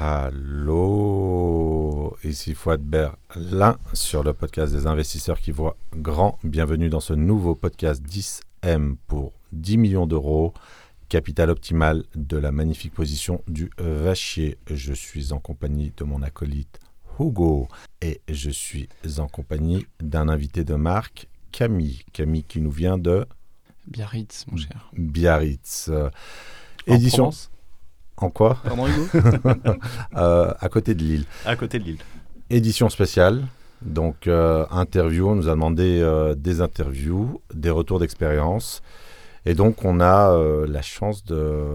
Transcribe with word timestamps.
Allô, 0.00 0.96
ici 2.24 2.54
Fouad 2.54 2.80
Berlin 2.82 3.78
sur 3.92 4.24
le 4.24 4.32
podcast 4.32 4.72
des 4.72 4.88
investisseurs 4.88 5.38
qui 5.38 5.52
voient 5.52 5.76
grand. 5.94 6.36
Bienvenue 6.42 6.88
dans 6.88 6.98
ce 6.98 7.12
nouveau 7.12 7.54
podcast 7.54 8.02
10M 8.02 8.96
pour 9.06 9.32
10 9.52 9.78
millions 9.78 10.06
d'euros, 10.08 10.52
capital 11.08 11.48
optimal 11.48 12.02
de 12.16 12.36
la 12.36 12.50
magnifique 12.50 12.92
position 12.92 13.44
du 13.46 13.70
Vachier. 13.78 14.58
Je 14.68 14.92
suis 14.92 15.32
en 15.32 15.38
compagnie 15.38 15.92
de 15.96 16.02
mon 16.02 16.22
acolyte 16.22 16.80
Hugo 17.20 17.68
et 18.02 18.20
je 18.28 18.50
suis 18.50 18.88
en 19.18 19.28
compagnie 19.28 19.86
d'un 20.00 20.28
invité 20.28 20.64
de 20.64 20.74
marque, 20.74 21.28
Camille. 21.52 22.02
Camille 22.12 22.42
qui 22.42 22.60
nous 22.60 22.72
vient 22.72 22.98
de 22.98 23.26
Biarritz, 23.86 24.44
mon 24.48 24.56
cher. 24.56 24.90
Biarritz. 24.94 25.88
En 25.88 26.94
Édition. 26.96 27.24
Provence 27.26 27.50
En 28.16 28.30
quoi 28.30 28.58
Pardon, 28.64 28.86
Hugo 28.86 29.06
Euh, 30.16 30.52
À 30.60 30.68
côté 30.68 30.94
de 30.94 31.02
Lille. 31.02 31.24
À 31.44 31.56
côté 31.56 31.78
de 31.78 31.84
Lille. 31.84 31.98
Édition 32.50 32.88
spéciale. 32.88 33.44
Donc, 33.82 34.28
euh, 34.28 34.64
interview, 34.70 35.28
on 35.28 35.34
nous 35.34 35.48
a 35.48 35.52
demandé 35.52 36.00
euh, 36.00 36.34
des 36.34 36.60
interviews, 36.60 37.40
des 37.52 37.70
retours 37.70 37.98
d'expérience. 37.98 38.82
Et 39.46 39.54
donc, 39.54 39.84
on 39.84 40.00
a 40.00 40.34
la 40.66 40.80
chance 40.80 41.22
de, 41.24 41.66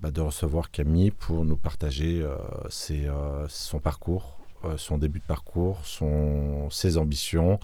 bah, 0.00 0.10
de 0.10 0.22
recevoir 0.22 0.70
Camille 0.70 1.10
pour 1.10 1.44
nous 1.44 1.56
partager 1.56 2.24
ses, 2.70 3.06
son 3.48 3.80
parcours, 3.80 4.38
son 4.78 4.96
début 4.96 5.18
de 5.18 5.26
parcours, 5.26 5.78
son, 5.84 6.70
ses 6.70 6.96
ambitions. 6.96 7.60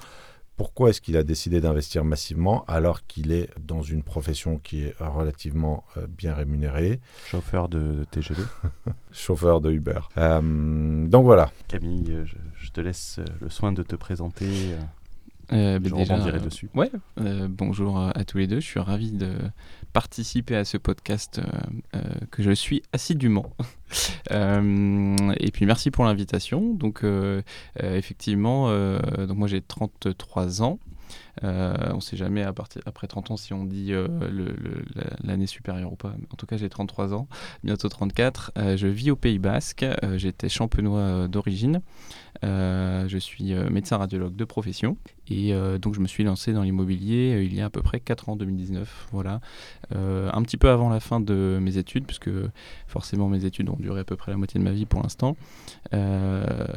Pourquoi 0.57 0.91
est-ce 0.91 1.01
qu'il 1.01 1.17
a 1.17 1.25
décidé 1.25 1.61
d'investir 1.61 2.05
massivement 2.05 2.65
alors 2.69 3.07
qu'il 3.07 3.33
est 3.33 3.51
dans 3.61 3.83
une 3.83 4.03
profession 4.05 4.59
qui 4.59 4.85
est 4.85 4.95
relativement 5.01 5.83
euh, 5.97 6.07
bien 6.07 6.33
rémunérée, 6.35 7.01
Chauffeur 7.27 7.69
de, 7.69 8.05
TGV. 8.13 8.43
chauffeur 9.13 9.61
de 9.61 9.71
Uber. 9.73 10.01
Euh, 10.17 11.07
donc 11.09 11.25
voilà, 11.25 11.51
Camille, 11.69 12.05
euh, 12.11 12.25
je, 12.25 12.37
je 12.57 12.71
te 12.71 12.81
laisse 12.81 13.19
le 13.41 13.49
soin 13.51 13.73
de 13.73 13.83
te 13.83 13.97
présenter. 13.97 14.47
euh, 14.47 14.79
Euh, 15.53 15.79
bah, 15.79 15.89
je 15.91 15.95
déjà, 15.97 16.15
rebondirai 16.15 16.41
dessus. 16.41 16.71
Ouais, 16.75 16.91
euh, 17.21 17.49
bonjour 17.51 17.99
à 17.99 18.25
tous 18.25 18.39
les 18.39 18.47
deux. 18.47 18.61
Je 18.61 18.67
suis 18.67 18.81
ravi 18.81 19.11
de 19.13 19.33
participer 19.95 20.57
à 20.57 20.65
ce 20.67 20.77
podcast 20.77 21.39
euh, 21.39 21.43
euh, 21.95 22.01
que 22.31 22.43
je 22.43 22.51
suis 22.51 22.83
assidûment. 22.93 23.51
Euh, 24.33 25.17
et 25.39 25.53
puis 25.53 25.67
merci 25.67 25.93
pour 25.93 26.05
l'invitation. 26.05 26.75
Donc 26.75 27.05
effectivement, 27.79 28.69
donc 29.19 29.37
moi 29.37 29.47
j'ai 29.47 29.61
33 29.61 30.63
ans. 30.63 30.81
On 31.43 31.97
ne 31.97 32.01
sait 32.01 32.17
jamais 32.17 32.43
après 32.43 33.07
30 33.07 33.31
ans 33.31 33.37
si 33.37 33.53
on 33.53 33.65
dit 33.65 33.93
l'année 35.23 35.47
supérieure 35.47 35.93
ou 35.93 35.97
pas. 35.97 36.15
En 36.33 36.37
tout 36.37 36.47
cas, 36.47 36.57
j'ai 36.57 36.69
33 36.69 37.15
ans, 37.15 37.29
bientôt 37.63 37.89
34. 37.89 38.53
Euh, 38.57 38.77
je 38.77 38.87
vis 38.87 39.11
au 39.11 39.17
Pays 39.17 39.39
Basque. 39.39 39.85
J'étais 40.17 40.49
champenois 40.49 41.29
d'origine. 41.29 41.81
Euh, 42.45 43.09
je 43.09 43.19
suis 43.19 43.55
euh, 43.55 43.71
médecin 43.71 43.97
radiologue 43.97 44.37
de 44.37 44.45
profession. 44.45 44.97
Et 45.29 45.55
euh, 45.55 45.79
donc, 45.79 45.95
je 45.95 46.01
me 46.01 46.07
suis 46.07 46.25
lancé 46.25 46.53
dans 46.53 46.63
l'immobilier 46.63 47.43
il 47.45 47.55
y 47.55 47.61
a 47.61 47.67
à 47.67 47.71
peu 47.71 47.83
près 47.83 48.01
4 48.01 48.29
ans, 48.29 48.37
2019. 48.37 49.09
Voilà. 49.13 49.41
Un 49.93 50.43
petit 50.43 50.57
peu 50.57 50.69
avant 50.69 50.89
la 50.89 51.01
fin 51.01 51.21
de 51.21 51.59
mes 51.61 51.79
études, 51.79 52.05
puisque 52.05 52.31
forcément 52.87 53.29
mes 53.29 53.45
études 53.45 53.69
ont 53.71 53.77
duré 53.79 54.01
à 54.01 54.05
peu 54.05 54.17
près 54.17 54.33
la 54.33 54.39
moitié 54.39 54.59
de 54.59 54.65
ma 54.65 54.73
vie 54.73 54.87
pour 54.87 55.03
l'instant. 55.03 55.37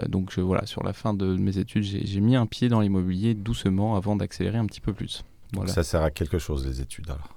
Donc, 0.08 0.38
voilà, 0.38 0.66
sur 0.66 0.84
la 0.84 0.94
fin 0.94 1.14
de 1.14 1.36
mes 1.36 1.58
études, 1.58 1.84
j'ai 1.84 2.22
mis 2.22 2.36
un 2.36 2.46
pied 2.46 2.70
dans 2.70 2.80
l'immobilier 2.80 3.34
doucement 3.34 3.96
avant 3.96 4.16
d'accélérer 4.16 4.58
un 4.58 4.66
petit 4.66 4.82
peu 4.82 4.94
plus. 4.94 5.24
Ça 5.68 5.84
sert 5.84 6.02
à 6.02 6.12
quelque 6.12 6.38
chose 6.38 6.66
les 6.68 6.82
études 6.82 7.10
alors? 7.10 7.37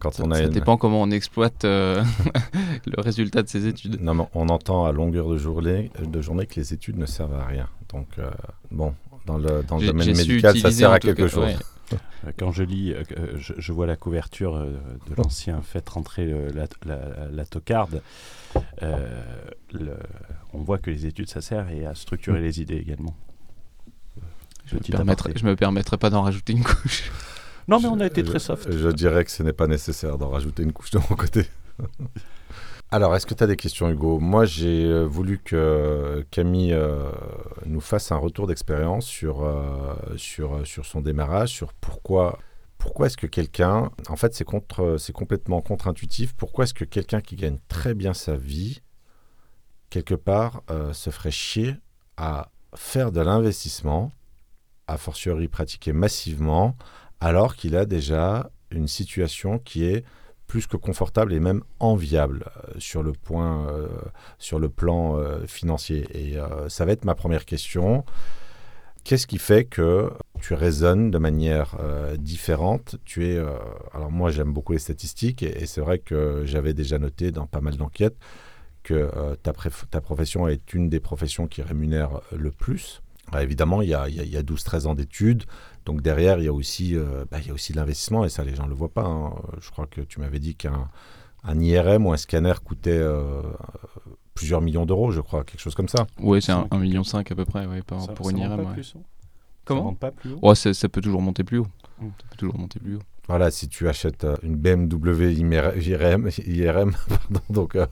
Quand 0.00 0.10
Ça, 0.12 0.24
on 0.24 0.30
a 0.32 0.36
ça 0.36 0.42
une- 0.44 0.48
dépend 0.50 0.76
comment 0.76 1.00
on 1.02 1.10
exploite 1.12 1.64
euh, 1.64 2.02
le 2.86 3.00
résultat 3.00 3.42
de 3.42 3.48
ses 3.48 3.66
études. 3.66 4.00
Non, 4.00 4.14
mais 4.14 4.24
on 4.34 4.48
entend 4.48 4.86
à 4.86 4.92
longueur 4.92 5.28
de 5.28 5.36
journée, 5.36 5.90
de 6.02 6.20
journée 6.22 6.46
que 6.46 6.56
les 6.58 6.72
études 6.74 6.98
ne 6.98 7.06
servent 7.06 7.34
à 7.34 7.44
rien. 7.44 7.68
Donc, 7.90 8.08
euh, 8.18 8.30
bon, 8.72 8.94
dans 9.26 9.36
le, 9.38 9.62
dans 9.62 9.76
le 9.78 9.86
domaine 9.86 10.16
médical, 10.16 10.58
ça 10.58 10.70
sert 10.70 10.90
à 10.90 10.98
quelque 10.98 11.22
cas, 11.22 11.28
chose. 11.28 11.44
ouais. 11.44 11.56
Quand 12.38 12.50
je 12.52 12.62
lis, 12.62 12.92
euh, 12.94 13.02
je, 13.36 13.52
je 13.58 13.72
vois 13.72 13.86
la 13.86 13.96
couverture 13.96 14.56
de 14.58 15.14
l'ancien 15.16 15.60
Faites 15.62 15.88
rentrer 15.88 16.24
le- 16.24 16.48
la, 16.50 16.66
la, 16.86 16.98
la 17.30 17.44
tocarde. 17.44 18.00
Euh, 18.82 19.22
le- 19.72 19.98
on 20.54 20.58
voit 20.62 20.78
que 20.78 20.90
les 20.90 21.06
études, 21.06 21.28
ça 21.28 21.40
sert 21.40 21.68
et 21.70 21.84
à 21.86 21.94
structurer 21.94 22.40
les 22.40 22.60
idées 22.60 22.76
également. 22.76 23.14
Je 24.66 24.76
me, 24.76 24.80
permettrai, 24.80 25.32
je 25.34 25.44
me 25.44 25.56
permettrai 25.56 25.96
pas 25.96 26.10
d'en 26.10 26.22
rajouter 26.22 26.52
une 26.52 26.62
couche. 26.62 27.10
Non, 27.70 27.78
mais 27.78 27.86
on 27.88 28.00
a 28.00 28.06
été 28.06 28.24
très 28.24 28.40
soft. 28.40 28.70
Je 28.70 28.88
dirais 28.88 29.24
que 29.24 29.30
ce 29.30 29.42
n'est 29.44 29.52
pas 29.52 29.68
nécessaire 29.68 30.18
d'en 30.18 30.28
rajouter 30.28 30.64
une 30.64 30.72
couche 30.72 30.90
de 30.90 30.98
mon 30.98 31.16
côté. 31.16 31.46
Alors, 32.92 33.14
est-ce 33.14 33.24
que 33.24 33.34
tu 33.34 33.44
as 33.44 33.46
des 33.46 33.56
questions, 33.56 33.88
Hugo? 33.88 34.18
Moi, 34.18 34.44
j'ai 34.44 34.84
euh, 34.84 35.04
voulu 35.04 35.38
que 35.38 36.26
Camille 36.32 36.72
euh, 36.72 37.12
nous 37.64 37.80
fasse 37.80 38.10
un 38.10 38.16
retour 38.16 38.48
d'expérience 38.48 39.06
sur, 39.06 39.44
euh, 39.44 39.94
sur, 40.16 40.54
euh, 40.54 40.64
sur 40.64 40.84
son 40.84 41.00
démarrage, 41.00 41.50
sur 41.50 41.72
pourquoi, 41.74 42.40
pourquoi 42.78 43.06
est-ce 43.06 43.16
que 43.16 43.28
quelqu'un, 43.28 43.92
en 44.08 44.16
fait, 44.16 44.34
c'est 44.34 44.42
contre, 44.42 44.96
c'est 44.98 45.12
complètement 45.12 45.60
contre-intuitif, 45.60 46.34
pourquoi 46.34 46.64
est-ce 46.64 46.74
que 46.74 46.84
quelqu'un 46.84 47.20
qui 47.20 47.36
gagne 47.36 47.58
très 47.68 47.94
bien 47.94 48.12
sa 48.12 48.34
vie, 48.34 48.82
quelque 49.88 50.16
part, 50.16 50.62
euh, 50.70 50.92
se 50.92 51.10
ferait 51.10 51.30
chier 51.30 51.76
à 52.16 52.50
faire 52.74 53.12
de 53.12 53.20
l'investissement, 53.20 54.10
a 54.88 54.96
fortiori 54.96 55.46
pratiquer 55.46 55.92
massivement, 55.92 56.74
alors 57.20 57.56
qu'il 57.56 57.76
a 57.76 57.84
déjà 57.84 58.50
une 58.70 58.88
situation 58.88 59.58
qui 59.58 59.84
est 59.84 60.04
plus 60.50 60.66
que 60.66 60.76
confortable 60.76 61.32
et 61.32 61.38
même 61.38 61.62
enviable 61.78 62.46
euh, 62.56 62.72
sur 62.80 63.04
le 63.04 63.12
point, 63.12 63.68
euh, 63.68 63.86
sur 64.38 64.58
le 64.58 64.68
plan 64.68 65.16
euh, 65.16 65.46
financier. 65.46 66.08
Et 66.12 66.36
ça 66.68 66.84
va 66.84 66.92
être 66.92 67.04
ma 67.04 67.14
première 67.14 67.44
question. 67.44 68.04
Qu'est-ce 69.04 69.28
qui 69.28 69.38
fait 69.38 69.64
que 69.64 70.10
tu 70.40 70.54
raisonnes 70.54 71.10
de 71.10 71.18
manière 71.18 71.76
différente? 72.18 72.96
Tu 73.04 73.26
es, 73.28 73.38
alors 73.94 74.10
moi 74.10 74.30
j'aime 74.30 74.52
beaucoup 74.52 74.72
les 74.72 74.78
statistiques 74.78 75.42
et, 75.42 75.64
c'est 75.64 75.80
vrai 75.80 76.00
que 76.00 76.42
j'avais 76.44 76.74
déjà 76.74 76.98
noté 76.98 77.30
dans 77.30 77.46
pas 77.46 77.62
mal 77.62 77.76
d'enquêtes 77.76 78.18
que 78.82 79.10
ta, 79.42 80.00
profession 80.02 80.48
est 80.48 80.74
une 80.74 80.90
des 80.90 81.00
professions 81.00 81.46
qui 81.46 81.62
rémunère 81.62 82.20
le 82.36 82.50
plus. 82.50 83.00
Alors, 83.28 83.42
évidemment, 83.42 83.80
il 83.80 83.88
y 83.88 83.94
a, 83.94 84.02
a- 84.02 84.04
a 84.04 84.42
12-13 84.42 84.86
ans 84.86 84.94
d'études, 84.94 85.44
donc 85.86 86.02
derrière, 86.02 86.38
il 86.38 86.44
y 86.44 86.48
a 86.48 86.52
aussi, 86.52 86.94
euh, 86.96 87.24
bah, 87.30 87.38
il 87.40 87.46
y 87.46 87.50
a 87.50 87.54
aussi 87.54 87.72
de 87.72 87.78
l'investissement, 87.78 88.24
et 88.24 88.28
ça, 88.28 88.44
les 88.44 88.54
gens 88.54 88.64
ne 88.64 88.68
le 88.70 88.74
voient 88.74 88.92
pas. 88.92 89.04
hein. 89.04 89.32
Je 89.60 89.70
crois 89.70 89.86
que 89.86 90.00
tu 90.02 90.20
m'avais 90.20 90.38
dit 90.38 90.54
qu'un 90.54 90.88
un 91.42 91.58
IRM 91.58 92.04
ou 92.06 92.12
un 92.12 92.18
scanner 92.18 92.52
coûtait 92.62 92.90
euh, 92.92 93.40
plusieurs 94.34 94.60
millions 94.60 94.84
d'euros, 94.86 95.10
je 95.10 95.20
crois, 95.22 95.42
quelque 95.44 95.60
chose 95.60 95.74
comme 95.74 95.88
ça. 95.88 96.06
Ouais, 96.20 96.40
c'est 96.40 96.52
un 96.52 96.62
Cinq. 96.62 96.72
1,5 96.72 96.78
million 96.80 97.02
à 97.14 97.22
peu 97.34 97.44
près 97.46 97.66
ouais, 97.66 97.82
par- 97.82 98.02
Ça- 98.02 98.12
pour 98.12 98.26
ça 98.26 98.32
une 98.32 98.38
IRM. 98.38 98.56
pas 98.56 98.62
ouais. 98.68 98.72
plus, 98.74 98.94
hein 98.96 99.02
Comment 99.64 99.80
Ça 99.80 99.84
monte 99.84 99.98
pas 99.98 100.10
plus 100.10 100.32
haut 100.32 100.38
Ouais, 100.42 100.54
ça, 100.54 100.74
ça 100.74 100.88
peut 100.88 101.00
toujours 101.00 101.22
monter 101.22 101.44
plus 101.44 101.58
haut. 101.58 101.66
Mm. 102.00 102.08
Ça 102.08 102.24
peut 102.30 102.36
toujours 102.36 102.58
monter 102.58 102.78
plus 102.80 102.96
haut. 102.96 103.02
Voilà, 103.30 103.52
si 103.52 103.68
tu 103.68 103.88
achètes 103.88 104.24
euh, 104.24 104.34
une 104.42 104.56
BMW 104.56 105.30
IRM, 105.30 106.28
pardon, 107.08 107.40
donc, 107.48 107.76
euh, 107.76 107.86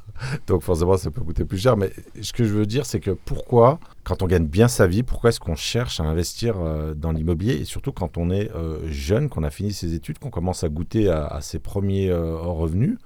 donc 0.48 0.62
forcément 0.62 0.96
ça 0.96 1.12
peut 1.12 1.20
coûter 1.20 1.44
plus 1.44 1.58
cher. 1.58 1.76
Mais 1.76 1.92
ce 2.20 2.32
que 2.32 2.42
je 2.42 2.52
veux 2.52 2.66
dire, 2.66 2.84
c'est 2.84 2.98
que 2.98 3.12
pourquoi, 3.12 3.78
quand 4.02 4.20
on 4.24 4.26
gagne 4.26 4.48
bien 4.48 4.66
sa 4.66 4.88
vie, 4.88 5.04
pourquoi 5.04 5.30
est-ce 5.30 5.38
qu'on 5.38 5.54
cherche 5.54 6.00
à 6.00 6.02
investir 6.02 6.56
euh, 6.58 6.92
dans 6.92 7.12
l'immobilier? 7.12 7.54
Et 7.54 7.64
surtout 7.64 7.92
quand 7.92 8.18
on 8.18 8.32
est 8.32 8.50
jeune, 8.86 9.28
qu'on 9.28 9.44
a 9.44 9.50
fini 9.50 9.72
ses 9.72 9.94
études, 9.94 10.18
qu'on 10.18 10.30
commence 10.30 10.64
à 10.64 10.68
goûter 10.68 11.08
à, 11.08 11.26
à 11.26 11.40
ses 11.40 11.60
premiers 11.60 12.12
revenus, 12.12 12.98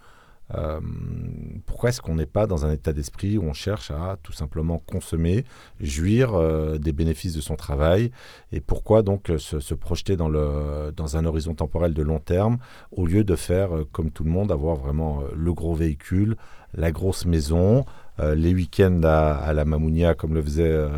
euh, 0.54 0.80
pourquoi 1.66 1.90
est-ce 1.90 2.00
qu'on 2.00 2.14
n'est 2.14 2.26
pas 2.26 2.46
dans 2.46 2.66
un 2.66 2.72
état 2.72 2.92
d'esprit 2.92 3.38
où 3.38 3.44
on 3.44 3.52
cherche 3.52 3.90
à 3.90 4.18
tout 4.22 4.32
simplement 4.32 4.78
consommer, 4.78 5.44
jouir 5.80 6.34
euh, 6.34 6.78
des 6.78 6.92
bénéfices 6.92 7.34
de 7.34 7.40
son 7.40 7.56
travail? 7.56 8.10
Et 8.52 8.60
pourquoi 8.60 9.02
donc 9.02 9.30
euh, 9.30 9.38
se, 9.38 9.74
projeter 9.74 10.16
dans, 10.16 10.30
un 11.16 11.24
horizon 11.24 11.54
temporel 11.54 11.94
de 11.94 12.02
long 12.02 12.18
terme 12.18 12.58
au 12.90 13.06
lieu 13.06 13.24
de 13.24 13.36
faire 13.36 13.70
comme 13.92 14.10
tout 14.10 14.24
le 14.24 14.30
monde, 14.30 14.52
avoir 14.52 14.76
vraiment 14.76 15.22
le 15.34 15.52
gros 15.52 15.74
véhicule, 15.74 16.36
la 16.74 16.92
grosse 16.92 17.26
maison, 17.26 17.84
les 18.18 18.54
week-ends 18.54 19.00
à, 19.04 19.34
à 19.34 19.52
la 19.52 19.64
Mamounia 19.64 20.14
comme 20.14 20.34
le 20.34 20.42
faisait 20.42 20.88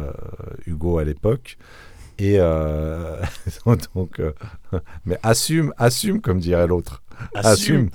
Hugo 0.67 0.99
à 0.99 1.05
l'époque? 1.05 1.57
Et 2.19 2.37
euh, 2.39 3.17
donc, 3.95 4.21
euh, 4.21 4.33
mais 5.05 5.19
assume, 5.23 5.73
assume 5.79 6.21
comme 6.21 6.39
dirait 6.39 6.67
l'autre. 6.67 7.03
Assume. 7.35 7.91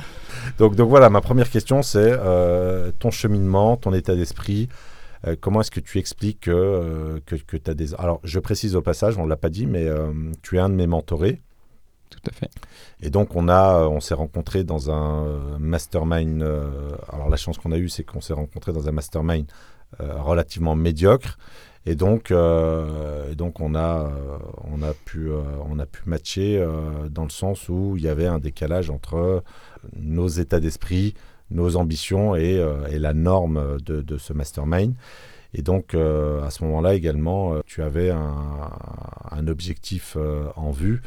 Donc, 0.58 0.76
donc 0.76 0.90
voilà, 0.90 1.10
ma 1.10 1.22
première 1.22 1.50
question, 1.50 1.82
c'est 1.82 2.12
euh, 2.12 2.92
ton 3.00 3.12
cheminement, 3.12 3.78
ton 3.78 3.94
état 3.94 4.16
d'esprit. 4.16 4.70
Comment 5.42 5.60
est-ce 5.60 5.72
que 5.72 5.82
tu 5.82 5.98
expliques 5.98 6.40
que, 6.44 7.22
que, 7.26 7.36
que 7.36 7.58
tu 7.58 7.70
as 7.70 7.74
des... 7.74 7.94
Alors, 7.96 8.22
je 8.24 8.40
précise 8.40 8.78
au 8.78 8.82
passage, 8.82 9.18
on 9.18 9.26
ne 9.26 9.30
l'a 9.30 9.36
pas 9.36 9.50
dit, 9.50 9.68
mais 9.68 9.86
tu 10.42 10.56
es 10.56 10.60
un 10.60 10.70
de 10.70 10.76
mes 10.76 10.88
mentorés. 10.88 11.42
Tout 12.10 12.22
à 12.30 12.32
fait. 12.32 12.50
Et 13.02 13.10
donc, 13.10 13.36
on, 13.36 13.50
a, 13.50 13.86
on 13.90 14.00
s'est 14.00 14.14
rencontrés 14.14 14.64
dans 14.64 14.90
un 14.92 15.58
mastermind. 15.60 16.42
alors, 17.12 17.28
la 17.30 17.36
chance 17.36 17.58
qu'on 17.58 17.74
a 17.74 17.78
eue, 17.78 17.90
c'est 17.90 18.06
qu'on 18.06 18.22
s'est 18.22 18.32
rencontrés 18.32 18.72
dans 18.72 18.88
un 18.88 18.94
mastermind 18.94 19.46
relativement 20.00 20.76
médiocre. 20.76 21.38
Et 21.86 21.96
donc, 21.96 22.32
euh, 22.32 23.34
donc 23.36 23.60
on, 23.60 23.74
a, 23.74 24.06
euh, 24.06 24.38
on, 24.72 24.82
a 24.82 24.94
pu, 24.94 25.30
euh, 25.30 25.42
on 25.68 25.80
a 25.80 25.86
pu 25.86 26.02
matcher 26.06 26.64
dans 27.10 27.24
le 27.24 27.30
sens 27.30 27.70
où 27.70 27.96
il 27.98 28.04
y 28.04 28.08
avait 28.08 28.28
un 28.28 28.40
décalage 28.40 28.90
entre 28.90 29.44
nos 29.96 30.28
états 30.28 30.60
d'esprit, 30.60 31.14
nos 31.52 31.78
ambitions 31.78 32.36
et, 32.36 32.64
et 32.92 33.00
la 33.00 33.14
norme 33.14 33.78
de, 33.86 34.02
de, 34.02 34.18
ce 34.18 34.34
mastermind. 34.34 34.94
Et 35.54 35.64
donc, 35.64 35.96
à 35.96 36.50
ce 36.52 36.64
moment-là 36.66 36.94
également, 36.94 37.56
tu 37.66 37.82
avais 37.82 38.12
un 38.12 39.48
objectif 39.48 40.16
en 40.56 40.72
vue 40.72 41.02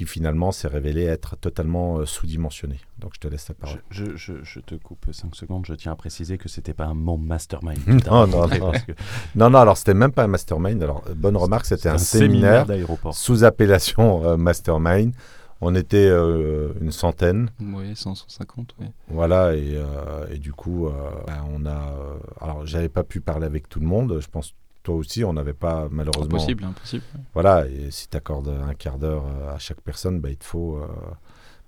qui 0.00 0.06
finalement 0.06 0.50
s'est 0.50 0.66
révélé 0.66 1.04
être 1.04 1.36
totalement 1.36 1.98
euh, 1.98 2.06
sous-dimensionné. 2.06 2.80
Donc 2.98 3.12
je 3.16 3.20
te 3.20 3.28
laisse 3.28 3.46
la 3.50 3.54
parole. 3.54 3.82
Je, 3.90 4.16
je, 4.16 4.32
je, 4.42 4.58
te 4.58 4.74
coupe 4.74 5.04
5 5.12 5.36
secondes. 5.36 5.66
Je 5.66 5.74
tiens 5.74 5.92
à 5.92 5.94
préciser 5.94 6.38
que 6.38 6.48
c'était 6.48 6.72
pas 6.72 6.86
un 6.86 6.94
mon 6.94 7.18
mastermind. 7.18 7.76
non, 8.06 8.26
non, 8.26 8.48
non. 8.48 8.72
non, 9.34 9.50
non. 9.50 9.58
alors 9.58 9.76
c'était 9.76 9.92
même 9.92 10.12
pas 10.12 10.24
un 10.24 10.28
mastermind. 10.28 10.82
Alors, 10.82 11.04
bonne 11.14 11.36
remarque, 11.36 11.66
c'était 11.66 11.90
un, 11.90 11.98
séminaire, 11.98 12.66
sous 13.12 13.44
appellation 13.44 14.24
euh, 14.24 14.36
mastermind. 14.38 15.12
On 15.60 15.74
était 15.74 16.08
euh, 16.08 16.72
une 16.80 16.92
centaine. 16.92 17.50
Oui, 17.60 17.94
150, 17.94 18.76
oui. 18.80 18.86
Voilà, 19.08 19.54
et, 19.54 19.78
et 20.30 20.38
du 20.38 20.54
coup, 20.54 20.88
ben, 21.26 21.44
on 21.54 21.66
a. 21.66 21.94
alors, 22.40 22.64
j'avais 22.64 22.88
pas 22.88 23.04
pu 23.04 23.20
parler 23.20 23.44
avec 23.44 23.68
tout 23.68 23.80
le 23.80 23.86
monde. 23.86 24.18
Je 24.18 24.28
pense 24.28 24.54
toi 24.82 24.94
aussi, 24.94 25.24
on 25.24 25.32
n'avait 25.32 25.52
pas 25.52 25.88
malheureusement. 25.90 26.36
Impossible, 26.36 26.64
impossible. 26.64 27.04
Voilà, 27.34 27.66
et 27.66 27.90
si 27.90 28.08
tu 28.08 28.16
accordes 28.16 28.48
un 28.48 28.74
quart 28.74 28.98
d'heure 28.98 29.24
euh, 29.26 29.54
à 29.54 29.58
chaque 29.58 29.80
personne, 29.80 30.20
bah, 30.20 30.30
il 30.30 30.36
te 30.36 30.44
faut 30.44 30.76
euh, 30.76 30.86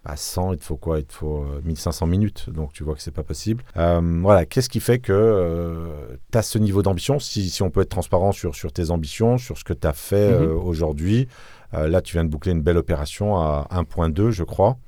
bah, 0.04 0.16
100, 0.16 0.54
il 0.54 0.58
te 0.58 0.64
faut 0.64 0.76
quoi? 0.76 0.98
Il 0.98 1.04
te 1.04 1.12
faut 1.12 1.44
1500 1.64 2.06
euh, 2.06 2.08
minutes, 2.08 2.50
donc 2.50 2.72
tu 2.72 2.84
vois 2.84 2.94
que 2.94 3.02
c'est 3.02 3.10
pas 3.10 3.22
possible. 3.22 3.62
voilà, 3.74 4.46
qu'est-ce 4.46 4.68
qui 4.68 4.80
fait 4.80 4.98
que 4.98 6.18
tu 6.30 6.38
as 6.38 6.42
ce 6.42 6.58
niveau 6.58 6.82
d'ambition? 6.82 7.18
Si, 7.18 7.50
si, 7.50 7.62
on 7.62 7.70
peut 7.70 7.82
être 7.82 7.90
transparent 7.90 8.32
sur, 8.32 8.54
sur 8.54 8.72
tes 8.72 8.90
ambitions, 8.90 9.38
sur 9.38 9.58
ce 9.58 9.64
que 9.64 9.74
tu 9.74 9.86
as 9.86 9.92
fait 9.92 10.38
mhm. 10.38 10.56
aujourd'hui. 10.56 11.28
là, 11.72 12.00
tu 12.00 12.14
viens 12.14 12.24
de 12.24 12.30
boucler 12.30 12.52
une 12.52 12.62
belle 12.62 12.78
opération 12.78 13.36
à 13.36 13.66
1.2, 13.72 14.30
je 14.30 14.44
crois. 14.44 14.78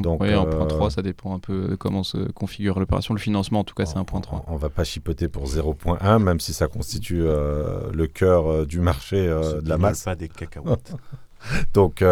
Donc, 0.00 0.22
oui, 0.22 0.30
1.3, 0.30 0.86
euh, 0.86 0.90
ça 0.90 1.02
dépend 1.02 1.34
un 1.34 1.38
peu 1.38 1.68
de 1.68 1.74
comment 1.74 2.02
se 2.02 2.18
configure 2.32 2.78
l'opération. 2.78 3.14
Le 3.14 3.20
financement, 3.20 3.60
en 3.60 3.64
tout 3.64 3.74
cas, 3.74 3.86
c'est 3.86 3.98
1.3. 3.98 4.42
On, 4.46 4.54
ne 4.54 4.58
va 4.58 4.68
pas 4.68 4.84
chipoter 4.84 5.28
pour 5.28 5.46
0.1, 5.46 6.18
même 6.18 6.40
si 6.40 6.52
ça 6.52 6.68
constitue 6.68 7.22
euh, 7.22 7.90
le 7.92 8.06
cœur 8.06 8.50
euh, 8.50 8.66
du 8.66 8.80
marché 8.80 9.26
de 9.26 9.68
la 9.68 9.78
masse. 9.78 10.04
pas 10.04 10.16
des 10.16 10.28
cacahuètes. 10.28 10.94
donc, 11.74 12.02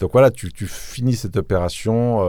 donc 0.00 0.12
voilà, 0.12 0.30
tu, 0.30 0.52
tu, 0.52 0.66
finis 0.66 1.14
cette 1.14 1.36
opération, 1.36 2.20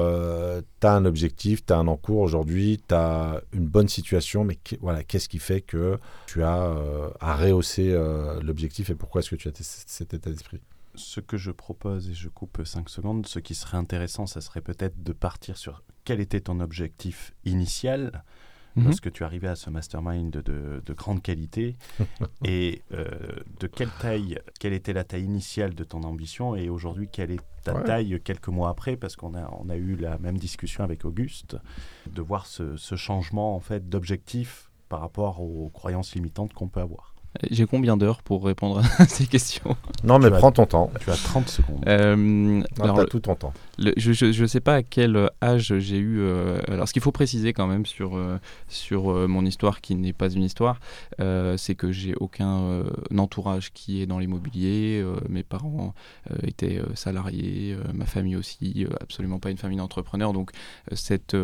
tu 0.80 0.88
as 0.88 0.94
un 0.94 1.06
objectif, 1.06 1.66
tu 1.66 1.74
as 1.74 1.78
un 1.78 1.88
encours 1.88 2.20
aujourd'hui, 2.20 2.82
tu 2.88 2.96
as 2.96 3.42
une 3.54 3.68
bonne 3.68 3.90
situation, 3.90 4.44
mais 4.44 4.58
voilà, 4.82 5.04
qu'est-ce 5.04 5.30
qui 5.30 5.40
fait 5.40 5.62
que 5.62 5.98
tu 6.26 6.44
as 6.44 6.74
à 7.20 7.36
rehausser 7.36 7.96
l'objectif 8.42 8.90
et 8.90 8.96
pourquoi 8.96 9.20
est-ce 9.20 9.32
que 9.32 9.36
tu 9.36 9.50
as 9.50 9.52
cet 9.62 10.14
état 10.14 10.30
d'esprit? 10.30 10.62
Ce 11.00 11.20
que 11.20 11.38
je 11.38 11.52
propose, 11.52 12.10
et 12.10 12.14
je 12.14 12.30
coupe 12.30 12.62
5 12.64 12.90
secondes, 12.90 13.26
ce 13.26 13.40
qui 13.40 13.56
serait 13.56 13.78
intéressant, 13.78 14.26
ça 14.26 14.42
serait 14.42 14.62
peut-être 14.62 15.04
de 15.04 15.14
partir 15.14 15.58
sur 15.58 15.84
quel 16.04 16.20
était 16.20 16.42
ton 16.42 16.60
objectif 16.60 17.34
initial 17.44 18.24
mhm. 18.76 18.86
lorsque 18.86 19.12
tu 19.12 19.24
arrivais 19.24 19.50
à 19.50 19.56
ce 19.56 19.70
mastermind 19.70 20.32
de, 20.32 20.82
de, 20.86 20.94
grande 20.94 21.22
qualité 21.22 21.76
et 22.46 22.82
euh, 22.94 23.06
de 23.60 23.68
quelle 23.68 23.92
taille, 24.00 24.40
quelle 24.60 24.74
était 24.74 24.94
la 24.94 25.04
taille 25.04 25.24
initiale 25.24 25.76
de 25.76 25.84
ton 25.84 26.04
ambition 26.04 26.56
et 26.56 26.70
aujourd'hui 26.70 27.10
quelle 27.12 27.32
est 27.32 27.42
ta 27.64 27.74
taille 27.82 28.22
quelques 28.24 28.48
mois 28.48 28.70
après? 28.70 28.96
Parce 28.96 29.16
qu'on 29.16 29.36
a, 29.36 29.50
on 29.60 29.70
a 29.70 29.76
eu 29.76 29.96
la 29.96 30.18
même 30.18 30.38
discussion 30.38 30.84
avec 30.84 31.04
Auguste 31.04 31.58
de 32.06 32.22
voir 32.22 32.46
ce, 32.46 32.78
ce 32.78 32.96
changement 32.96 33.56
en 33.56 33.60
fait 33.60 33.90
d'objectif 33.90 34.72
par 34.88 35.02
rapport 35.02 35.42
aux 35.42 35.70
croyances 35.70 36.16
limitantes 36.16 36.54
qu'on 36.54 36.70
peut 36.70 36.80
avoir. 36.80 37.17
J'ai 37.50 37.66
combien 37.66 37.98
d'heures 37.98 38.24
pour 38.24 38.46
répondre 38.46 38.82
à 38.98 39.06
ces 39.08 39.26
questions? 39.26 39.76
Non, 40.04 40.20
mais 40.20 40.30
prends 40.32 40.52
ton 40.52 40.66
temps. 40.66 40.92
Tu 41.00 41.10
as 41.12 41.16
30 41.16 41.50
secondes. 41.50 41.84
Euh, 41.88 42.64
alors, 42.80 43.00
as 43.00 43.06
tout 43.06 43.20
ton 43.20 43.36
temps. 43.36 43.54
je 43.78 44.42
ne 44.42 44.48
sais 44.48 44.60
pas 44.60 44.76
à 44.76 44.84
quel 44.84 45.30
âge 45.42 45.78
j'ai 45.78 45.98
eu. 45.98 46.20
Euh, 46.20 46.60
alors, 46.68 46.88
ce 46.88 46.94
qu'il 46.94 47.02
faut 47.02 47.12
préciser 47.12 47.54
quand 47.54 47.68
même 47.68 47.86
sur, 47.86 48.18
euh, 48.18 48.40
sur 48.68 49.12
euh, 49.12 49.28
mon 49.28 49.46
histoire, 49.46 49.82
qui 49.82 49.96
n'est 49.96 50.14
pas 50.14 50.30
une 50.30 50.44
histoire, 50.44 50.80
c'est 51.58 51.76
que 51.76 51.92
j'ai 51.92 52.16
aucun 52.16 52.84
entourage 53.16 53.72
qui 53.74 54.02
est 54.02 54.06
dans 54.06 54.20
l'immobilier. 54.20 55.04
mes 55.30 55.44
parents 55.44 55.94
étaient 56.44 56.82
salariés, 56.96 57.76
ma 57.94 58.06
famille 58.06 58.36
aussi, 58.36 58.86
absolument 59.02 59.40
pas 59.40 59.50
une 59.50 59.58
famille 59.58 59.78
d'entrepreneurs. 59.78 60.34
Donc, 60.34 60.52
cet 60.94 61.36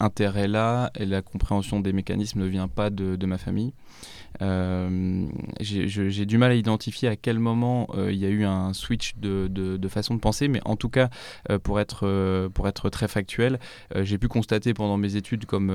intérêt-là 0.00 0.90
et 0.98 1.06
la 1.06 1.22
compréhension 1.22 1.80
des 1.80 1.92
mécanismes 1.92 2.40
ne 2.40 2.46
vient 2.46 2.68
pas 2.68 2.90
de, 2.90 3.16
de 3.16 3.26
ma 3.26 3.38
famille. 3.38 3.72
Euh, 4.42 5.26
j'ai 5.60 6.26
du 6.26 6.38
mal 6.38 6.52
à 6.52 6.54
identifier 6.54 7.08
à 7.08 7.16
quel 7.16 7.38
moment 7.38 7.88
euh, 7.94 8.12
il 8.12 8.18
y 8.18 8.26
a 8.26 8.28
eu 8.28 8.44
un 8.44 8.72
switch 8.72 9.14
de, 9.16 9.88
façon 9.88 10.14
de 10.14 10.20
penser, 10.20 10.48
mais 10.48 10.60
en 10.64 10.76
tout 10.76 10.88
cas, 10.88 11.08
euh, 11.50 11.58
pour, 11.58 11.80
être, 11.80 12.48
pour 12.54 12.68
être 12.68 12.90
très 12.90 13.08
factuel, 13.08 13.58
j'ai 13.94 14.18
pu 14.18 14.28
constater 14.28 14.74
pendant 14.74 14.96
mes 14.96 15.16
études, 15.16 15.46
comme, 15.46 15.72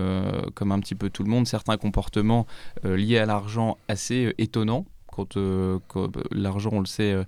comme 0.54 0.72
un 0.72 0.80
petit 0.80 0.96
peu 0.96 1.10
tout 1.10 1.24
le 1.24 1.30
monde, 1.30 1.48
certains 1.48 1.78
comportements 1.78 2.46
liés 2.84 3.18
à 3.18 3.26
l'argent 3.26 3.78
assez 3.88 4.34
étonnants. 4.38 4.86
Euh, 5.38 5.80
quand, 5.88 6.10
l'argent, 6.32 6.70
on 6.74 6.80
le 6.80 6.86
sait, 6.86 7.14
euh, 7.14 7.24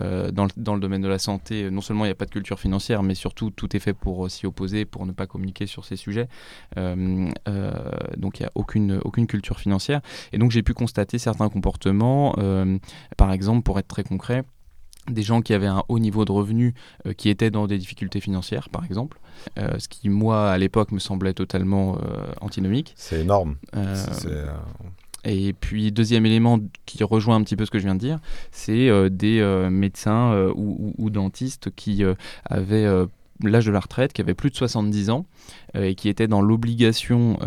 euh, 0.00 0.30
dans, 0.30 0.44
le, 0.44 0.50
dans, 0.56 0.74
le, 0.74 0.80
domaine 0.80 1.02
de 1.02 1.08
la 1.08 1.18
santé, 1.18 1.70
non 1.70 1.80
seulement 1.80 2.04
il 2.04 2.08
n'y 2.08 2.12
a 2.12 2.16
pas 2.16 2.26
de 2.26 2.30
culture 2.30 2.58
financière, 2.58 3.02
mais 3.02 3.14
surtout 3.14 3.50
tout 3.50 3.74
est 3.76 3.80
fait 3.80 3.94
pour 3.94 4.30
s'y 4.30 4.46
opposer, 4.46 4.84
pour 4.84 5.06
ne 5.06 5.12
pas 5.12 5.26
communiquer 5.26 5.66
sur 5.66 5.84
ces 5.84 5.96
sujets. 5.96 6.28
donc 6.76 7.34
il 7.46 8.42
n'y 8.42 8.46
a 8.46 8.52
aucune, 8.54 9.00
aucune 9.04 9.26
culture 9.26 9.58
financière. 9.58 10.00
Et 10.32 10.38
donc 10.38 10.50
j'ai 10.50 10.62
pu 10.62 10.74
constater 10.74 11.18
certains 11.18 11.48
comportements, 11.48 12.34
par 13.16 13.32
exemple, 13.32 13.62
pour 13.62 13.78
être 13.78 13.88
très 13.88 14.04
concret, 14.04 14.44
des 15.08 15.22
gens 15.22 15.40
qui 15.40 15.54
avaient 15.54 15.66
un 15.66 15.84
haut 15.88 16.00
niveau 16.00 16.24
de 16.24 16.32
revenus 16.32 16.74
qui 17.16 17.28
étaient 17.28 17.50
dans 17.50 17.66
des 17.66 17.78
difficultés 17.78 18.20
financières, 18.20 18.68
par 18.68 18.84
exemple, 18.84 19.20
ce 19.56 19.88
qui, 19.88 20.08
moi, 20.08 20.50
à 20.50 20.58
l'époque, 20.58 20.92
me 20.92 20.98
semblait 20.98 21.34
totalement 21.34 21.98
antinomique. 22.40 22.94
C'est 22.96 23.20
énorme. 23.20 23.56
Et 25.26 25.52
puis, 25.52 25.90
deuxième 25.90 26.24
élément 26.24 26.60
qui 26.86 27.02
rejoint 27.02 27.34
un 27.34 27.42
petit 27.42 27.56
peu 27.56 27.64
ce 27.64 27.70
que 27.72 27.80
je 27.80 27.84
viens 27.84 27.96
de 27.96 28.00
dire, 28.00 28.20
c'est 28.52 28.88
euh, 28.88 29.08
des 29.08 29.40
euh, 29.40 29.68
médecins 29.70 30.32
euh, 30.32 30.52
ou, 30.54 31.10
dentistes 31.10 31.70
qui 31.74 32.04
avaient 32.44 32.86
l'âge 33.42 33.66
de 33.66 33.72
la 33.72 33.80
retraite, 33.80 34.12
qui 34.12 34.20
avaient 34.20 34.34
plus 34.34 34.50
de 34.50 34.56
70 34.56 35.10
ans 35.10 35.26
et 35.74 35.94
qui 35.94 36.08
étaient 36.08 36.28
dans 36.28 36.42
l'obligation, 36.42 37.38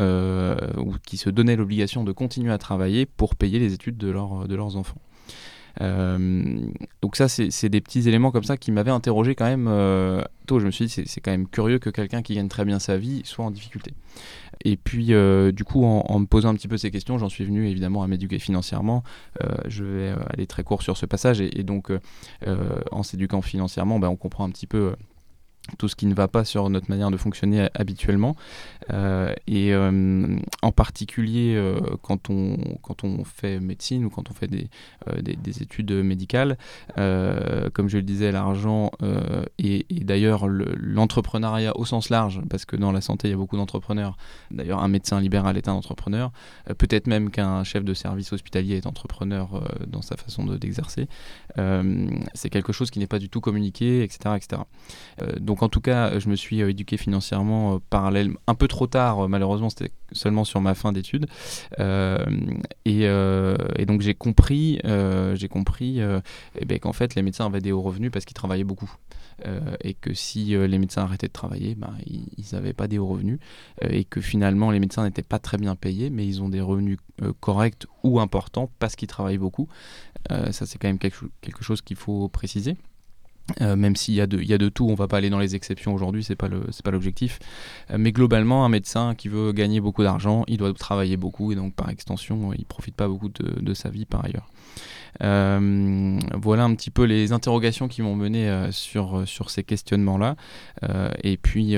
ou 0.77 0.93
qui 1.05 1.17
se 1.17 1.29
donnaient 1.29 1.55
l'obligation 1.55 2.03
de 2.03 2.11
continuer 2.11 2.51
à 2.51 2.57
travailler 2.57 3.05
pour 3.05 3.35
payer 3.35 3.59
les 3.59 3.73
études 3.73 3.97
de, 3.97 4.07
de 4.07 4.55
leurs 4.55 4.75
enfants. 4.75 5.01
donc 5.79 7.15
ça, 7.15 7.27
c'est 7.27 7.69
des 7.69 7.81
petits 7.81 8.07
éléments 8.07 8.31
comme 8.31 8.43
ça 8.43 8.57
qui 8.57 8.71
m'avaient 8.71 8.91
interrogé 8.91 9.35
quand 9.35 9.45
même 9.45 9.69
tôt. 10.47 10.59
Je 10.59 10.65
me 10.65 10.71
suis 10.71 10.85
dit, 10.85 11.03
c'est 11.05 11.21
quand 11.21 11.31
même 11.31 11.47
curieux 11.47 11.79
que 11.79 11.89
quelqu'un 11.89 12.21
qui 12.21 12.33
gagne 12.33 12.49
très 12.49 12.65
bien 12.65 12.79
sa 12.79 12.97
vie 12.97 13.21
soit 13.25 13.45
en 13.45 13.51
difficulté. 13.51 13.93
Et 14.65 14.75
puis, 14.75 15.13
euh, 15.13 15.51
du 15.51 15.63
coup, 15.63 15.85
en, 15.85 16.19
me 16.19 16.25
posant 16.25 16.49
un 16.49 16.55
petit 16.55 16.67
peu 16.67 16.77
ces 16.77 16.91
questions, 16.91 17.17
j'en 17.17 17.29
suis 17.29 17.45
venu 17.45 17.67
évidemment 17.67 18.03
à 18.03 18.07
m'éduquer 18.07 18.39
financièrement. 18.39 19.03
Euh, 19.43 19.55
je 19.67 19.83
vais 19.83 20.09
euh, 20.09 20.17
aller 20.29 20.47
très 20.47 20.63
court 20.63 20.81
sur 20.81 20.97
ce 20.97 21.05
passage. 21.05 21.39
Et, 21.39 21.63
donc, 21.63 21.91
en 22.91 23.03
s'éduquant 23.03 23.41
financièrement, 23.41 23.99
ben, 23.99 24.09
on 24.09 24.15
comprend 24.15 24.45
un 24.45 24.49
petit 24.49 24.67
peu 24.67 24.95
tout 25.77 25.87
ce 25.87 25.95
qui 25.95 26.05
ne 26.05 26.13
va 26.13 26.27
pas 26.27 26.45
sur 26.45 26.69
notre 26.69 26.89
manière 26.89 27.11
de 27.11 27.17
fonctionner 27.17 27.67
habituellement. 27.75 28.35
Euh, 28.91 29.33
et 29.47 29.73
euh, 29.73 30.37
en 30.61 30.71
particulier 30.71 31.53
euh, 31.55 31.79
quand, 32.01 32.29
on, 32.29 32.57
quand 32.81 33.03
on 33.03 33.23
fait 33.23 33.59
médecine 33.59 34.05
ou 34.05 34.09
quand 34.09 34.31
on 34.31 34.33
fait 34.33 34.47
des, 34.47 34.69
des, 35.21 35.61
études 35.61 35.91
médicales, 35.91 36.57
comme 36.95 37.87
je 37.87 37.97
le 37.97 38.03
disais, 38.03 38.31
l'argent 38.31 38.91
et, 39.57 39.85
d'ailleurs 39.89 40.47
l'entrepreneuriat 40.47 41.77
au 41.77 41.85
sens 41.85 42.09
large, 42.09 42.41
parce 42.49 42.65
que 42.65 42.75
dans 42.75 42.91
la 42.91 43.01
santé 43.01 43.27
il 43.27 43.31
y 43.31 43.33
a 43.33 43.37
beaucoup 43.37 43.57
d'entrepreneurs. 43.57 44.17
D'ailleurs, 44.51 44.81
un 44.81 44.87
médecin 44.87 45.19
libéral 45.19 45.57
est 45.57 45.67
un 45.67 45.73
entrepreneur, 45.73 46.31
peut-être 46.77 47.07
même 47.07 47.29
qu'un 47.29 47.63
chef 47.63 47.83
de 47.83 47.93
service 47.93 48.31
hospitalier 48.31 48.77
est 48.77 48.87
entrepreneur 48.87 49.63
dans 49.87 50.01
sa 50.01 50.15
façon 50.15 50.45
d'exercer. 50.45 51.07
C'est 52.33 52.49
quelque 52.49 52.73
chose 52.73 52.91
qui 52.91 52.99
n'est 52.99 53.07
pas 53.07 53.19
du 53.19 53.29
tout 53.29 53.41
communiqué, 53.41 54.03
etc. 54.03 54.35
etc. 54.37 54.61
donc 55.49 55.63
en 55.63 55.69
tout 55.69 55.81
cas, 55.81 56.19
je 56.19 56.29
me 56.29 56.35
suis 56.35 56.61
euh, 56.61 56.69
éduqué 56.69 56.95
financièrement 56.95 57.73
euh, 57.73 57.79
parallèlement, 57.89 58.37
un 58.45 58.53
peu 58.53 58.67
trop 58.67 58.85
tard, 58.85 59.25
euh, 59.25 59.27
malheureusement, 59.27 59.71
c'était 59.71 59.91
seulement 60.11 60.43
sur 60.43 60.61
ma 60.61 60.75
fin 60.75 60.91
d'études. 60.91 61.25
Et, 62.85 63.85
donc 63.87 64.01
j'ai 64.01 64.13
compris, 64.13 64.79
compris 65.49 66.01
eh 66.59 66.65
ben, 66.65 66.77
qu'en 66.77 66.93
fait 66.93 67.15
les 67.15 67.23
médecins 67.23 67.47
avaient 67.47 67.61
des 67.61 67.71
hauts 67.71 67.81
revenus 67.81 68.11
parce 68.11 68.25
qu'ils 68.25 68.35
travaillaient 68.35 68.63
beaucoup. 68.63 68.91
et 69.83 69.95
que 69.95 70.13
si 70.13 70.45
les 70.45 70.77
médecins 70.77 71.01
arrêtaient 71.01 71.27
de 71.27 71.33
travailler, 71.33 71.73
ben, 71.73 71.93
ils 72.05 72.45
n'avaient 72.53 72.73
pas 72.73 72.87
des 72.87 72.99
hauts 72.99 73.07
revenus. 73.07 73.39
et 73.81 74.03
que 74.03 74.21
finalement 74.21 74.69
les 74.69 74.79
médecins 74.79 75.03
n'étaient 75.03 75.23
pas 75.23 75.39
très 75.39 75.57
bien 75.57 75.75
payés, 75.75 76.11
mais 76.11 76.27
ils 76.27 76.43
ont 76.43 76.49
des 76.49 76.61
revenus 76.61 76.99
corrects 77.39 77.87
ou 78.03 78.19
importants 78.19 78.69
parce 78.77 78.95
qu'ils 78.95 79.07
travaillent 79.07 79.39
beaucoup. 79.39 79.67
ça 80.29 80.65
c'est 80.67 80.77
quand 80.77 80.89
même 80.89 80.99
quelque 80.99 81.63
chose 81.63 81.81
qu'il 81.81 81.97
faut 81.97 82.29
préciser. 82.29 82.77
Euh, 83.61 83.75
même 83.75 83.95
s'il 83.95 84.13
y, 84.13 84.21
a 84.21 84.27
de, 84.27 84.41
y 84.41 84.53
a 84.53 84.57
de 84.57 84.69
tout, 84.69 84.87
on 84.89 84.95
va 84.95 85.07
pas 85.07 85.17
aller 85.17 85.29
dans 85.29 85.39
les 85.39 85.55
exceptions 85.55 85.93
aujourd'hui, 85.93 86.23
c'est 86.23 86.35
pas 86.35 86.49
pas 86.83 86.91
l'objectif. 86.91 87.39
Euh, 87.91 87.97
mais 87.99 88.11
globalement, 88.11 88.65
un 88.65 88.69
médecin 88.69 89.15
qui 89.15 89.27
veut 89.27 89.51
gagner 89.51 89.81
beaucoup 89.81 90.03
d'argent, 90.03 90.43
il 90.47 90.57
doit 90.57 90.73
travailler 90.73 91.17
beaucoup 91.17 91.51
et 91.51 91.55
donc 91.55 91.73
par 91.73 91.89
extension, 91.89 92.53
il 92.53 92.65
profite 92.65 92.95
pas 92.95 93.07
beaucoup 93.07 93.29
de, 93.29 93.73
sa 93.73 93.89
vie 93.89 94.05
par 94.05 94.25
ailleurs. 94.25 94.49
Euh, 95.23 96.19
voilà 96.39 96.63
un 96.63 96.75
petit 96.75 96.91
peu 96.91 97.03
les 97.03 97.31
interrogations 97.31 97.87
qui 97.87 98.01
m'ont 98.01 98.15
mené 98.15 98.69
sur, 98.71 99.23
ces 99.47 99.63
questionnements-là. 99.63 100.35
et 101.23 101.37
puis, 101.37 101.75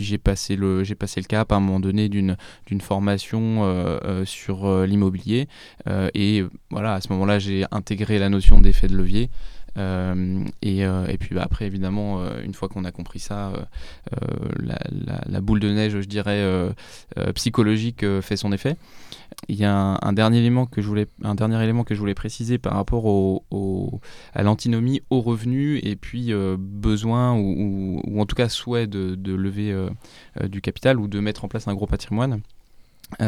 j'ai 0.00 0.18
passé 0.18 0.56
le 0.56 1.26
cap 1.26 1.52
à 1.52 1.56
un 1.56 1.60
moment 1.60 1.80
donné 1.80 2.08
d'une 2.08 2.36
formation 2.80 3.62
sur 4.24 4.84
l'immobilier. 4.86 5.48
et 6.14 6.44
voilà, 6.70 6.94
à 6.94 7.00
ce 7.00 7.12
moment-là, 7.12 7.38
j'ai 7.38 7.64
intégré 7.70 8.18
la 8.18 8.28
notion 8.28 8.60
d'effet 8.60 8.88
de 8.88 8.96
levier. 8.96 9.30
Euh, 9.76 10.44
euh, 10.64 11.06
et, 11.06 11.18
puis 11.18 11.34
bah, 11.34 11.42
après, 11.44 11.66
évidemment, 11.66 12.20
euh, 12.20 12.42
une 12.42 12.54
fois 12.54 12.68
qu'on 12.68 12.84
a 12.84 12.92
compris 12.92 13.18
ça, 13.18 13.52
la, 14.58 15.40
boule 15.40 15.60
de 15.60 15.70
neige, 15.70 16.00
je 16.00 16.06
dirais, 16.06 16.44
psychologique 17.34 18.04
fait 18.20 18.36
son 18.36 18.52
effet. 18.52 18.76
Il 19.48 19.56
y 19.56 19.64
a 19.64 19.98
un, 20.00 20.12
dernier 20.12 20.38
élément 20.38 20.66
que 20.66 20.80
je 20.80 20.88
voulais, 20.88 21.06
un 21.22 21.34
dernier 21.34 21.62
élément 21.62 21.84
que 21.84 21.94
je 21.94 22.00
voulais 22.00 22.14
préciser 22.14 22.58
par 22.58 22.74
rapport 22.74 23.42
à 24.34 24.42
l'antinomie 24.42 25.02
au 25.10 25.20
revenu 25.20 25.78
et 25.78 25.96
puis 25.96 26.32
besoin 26.58 27.34
ou, 27.34 28.02
en 28.18 28.26
tout 28.26 28.36
cas 28.36 28.48
souhait 28.48 28.86
de 28.86 29.34
lever 29.34 29.74
du 30.44 30.60
capital 30.60 30.98
ou 30.98 31.08
de 31.08 31.20
mettre 31.20 31.44
en 31.44 31.48
place 31.48 31.68
un 31.68 31.74
gros 31.74 31.86
patrimoine. 31.86 32.40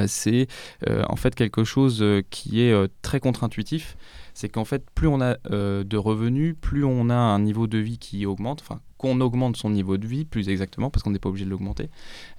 C'est 0.06 0.46
en 0.88 1.16
fait 1.16 1.34
quelque 1.34 1.64
chose 1.64 2.04
qui 2.30 2.60
est 2.60 2.74
très 3.02 3.20
contre-intuitif 3.20 3.96
c'est 4.38 4.48
qu'en 4.48 4.64
fait, 4.64 4.88
plus 4.94 5.08
on 5.08 5.20
a 5.20 5.36
euh, 5.50 5.82
de 5.82 5.96
revenus, 5.96 6.54
plus 6.60 6.84
on 6.84 7.10
a 7.10 7.16
un 7.16 7.40
niveau 7.40 7.66
de 7.66 7.76
vie 7.76 7.98
qui 7.98 8.24
augmente, 8.24 8.60
enfin, 8.60 8.78
qu'on 8.96 9.20
augmente 9.20 9.56
son 9.56 9.68
niveau 9.68 9.96
de 9.96 10.06
vie, 10.06 10.24
plus 10.24 10.48
exactement, 10.48 10.90
parce 10.90 11.02
qu'on 11.02 11.10
n'est 11.10 11.18
pas 11.18 11.28
obligé 11.28 11.44
de 11.44 11.50
l'augmenter, 11.50 11.90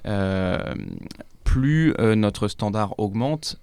euh, 0.08 0.76
plus 1.44 1.94
euh, 2.00 2.16
notre 2.16 2.48
standard 2.48 2.98
augmente 3.00 3.60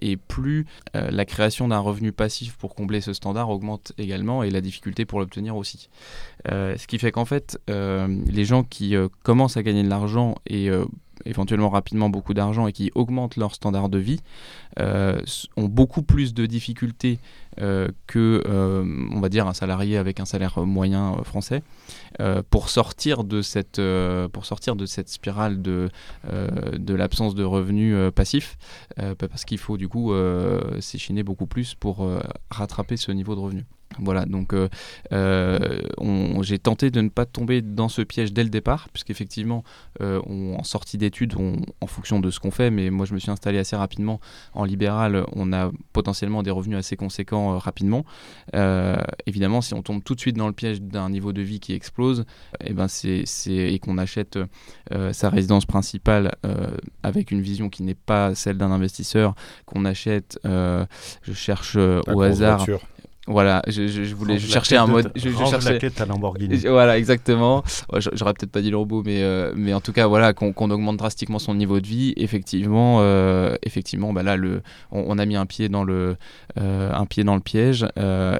et 0.00 0.16
plus 0.16 0.64
la 0.94 1.24
création 1.24 1.66
d'un 1.66 1.80
revenu 1.80 2.12
passif 2.12 2.54
pour 2.56 2.76
combler 2.76 3.00
ce 3.00 3.14
standard 3.14 3.50
augmente 3.50 3.92
également 3.98 4.44
et 4.44 4.50
la 4.50 4.60
difficulté 4.60 5.04
pour 5.04 5.18
l'obtenir 5.18 5.56
aussi. 5.56 5.88
ce 6.46 6.86
qui 6.86 6.98
fait 6.98 7.10
qu'en 7.10 7.24
fait, 7.24 7.58
les 7.68 8.44
gens 8.44 8.62
qui 8.62 8.94
commencent 9.24 9.56
à 9.56 9.62
gagner 9.64 9.82
de 9.82 9.88
l'argent 9.88 10.36
et 10.46 10.70
éventuellement 11.24 11.70
rapidement 11.70 12.10
beaucoup 12.10 12.34
d'argent 12.34 12.66
et 12.66 12.72
qui 12.72 12.90
augmentent 12.94 13.36
leur 13.36 13.54
standard 13.54 13.88
de 13.88 13.98
vie 13.98 14.20
ont 14.78 15.68
beaucoup 15.68 16.02
plus 16.02 16.34
de 16.34 16.46
difficultés 16.46 17.18
euh, 17.60 17.88
que, 18.06 18.42
euh, 18.46 18.82
on 19.12 19.20
va 19.20 19.28
dire, 19.28 19.46
un 19.46 19.52
salarié 19.52 19.98
avec 19.98 20.20
un 20.20 20.24
salaire 20.24 20.58
moyen 20.60 21.16
euh, 21.18 21.22
français, 21.22 21.62
pour, 22.50 22.68
sortir 22.68 23.24
de 23.24 23.42
cette, 23.42 23.80
pour 24.32 24.44
sortir 24.44 24.76
de 24.76 24.86
cette 24.86 25.08
spirale 25.08 25.60
de, 25.60 25.88
de 26.74 26.94
l'absence 26.94 27.34
de 27.34 27.42
revenus 27.42 27.96
passifs, 28.14 28.58
parce 29.18 29.44
qu'il 29.44 29.58
faut 29.58 29.76
du 29.78 29.88
coup 29.88 30.12
s'échiner 30.78 31.22
beaucoup 31.22 31.46
plus 31.46 31.74
pour 31.74 32.06
rattraper 32.50 32.96
ce 32.98 33.12
niveau 33.12 33.34
de 33.34 33.40
revenus. 33.40 33.64
Voilà, 33.98 34.24
donc 34.24 34.52
euh, 34.52 34.68
euh, 35.12 35.58
j'ai 36.42 36.58
tenté 36.58 36.90
de 36.90 37.00
ne 37.00 37.08
pas 37.08 37.26
tomber 37.26 37.62
dans 37.62 37.88
ce 37.88 38.02
piège 38.02 38.32
dès 38.32 38.44
le 38.44 38.50
départ, 38.50 38.88
puisqu'effectivement, 38.92 39.64
euh, 40.00 40.20
en 40.26 40.62
sortie 40.64 40.98
d'études, 40.98 41.34
en 41.80 41.86
fonction 41.86 42.20
de 42.20 42.30
ce 42.30 42.40
qu'on 42.40 42.50
fait, 42.50 42.70
mais 42.70 42.90
moi 42.90 43.06
je 43.06 43.14
me 43.14 43.18
suis 43.18 43.30
installé 43.30 43.58
assez 43.58 43.76
rapidement 43.76 44.20
en 44.54 44.64
libéral, 44.64 45.24
on 45.32 45.52
a 45.52 45.70
potentiellement 45.92 46.42
des 46.42 46.50
revenus 46.50 46.78
assez 46.78 46.96
conséquents 46.96 47.58
rapidement. 47.58 48.04
évidemment, 49.26 49.60
si 49.60 49.74
on 49.74 49.82
tombe 49.82 50.02
tout 50.02 50.14
de 50.14 50.20
suite 50.20 50.36
dans 50.36 50.46
le 50.46 50.52
piège 50.52 50.80
d'un 50.80 51.10
niveau 51.10 51.32
de 51.32 51.42
vie 51.42 51.60
qui 51.60 51.74
explose, 51.74 52.24
et, 52.60 52.66
eh 52.68 52.72
ben 52.72 52.88
c'est, 52.88 53.24
et 53.46 53.78
qu'on 53.78 53.98
achète 53.98 54.38
sa 55.12 55.30
résidence 55.30 55.66
principale 55.66 56.32
avec 57.02 57.30
une 57.30 57.40
vision 57.40 57.68
qui 57.68 57.82
n'est 57.82 57.94
pas 57.94 58.34
celle 58.34 58.58
d'un 58.58 58.70
investisseur, 58.70 59.34
qu'on 59.66 59.84
achète, 59.84 60.38
je 60.44 61.32
cherche 61.32 61.76
au 61.76 62.20
hasard. 62.20 62.66
Voilà, 63.28 63.62
je, 63.68 63.86
je, 63.86 64.14
voulais 64.16 64.36
chercher 64.40 64.76
un 64.76 64.88
mode. 64.88 65.12
Je, 65.14 65.28
je 65.28 65.44
cherchais. 65.44 65.78
La 65.78 66.02
à 66.02 66.06
Lamborghini. 66.06 66.56
Voilà, 66.66 66.98
exactement. 66.98 67.62
J'aurais 67.96 68.34
peut-être 68.34 68.50
pas 68.50 68.60
dit 68.60 68.70
le 68.70 68.76
robot, 68.76 69.04
mais 69.06 69.22
euh, 69.22 69.52
mais 69.54 69.72
en 69.74 69.80
tout 69.80 69.92
cas, 69.92 70.08
voilà, 70.08 70.32
qu'on 70.32 70.70
augmente 70.70 70.96
drastiquement 70.96 71.38
son 71.38 71.54
niveau 71.54 71.78
de 71.78 71.86
vie. 71.86 72.14
Effectivement, 72.16 72.98
euh, 73.00 73.54
effectivement, 73.62 74.12
bah 74.12 74.24
là, 74.24 74.36
le, 74.36 74.62
on, 74.90 75.18
a 75.18 75.24
mis 75.24 75.36
un 75.36 75.46
pied 75.46 75.68
dans 75.68 75.84
le, 75.84 76.16
euh, 76.58 76.92
un 76.92 77.06
pied 77.06 77.22
dans 77.22 77.36
le 77.36 77.40
piège, 77.40 77.86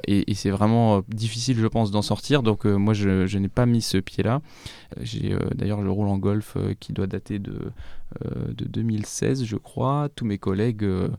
et, 0.05 0.29
et 0.29 0.33
c'est 0.35 0.49
vraiment 0.49 1.01
difficile, 1.07 1.57
je 1.57 1.67
pense, 1.67 1.89
d'en 1.91 2.01
sortir. 2.01 2.43
Donc 2.43 2.65
moi, 2.65 2.93
je, 2.93 3.25
je 3.25 3.37
n'ai 3.37 3.49
pas 3.49 3.65
mis 3.65 3.81
ce 3.81 3.97
pied-là. 3.97 4.41
J'ai 4.99 5.33
d'ailleurs 5.55 5.81
le 5.81 5.91
rôle 5.91 6.09
en 6.09 6.17
golf 6.17 6.57
qui 6.81 6.91
doit 6.91 7.07
dater 7.07 7.39
de 7.39 7.71
de 8.21 8.65
2016, 8.65 9.45
je 9.45 9.55
crois. 9.55 10.09
Tous 10.15 10.25
mes 10.25 10.37
collègues, 10.37 10.83
euh, 10.83 11.09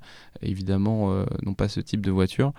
évidemment, 0.42 1.12
euh, 1.12 1.24
n'ont 1.42 1.54
pas 1.54 1.68
ce 1.68 1.80
type 1.80 2.00
de 2.00 2.10
voiture. 2.10 2.52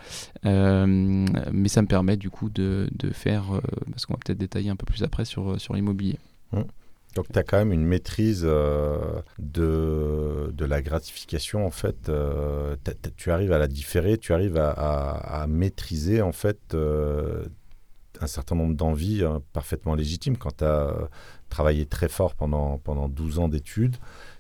mais 0.44 1.70
ça 1.70 1.82
me 1.82 1.88
permet 1.88 2.18
du 2.18 2.30
coup 2.30 2.50
de, 2.50 2.88
faire, 3.12 3.46
parce 3.92 4.06
qu'on 4.06 4.14
va 4.14 4.20
peut-être 4.24 4.38
détailler 4.38 4.70
un 4.70 4.76
peu 4.76 4.86
plus 4.86 5.04
après 5.04 5.26
sur, 5.26 5.60
sur 5.60 5.74
l'immobilier. 5.74 6.18
Donc 7.16 7.28
tu 7.32 7.40
as 7.40 7.44
quand 7.44 7.58
même 7.58 7.72
une 7.72 7.86
maîtrise 7.86 8.42
de, 8.42 9.24
de 9.40 10.66
la 10.66 10.82
gratification 10.82 11.66
en 11.66 11.72
fait. 11.72 12.12
tu 13.16 13.32
arrives 13.32 13.52
à 13.52 13.58
la 13.58 13.68
différer, 13.68 14.18
tu 14.18 14.34
arrives 14.34 14.58
à, 14.58 15.46
maîtriser 15.48 16.22
en 16.22 16.32
fait 16.32 16.76
un 18.22 18.28
certain 18.28 18.56
nombre 18.56 18.76
d'envies 18.76 19.24
hein, 19.24 19.42
parfaitement 19.54 19.96
légitimes 19.96 20.38
quand 20.38 20.58
tu 20.58 20.64
as 20.64 20.94
travaillé 21.50 21.86
très 21.86 22.10
fort 22.10 22.36
pendant, 22.36 22.78
pendant 22.80 23.08
12 23.08 23.40
ans 23.40 23.48
d'études 23.48 23.98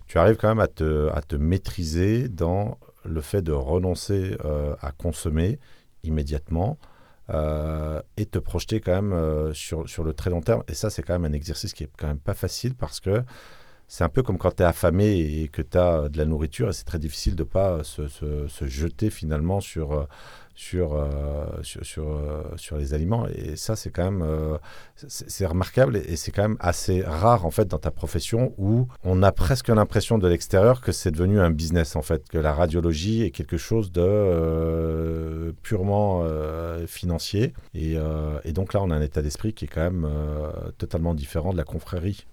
tu 0.07 0.17
arrives 0.17 0.37
quand 0.37 0.49
même 0.49 0.59
à 0.59 0.67
te, 0.67 1.09
à 1.09 1.21
te 1.21 1.35
maîtriser 1.35 2.29
dans 2.29 2.77
le 3.03 3.21
fait 3.21 3.41
de 3.41 3.51
renoncer 3.51 4.37
euh, 4.45 4.75
à 4.81 4.91
consommer 4.91 5.59
immédiatement 6.03 6.77
euh, 7.29 8.01
et 8.17 8.25
te 8.25 8.37
projeter 8.37 8.81
quand 8.81 8.93
même 8.93 9.13
euh, 9.13 9.53
sur, 9.53 9.87
sur 9.89 10.03
le 10.03 10.13
très 10.13 10.29
long 10.29 10.41
terme. 10.41 10.63
Et 10.67 10.73
ça, 10.73 10.89
c'est 10.89 11.01
quand 11.01 11.17
même 11.17 11.31
un 11.31 11.35
exercice 11.35 11.73
qui 11.73 11.83
est 11.83 11.89
quand 11.97 12.07
même 12.07 12.19
pas 12.19 12.33
facile 12.33 12.75
parce 12.75 12.99
que 12.99 13.23
c'est 13.87 14.03
un 14.03 14.09
peu 14.09 14.23
comme 14.23 14.37
quand 14.37 14.55
tu 14.55 14.63
es 14.63 14.65
affamé 14.65 15.19
et 15.19 15.47
que 15.47 15.61
tu 15.61 15.77
as 15.77 16.09
de 16.09 16.17
la 16.17 16.25
nourriture 16.25 16.69
et 16.69 16.73
c'est 16.73 16.85
très 16.85 16.99
difficile 16.99 17.35
de 17.35 17.43
pas 17.43 17.83
se, 17.83 18.07
se, 18.07 18.47
se 18.47 18.65
jeter 18.65 19.11
finalement 19.11 19.61
sur 19.61 20.07
sur, 20.55 20.93
euh, 20.93 21.45
sur, 21.63 21.85
sur, 21.85 22.09
euh, 22.09 22.43
sur, 22.55 22.77
les 22.77 22.93
aliments. 22.93 23.27
Et 23.27 23.57
ça, 23.57 23.75
c'est 23.75 23.89
quand 23.89 24.05
même 24.05 24.21
euh, 24.21 24.57
c'est 24.95 25.45
remarquable 25.45 25.97
et, 25.97 26.15
c'est 26.15 26.31
quand 26.31 26.43
même 26.43 26.57
assez 26.61 27.01
rare 27.01 27.45
en 27.45 27.51
fait 27.51 27.67
dans 27.67 27.77
ta 27.77 27.91
profession 27.91 28.53
où 28.57 28.87
on 29.03 29.21
a 29.21 29.33
presque 29.33 29.67
l'impression 29.67 30.17
de 30.17 30.27
l'extérieur 30.27 30.79
que 30.79 30.93
c'est 30.93 31.11
devenu 31.11 31.39
un 31.41 31.51
business 31.51 31.97
en 31.97 32.01
fait, 32.01 32.27
que 32.29 32.37
la 32.37 32.53
radiologie 32.53 33.23
est 33.23 33.31
quelque 33.31 33.57
chose 33.57 33.91
de 33.91 35.53
purement 35.61 36.23
financier. 36.87 37.53
Et, 37.73 37.97
et, 38.45 38.53
donc 38.53 38.73
là, 38.73 38.81
on 38.81 38.89
a 38.91 38.95
un 38.95 39.01
état 39.01 39.21
d'esprit 39.21 39.53
qui 39.53 39.65
est 39.65 39.67
quand 39.67 39.81
même 39.81 40.09
totalement 40.77 41.13
différent 41.13 41.51
de 41.51 41.57
la 41.57 41.63
confrérie. 41.63 42.25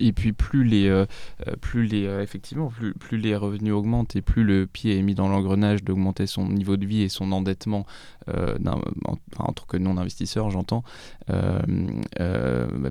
Et, 0.00 0.12
puis 0.12 0.32
plus 0.32 0.64
les, 0.64 0.88
euh, 0.88 1.06
euh, 1.46 1.54
plus 1.60 1.86
les 1.86 2.06
euh, 2.06 2.22
effectivement, 2.22 2.68
plus, 2.68 2.94
plus, 2.94 3.18
les 3.18 3.36
revenus 3.36 3.72
augmentent 3.72 4.16
et 4.16 4.22
plus 4.22 4.44
le 4.44 4.66
pied 4.66 4.98
est 4.98 5.02
mis 5.02 5.14
dans 5.14 5.28
l'engrenage 5.28 5.84
d'augmenter 5.84 6.26
son 6.26 6.48
niveau 6.48 6.76
de 6.76 6.86
vie 6.86 7.02
et 7.02 7.08
son 7.08 7.32
endettement 7.32 7.86
en, 8.26 9.52
tant 9.54 9.64
que 9.66 9.78
non-investisseur, 9.78 10.50
j'entends, 10.50 10.84
bah, 11.28 11.62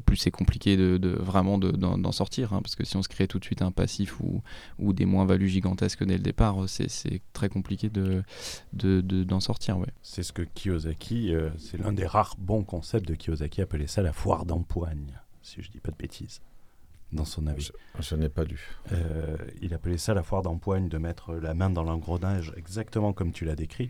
plus 0.03 0.17
c'est 0.17 0.31
compliqué 0.31 0.77
de, 0.77 1.09
vraiment 1.09 1.59
d'en 1.59 2.11
sortir. 2.11 2.53
Hein, 2.53 2.61
parce 2.63 2.75
que 2.75 2.83
si 2.83 2.97
on 2.97 3.03
se 3.03 3.07
crée 3.07 3.27
tout 3.27 3.37
de 3.37 3.45
suite 3.45 3.61
un 3.61 3.71
passif 3.71 4.19
ou, 4.19 4.93
des 4.93 5.05
moins-values 5.05 5.47
gigantesques 5.47 6.03
dès 6.03 6.17
le 6.17 6.23
départ, 6.23 6.57
c'est 6.67 7.21
très 7.33 7.49
compliqué 7.49 7.89
de 7.89 8.23
d'en 8.73 9.39
sortir. 9.39 9.77
Ouais. 9.77 9.93
C'est 10.01 10.23
ce 10.23 10.33
que 10.33 10.41
Kiyosaki, 10.41 11.33
c'est 11.59 11.77
l'un 11.77 11.93
des 11.93 12.07
rares 12.07 12.35
bons 12.39 12.63
concepts 12.63 13.07
de 13.07 13.13
Kiyosaki, 13.13 13.61
appelait 13.61 13.87
ça 13.87 14.01
la 14.01 14.13
foire 14.13 14.45
d'empoigne 14.45 15.19
si 15.47 15.61
je 15.61 15.71
dis 15.71 15.79
pas 15.79 15.91
de 15.91 15.97
bêtises, 15.97 16.41
dans 17.13 17.25
son 17.25 17.47
avis. 17.47 17.71
Je, 17.99 18.15
n'ai 18.15 18.29
pas 18.29 18.43
lu. 18.43 18.67
Euh, 18.91 19.37
il 19.61 19.73
appelait 19.73 19.97
ça 19.97 20.13
la 20.13 20.23
foire 20.23 20.41
d'empoigne, 20.41 20.89
de 20.89 20.97
mettre 20.97 21.35
la 21.35 21.53
main 21.53 21.69
dans 21.69 21.83
l'engrenage, 21.83 22.53
exactement 22.57 23.13
comme 23.13 23.31
tu 23.31 23.45
l'as 23.45 23.55
décrit. 23.55 23.89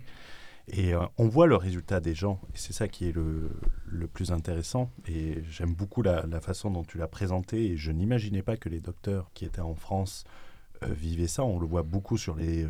Et 0.69 0.93
euh, 0.93 0.99
on 1.17 1.27
voit 1.27 1.47
le 1.47 1.55
résultat 1.55 1.99
des 1.99 2.13
gens, 2.13 2.39
et 2.53 2.57
c'est 2.57 2.73
ça 2.73 2.87
qui 2.87 3.07
est 3.07 3.11
le, 3.11 3.49
le 3.87 4.07
plus 4.07 4.31
intéressant. 4.31 4.91
Et 5.07 5.41
j'aime 5.49 5.73
beaucoup 5.73 6.03
la, 6.03 6.41
façon 6.41 6.69
dont 6.69 6.83
tu 6.83 6.97
l'as 6.97 7.07
présenté, 7.07 7.71
et 7.71 7.77
je 7.77 7.91
n'imaginais 7.91 8.43
pas 8.43 8.57
que 8.57 8.69
les 8.69 8.79
docteurs 8.79 9.31
qui 9.33 9.45
étaient 9.45 9.61
en 9.61 9.75
France 9.75 10.25
euh, 10.83 10.87
vivaient 10.93 11.27
ça. 11.27 11.43
On 11.43 11.59
le 11.59 11.65
voit 11.65 11.83
beaucoup 11.83 12.17
sur 12.17 12.35
les 12.35 12.67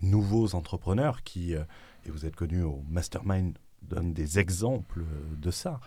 nouveaux 0.00 0.54
entrepreneurs 0.54 1.22
qui, 1.24 1.52
et 1.52 2.10
vous 2.10 2.24
êtes 2.24 2.36
connus 2.36 2.62
au 2.62 2.82
Mastermind, 2.88 3.58
donnent 3.82 4.14
des 4.14 4.38
exemples 4.38 5.04
de 5.36 5.50
ça 5.50 5.80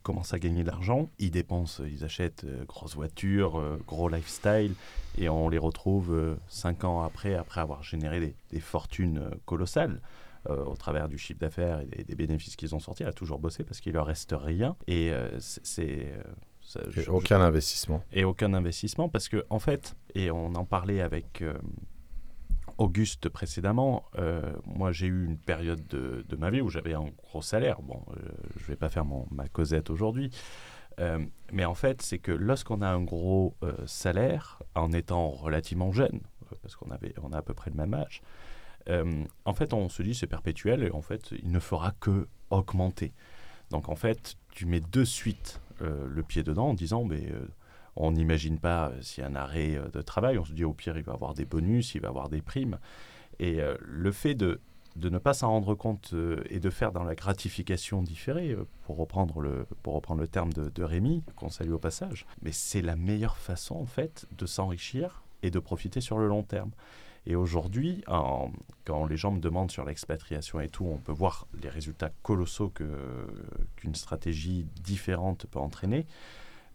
ils 0.00 0.02
commencent 0.02 0.32
à 0.32 0.38
gagner 0.38 0.62
de 0.62 0.68
l'argent, 0.68 1.10
ils 1.18 1.30
dépensent, 1.30 1.84
ils 1.84 2.04
achètent 2.04 2.44
euh, 2.44 2.64
grosses 2.64 2.94
voitures, 2.94 3.58
euh, 3.58 3.78
gros 3.86 4.08
lifestyle, 4.08 4.74
et 5.18 5.28
on 5.28 5.50
les 5.50 5.58
retrouve 5.58 6.14
euh, 6.14 6.36
cinq 6.48 6.84
ans 6.84 7.02
après, 7.02 7.34
après 7.34 7.60
avoir 7.60 7.82
généré 7.82 8.34
des, 8.50 8.60
fortunes 8.60 9.30
colossales. 9.46 10.00
au 10.48 10.74
travers 10.74 11.08
du 11.08 11.18
chiffre 11.18 11.40
d'affaires 11.40 11.80
et 11.92 12.04
des, 12.04 12.14
bénéfices 12.14 12.56
qu'ils 12.56 12.74
ont 12.74 12.80
sortis, 12.80 13.04
à 13.04 13.12
toujours 13.12 13.38
bosser 13.38 13.62
parce 13.62 13.80
qu'il 13.80 13.92
leur 13.92 14.06
reste 14.06 14.34
rien. 14.36 14.74
Et 14.86 15.12
c'est 15.38 16.14
aucun 17.08 17.40
investissement. 17.40 18.02
Et 18.12 18.24
aucun 18.24 18.54
investissement 18.54 19.08
parce 19.08 19.28
que, 19.28 19.44
en 19.50 19.58
fait, 19.58 19.96
et 20.14 20.30
on 20.30 20.54
en 20.54 20.64
parlait 20.64 21.00
avec 21.00 21.42
Auguste 22.80 23.28
précédemment, 23.28 24.04
euh, 24.18 24.40
moi 24.64 24.90
j'ai 24.90 25.06
eu 25.06 25.24
une 25.24 25.38
période 25.38 25.86
de, 25.86 26.36
ma 26.36 26.50
vie 26.50 26.60
où 26.60 26.68
j'avais 26.68 26.94
un 26.94 27.10
gros 27.18 27.42
salaire. 27.42 27.82
Bon, 27.82 28.02
euh, 28.10 28.28
je 28.56 28.62
ne 28.62 28.68
vais 28.68 28.76
pas 28.76 28.88
faire 28.88 29.04
mon, 29.04 29.26
ma 29.30 29.48
causette 29.48 29.90
aujourd'hui. 29.90 30.30
mais 31.52 31.64
en 31.64 31.74
fait, 31.74 32.02
c'est 32.02 32.18
que 32.18 32.32
lorsqu'on 32.32 32.82
a 32.82 32.88
un 32.88 33.02
gros 33.02 33.54
salaire, 33.86 34.60
en 34.74 34.92
étant 34.92 35.30
relativement 35.30 35.92
jeune, 35.92 36.20
parce 36.62 36.76
qu'on 36.76 36.90
avait, 36.90 37.14
on 37.22 37.32
a 37.32 37.38
à 37.38 37.42
peu 37.42 37.54
près 37.54 37.70
le 37.70 37.76
même 37.76 37.94
âge, 37.94 38.22
en 38.86 39.54
fait, 39.54 39.72
on 39.72 39.88
se 39.88 40.02
dit 40.02 40.14
c'est 40.14 40.26
perpétuel 40.26 40.82
et 40.82 40.90
en 40.90 41.00
fait, 41.00 41.32
il 41.42 41.50
ne 41.50 41.60
fera 41.60 41.92
que 42.00 42.28
augmenter. 42.50 43.12
Donc 43.70 43.88
en 43.88 43.94
fait, 43.94 44.36
tu 44.50 44.66
mets 44.66 44.80
de 44.80 45.04
suite 45.04 45.60
euh, 45.82 46.06
le 46.08 46.22
pied 46.22 46.42
dedans 46.42 46.68
en 46.68 46.74
disant 46.74 47.04
mais 47.04 47.26
euh, 47.30 47.48
on 48.02 48.12
n'imagine 48.12 48.58
pas 48.58 48.88
euh, 48.88 49.02
s'il 49.02 49.22
y 49.22 49.26
a 49.26 49.30
un 49.30 49.34
arrêt 49.34 49.78
de 49.92 50.02
travail, 50.02 50.38
on 50.38 50.44
se 50.44 50.52
dit 50.52 50.64
au 50.64 50.72
pire 50.72 50.96
il 50.96 51.04
va 51.04 51.12
avoir 51.12 51.34
des 51.34 51.44
bonus, 51.44 51.94
il 51.94 52.00
va 52.00 52.08
avoir 52.08 52.28
des 52.28 52.42
primes. 52.42 52.78
Et 53.38 53.58
le 53.80 54.12
fait 54.12 54.34
de, 54.34 54.60
de 54.96 55.08
ne 55.08 55.16
pas 55.16 55.32
s'en 55.32 55.48
rendre 55.48 55.74
compte 55.74 56.14
et 56.50 56.60
de 56.60 56.68
faire 56.68 56.92
dans 56.92 57.04
la 57.04 57.14
gratification 57.14 58.02
différée, 58.02 58.54
pour, 58.84 58.98
reprendre 58.98 59.40
le, 59.40 59.66
pour 59.82 59.94
reprendre 59.94 60.20
le 60.20 60.28
terme 60.28 60.52
de, 60.52 60.68
de 60.68 60.82
Rémi, 60.82 61.24
qu'on 61.36 61.48
salue 61.48 61.72
au 61.72 61.78
passage, 61.78 62.26
mais 62.42 62.52
c'est 62.52 62.82
la 62.82 62.96
meilleure 62.96 63.38
façon 63.38 63.76
en 63.76 63.86
fait 63.86 64.26
de 64.36 64.44
s'enrichir 64.44 65.22
et 65.42 65.50
de 65.50 65.58
profiter 65.58 66.02
sur 66.02 66.18
le 66.18 66.28
long 66.28 66.42
terme. 66.42 66.72
Et 67.26 67.36
aujourd'hui, 67.36 68.02
quand 68.06 69.06
les 69.06 69.16
gens 69.16 69.30
me 69.30 69.40
demandent 69.40 69.70
sur 69.70 69.84
l'expatriation 69.84 70.60
et 70.60 70.68
tout, 70.68 70.86
on 70.86 70.96
peut 70.96 71.12
voir 71.12 71.46
les 71.62 71.68
résultats 71.68 72.10
colossaux 72.22 72.70
qu'une 72.70 73.94
stratégie 73.94 74.66
différente 74.82 75.46
peut 75.50 75.58
entraîner. 75.58 76.06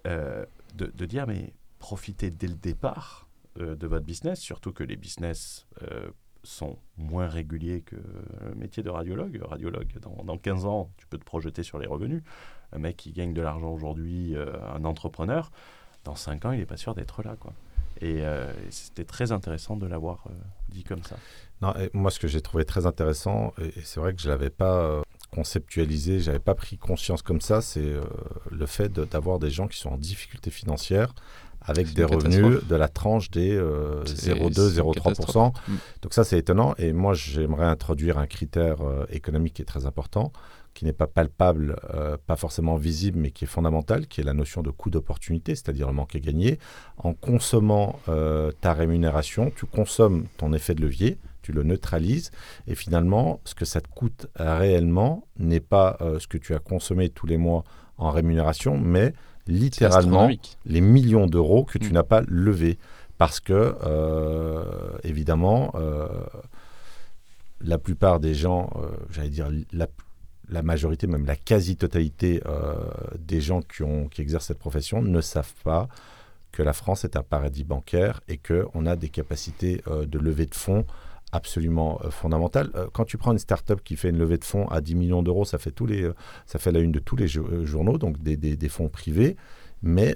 Euh, 0.06 0.46
de, 0.76 1.06
dire, 1.06 1.26
mais 1.26 1.54
profitez 1.80 2.32
dès 2.32 2.48
le 2.48 2.56
départ 2.56 3.30
euh, 3.62 3.76
de 3.76 3.88
votre 3.88 4.06
business, 4.06 4.42
surtout 4.42 4.74
que 4.74 4.84
les 4.84 4.98
business 4.98 5.68
euh, 5.84 6.10
sont 6.44 6.78
moins 6.98 7.28
réguliers 7.28 7.80
que 7.80 7.96
le 7.96 8.56
métier 8.56 8.84
de 8.84 8.90
radiologue. 8.90 9.42
Radiologue, 9.42 9.98
dans, 10.02 10.22
dans, 10.26 10.38
15 10.38 10.66
ans, 10.66 10.92
tu 10.98 11.08
peux 11.08 11.18
te 11.18 11.24
projeter 11.24 11.64
sur 11.64 11.80
les 11.80 11.88
revenus. 11.88 12.24
Un 12.74 12.80
mec 12.80 12.98
qui 12.98 13.14
gagne 13.14 13.34
de 13.34 13.42
l'argent 13.42 13.72
aujourd'hui, 13.72 14.36
un 14.36 14.84
entrepreneur, 14.84 15.50
dans 16.04 16.16
5 16.16 16.44
ans, 16.44 16.52
il 16.52 16.60
n'est 16.60 16.66
pas 16.66 16.78
sûr 16.78 16.94
d'être 16.94 17.24
là. 17.24 17.38
quoi. 17.40 17.54
Et 18.02 18.22
c'était 18.70 19.06
très 19.06 19.32
intéressant 19.32 19.78
de 19.78 19.88
l'avoir 19.88 20.26
dit 20.70 20.84
comme 20.84 21.02
ça. 21.04 21.16
Moi, 21.94 22.12
ce 22.12 22.20
que 22.20 22.28
j'ai 22.28 22.42
trouvé 22.42 22.66
très 22.66 22.86
intéressant, 22.86 23.54
et, 23.60 23.72
c'est 23.82 24.00
vrai 24.00 24.14
que 24.14 24.22
je 24.22 24.28
ne 24.28 24.34
l'avais 24.34 24.50
pas 24.50 25.02
conceptualisé, 25.36 26.20
je 26.20 26.28
n'avais 26.28 26.40
pas 26.40 26.56
pris 26.56 26.78
conscience 26.78 27.22
comme 27.22 27.42
ça, 27.42 27.62
c'est 27.62 27.94
le 28.50 28.66
fait 28.66 28.92
d'avoir 28.92 29.40
des 29.40 29.50
gens 29.50 29.68
qui 29.68 29.78
sont 29.78 29.90
en 29.90 29.98
difficulté 29.98 30.50
financière 30.50 31.14
avec 31.62 31.94
des 31.94 32.04
revenus 32.04 32.64
de 32.68 32.76
la 32.76 32.88
tranche 32.88 33.32
des 33.32 33.58
0,2-0,3%. 33.58 35.52
Mm. 35.52 35.74
Donc 36.02 36.14
ça, 36.14 36.24
c'est 36.24 36.38
étonnant. 36.38 36.76
Et 36.78 36.94
moi, 36.94 37.14
j'aimerais 37.14 37.66
introduire 37.66 38.18
un 38.18 38.28
critère 38.28 38.78
économique 39.10 39.56
qui 39.56 39.62
est 39.62 39.66
très 39.66 39.86
important 39.86 40.32
qui 40.76 40.86
n'est 40.86 40.94
pas 40.94 41.08
palpable, 41.08 41.78
euh, 41.96 42.18
pas 42.28 42.36
forcément 42.36 42.76
visible, 42.76 43.18
mais 43.18 43.32
qui 43.32 43.46
est 43.46 43.48
fondamental, 43.48 44.08
qui 44.08 44.22
est 44.22 44.24
la 44.24 44.34
notion 44.34 44.62
de 44.62 44.70
coût 44.70 44.92
d'opportunité, 44.92 45.56
c'est-à-dire 45.56 45.88
le 45.88 45.94
manque 45.94 46.16
à 46.16 46.20
gagner. 46.20 46.60
En 46.98 47.14
consommant 47.14 47.98
euh, 48.10 48.52
ta 48.62 48.74
rémunération, 48.74 49.52
tu 49.56 49.66
consommes 49.66 50.26
ton 50.38 50.54
effet 50.54 50.76
de 50.76 50.82
levier, 50.82 51.18
tu 51.46 51.52
le 51.52 51.64
neutralises, 51.64 52.32
et 52.68 52.76
finalement, 52.76 53.40
ce 53.46 53.56
que 53.56 53.66
ça 53.66 53.82
te 53.82 53.88
coûte 53.88 54.28
réellement 54.36 55.28
n'est 55.38 55.60
pas 55.60 55.98
euh, 56.02 56.20
ce 56.20 56.28
que 56.28 56.38
tu 56.38 56.54
as 56.54 56.60
consommé 56.60 57.10
tous 57.10 57.28
les 57.28 57.38
mois 57.38 57.64
en 57.98 58.12
rémunération, 58.12 58.78
mais 58.78 59.14
littéralement 59.48 60.30
les 60.66 60.82
millions 60.82 61.28
d'euros 61.28 61.64
que 61.64 61.78
tu 61.78 61.90
mm. 61.90 61.94
n'as 61.94 62.04
pas 62.04 62.22
levés. 62.28 62.78
Parce 63.18 63.40
que, 63.40 63.76
évidemment, 65.06 65.74
la 67.62 67.78
plupart 67.78 68.20
des 68.20 68.34
gens, 68.34 68.70
j'allais 69.10 69.30
dire, 69.30 69.50
la, 69.72 69.88
la 70.50 70.62
majorité, 70.62 71.08
même 71.08 71.26
la 71.26 71.36
quasi-totalité 71.36 72.42
euh, 72.46 72.76
des 73.18 73.42
gens 73.42 73.62
qui, 73.62 73.84
ont, 73.84 74.08
qui 74.08 74.22
exercent 74.22 74.48
cette 74.48 74.60
profession 74.60 75.02
ne 75.02 75.22
savent 75.22 75.54
pas 75.64 75.88
que 76.52 76.64
la 76.64 76.74
France 76.74 77.04
est 77.04 77.16
un 77.18 77.24
paradis 77.24 77.64
bancaire 77.64 78.22
et 78.28 78.38
qu'on 78.38 78.86
a 78.86 78.96
des 78.96 79.10
capacités 79.10 79.82
euh, 79.88 80.06
de 80.06 80.20
levée 80.20 80.46
de 80.46 80.56
fonds 80.56 80.86
absolument 81.36 82.00
euh, 82.04 82.10
fondamentales. 82.10 82.72
quand 82.94 83.06
tu 83.06 83.18
prends 83.18 83.32
une 83.32 83.40
start-up 83.40 83.82
qui 83.84 83.96
fait 83.96 84.10
une 84.10 84.18
levée 84.18 84.38
de 84.38 84.44
fonds 84.44 84.68
à 84.68 84.82
10 84.82 84.96
millions 84.96 85.24
d'euros, 85.24 85.46
ça, 85.46 85.58
fait 85.58 85.72
tous 85.72 85.86
les, 85.86 86.10
ça 86.46 86.60
fait 86.60 86.72
la 86.72 86.80
une 86.80 86.92
de 86.92 87.00
tous 87.00 87.16
les 87.16 87.28
journaux, 87.28 87.98
donc 87.98 88.22
des, 88.22 88.38
des, 88.38 88.70
fonds 88.70 88.90
privés. 88.90 89.36
Mais 89.84 90.16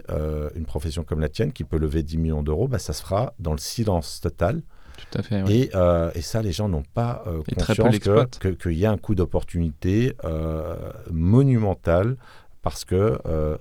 une 0.55 0.65
profession 0.65 1.03
comme 1.03 1.19
la 1.19 1.29
tienne 1.29 1.51
qui 1.51 1.63
peut 1.63 1.77
lever 1.77 2.01
10 2.03 2.17
millions 2.17 2.43
d'euros, 2.43 2.67
bah, 2.67 2.79
ça 2.79 2.93
se 2.93 3.01
fera 3.01 3.33
dans 3.39 3.51
le 3.51 3.59
silence 3.59 4.21
total 4.21 4.61
tout 4.99 5.17
à 5.17 5.23
fait. 5.23 5.43
Euh, 5.75 6.11
et, 6.13 6.21
ça, 6.21 6.41
les 6.41 6.51
gens 6.51 6.69
n'ont 6.69 6.83
pas 6.93 7.23
euh, 7.27 7.41
conscience 7.55 7.99
qu'il 7.99 8.55
que, 8.57 8.69
y 8.69 8.85
a 8.85 8.91
un 8.91 8.97
coût 8.97 9.15
d'opportunité 9.15 10.15
euh, 10.23 10.75
monumental 11.11 12.17
parce 12.61 12.83
que 12.83 13.17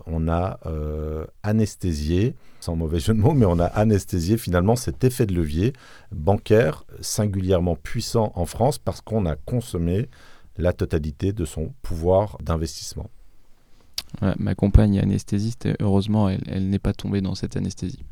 on 0.06 0.28
a 0.28 0.58
anesthésié, 1.42 2.34
sans 2.68 2.76
mauvais 2.76 3.00
jeu 3.00 3.14
de 3.14 3.18
mots, 3.18 3.32
mais 3.32 3.46
on 3.46 3.58
a 3.58 3.64
anesthésié 3.64 4.36
finalement 4.36 4.76
cet 4.76 5.02
effet 5.02 5.24
de 5.24 5.32
levier 5.32 5.72
bancaire 6.12 6.84
singulièrement 7.00 7.76
puissant 7.76 8.30
en 8.34 8.44
France 8.44 8.76
parce 8.76 9.00
qu'on 9.00 9.24
a 9.24 9.36
consommé 9.36 10.10
la 10.58 10.74
totalité 10.74 11.32
de 11.32 11.46
son 11.46 11.72
pouvoir 11.80 12.36
d'investissement. 12.42 13.08
ma 14.38 14.54
compagne 14.54 14.96
est 14.96 15.00
anesthésiste, 15.00 15.66
heureusement, 15.80 16.28
elle 16.28 16.68
n'est 16.68 16.78
pas 16.78 16.92
tombée 16.92 17.22
dans 17.22 17.34
cette 17.34 17.56
anesthésie. 17.56 18.04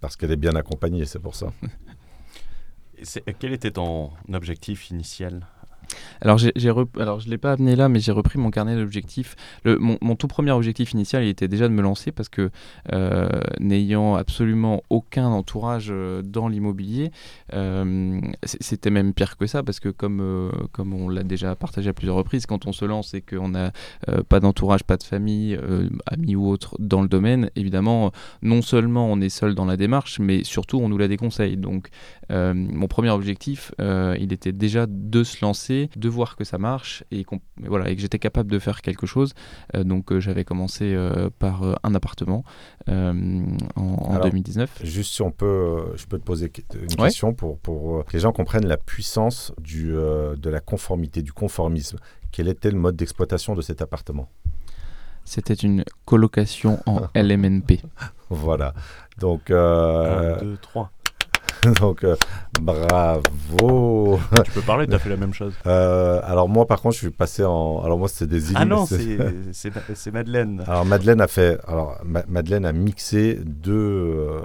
Parce 0.00 0.16
qu'elle 0.16 0.32
est 0.32 0.36
bien 0.36 0.56
accompagnée, 0.56 1.04
c'est 1.04 1.20
pour 1.20 1.36
ça. 1.36 1.52
Quel 3.38 3.52
était 3.52 3.70
ton 3.70 4.10
objectif 4.32 4.90
initial? 4.90 5.46
Alors, 6.20 6.38
alors 6.98 7.20
je 7.20 7.26
ne 7.26 7.30
l'ai 7.30 7.38
pas 7.38 7.52
amené 7.52 7.76
là, 7.76 7.88
mais 7.88 8.00
j'ai 8.00 8.12
repris 8.12 8.38
mon 8.38 8.50
carnet 8.50 8.76
d'objectifs. 8.76 9.36
Mon, 9.64 9.98
mon, 10.00 10.16
tout 10.16 10.28
premier 10.28 10.50
objectif 10.50 10.92
initial, 10.92 11.24
il 11.24 11.28
était 11.28 11.48
déjà 11.48 11.68
de 11.68 11.72
me 11.72 11.82
lancer 11.82 12.12
parce 12.12 12.28
que 12.28 12.50
euh, 12.92 13.28
n'ayant 13.58 14.16
absolument 14.16 14.82
aucun 14.90 15.26
entourage 15.26 15.88
euh, 15.90 16.22
dans 16.22 16.48
l'immobilier, 16.48 17.10
euh, 17.54 18.20
c'était 18.44 18.90
même 18.90 19.14
pire 19.14 19.36
que 19.36 19.46
ça 19.46 19.62
parce 19.62 19.80
que 19.80 19.88
comme, 19.88 20.50
comme 20.72 20.92
on 20.92 21.08
l'a 21.08 21.22
déjà 21.22 21.54
partagé 21.56 21.90
à 21.90 21.92
plusieurs 21.92 22.16
reprises, 22.16 22.46
quand 22.46 22.66
on 22.66 22.72
se 22.72 22.84
lance 22.84 23.14
et 23.14 23.22
qu'on 23.22 23.48
n'a 23.48 23.72
pas 24.28 24.40
d'entourage, 24.40 24.84
pas 24.84 24.96
de 24.96 25.02
famille, 25.02 25.58
amis 26.06 26.36
ou 26.36 26.48
autres 26.48 26.76
dans 26.78 27.02
le 27.02 27.08
domaine, 27.08 27.50
évidemment, 27.56 28.12
non 28.42 28.62
seulement 28.62 29.06
on 29.10 29.20
est 29.20 29.28
seul 29.28 29.54
dans 29.54 29.64
la 29.64 29.76
démarche, 29.76 30.18
mais 30.20 30.44
surtout 30.44 30.78
on 30.78 30.88
nous 30.88 30.98
la 30.98 31.08
déconseille. 31.08 31.56
Donc, 31.56 31.88
mon 32.30 32.86
premier 32.88 33.10
objectif, 33.10 33.72
il 33.78 34.32
était 34.32 34.52
déjà 34.52 34.86
de 34.88 35.24
se 35.24 35.44
lancer 35.44 35.79
de 35.96 36.08
voir 36.08 36.36
que 36.36 36.44
ça 36.44 36.58
marche 36.58 37.04
et, 37.10 37.24
voilà, 37.58 37.88
et 37.90 37.96
que 37.96 38.02
j'étais 38.02 38.18
capable 38.18 38.50
de 38.50 38.58
faire 38.58 38.82
quelque 38.82 39.06
chose. 39.06 39.32
Euh, 39.74 39.84
donc 39.84 40.12
euh, 40.12 40.20
j'avais 40.20 40.44
commencé 40.44 40.92
euh, 40.94 41.30
par 41.38 41.62
un 41.82 41.94
appartement 41.94 42.44
en, 42.86 44.20
2019. 44.22 44.80
Juste 44.84 45.14
si 45.14 45.22
on 45.22 45.30
peut, 45.30 45.92
je 45.96 46.06
peux 46.06 46.18
te 46.18 46.24
poser 46.24 46.52
une 46.74 46.96
question 46.96 47.32
pour, 47.32 47.58
pour 47.58 48.04
que 48.04 48.12
les 48.12 48.20
gens 48.20 48.32
comprennent 48.32 48.66
la 48.66 48.76
puissance 48.76 49.52
du, 49.60 49.92
de 49.92 50.50
la 50.50 50.60
conformité, 50.60 51.22
du 51.22 51.32
conformisme. 51.32 51.98
Quel 52.32 52.48
était 52.48 52.70
le 52.70 52.78
mode 52.78 52.96
d'exploitation 52.96 53.54
de 53.54 53.62
cet 53.62 53.82
appartement? 53.82 54.28
C'était 55.24 55.54
une 55.54 55.84
colocation 56.04 56.80
en 56.86 57.02
LMNP. 57.14 57.82
voilà. 58.30 58.74
Donc. 59.18 59.50
1, 59.50 60.38
2, 60.40 60.56
3. 60.60 60.90
Donc, 61.80 62.04
euh, 62.04 62.16
bravo. 62.60 64.18
Tu 64.44 64.50
peux 64.52 64.60
parler, 64.62 64.86
tu 64.86 64.94
as 64.94 64.98
fait 64.98 65.10
la 65.10 65.16
même 65.16 65.34
chose. 65.34 65.54
Euh, 65.66 66.20
alors, 66.24 66.48
moi, 66.48 66.66
par 66.66 66.80
contre, 66.80 66.94
je 66.94 67.00
suis 67.00 67.10
passé 67.10 67.44
en. 67.44 67.82
Alors, 67.84 67.98
moi, 67.98 68.08
c'est 68.08 68.26
des 68.26 68.56
Ah 68.56 68.64
non, 68.64 68.86
c'est 69.52 70.10
Madeleine. 70.12 70.64
Alors, 70.66 70.84
Madeleine 70.84 71.20
a 71.20 71.28
fait. 71.28 71.58
Alors, 71.66 71.98
Madeleine 72.04 72.64
a 72.64 72.72
mixé 72.72 73.38
deux 73.44 73.72
euh, 73.72 74.40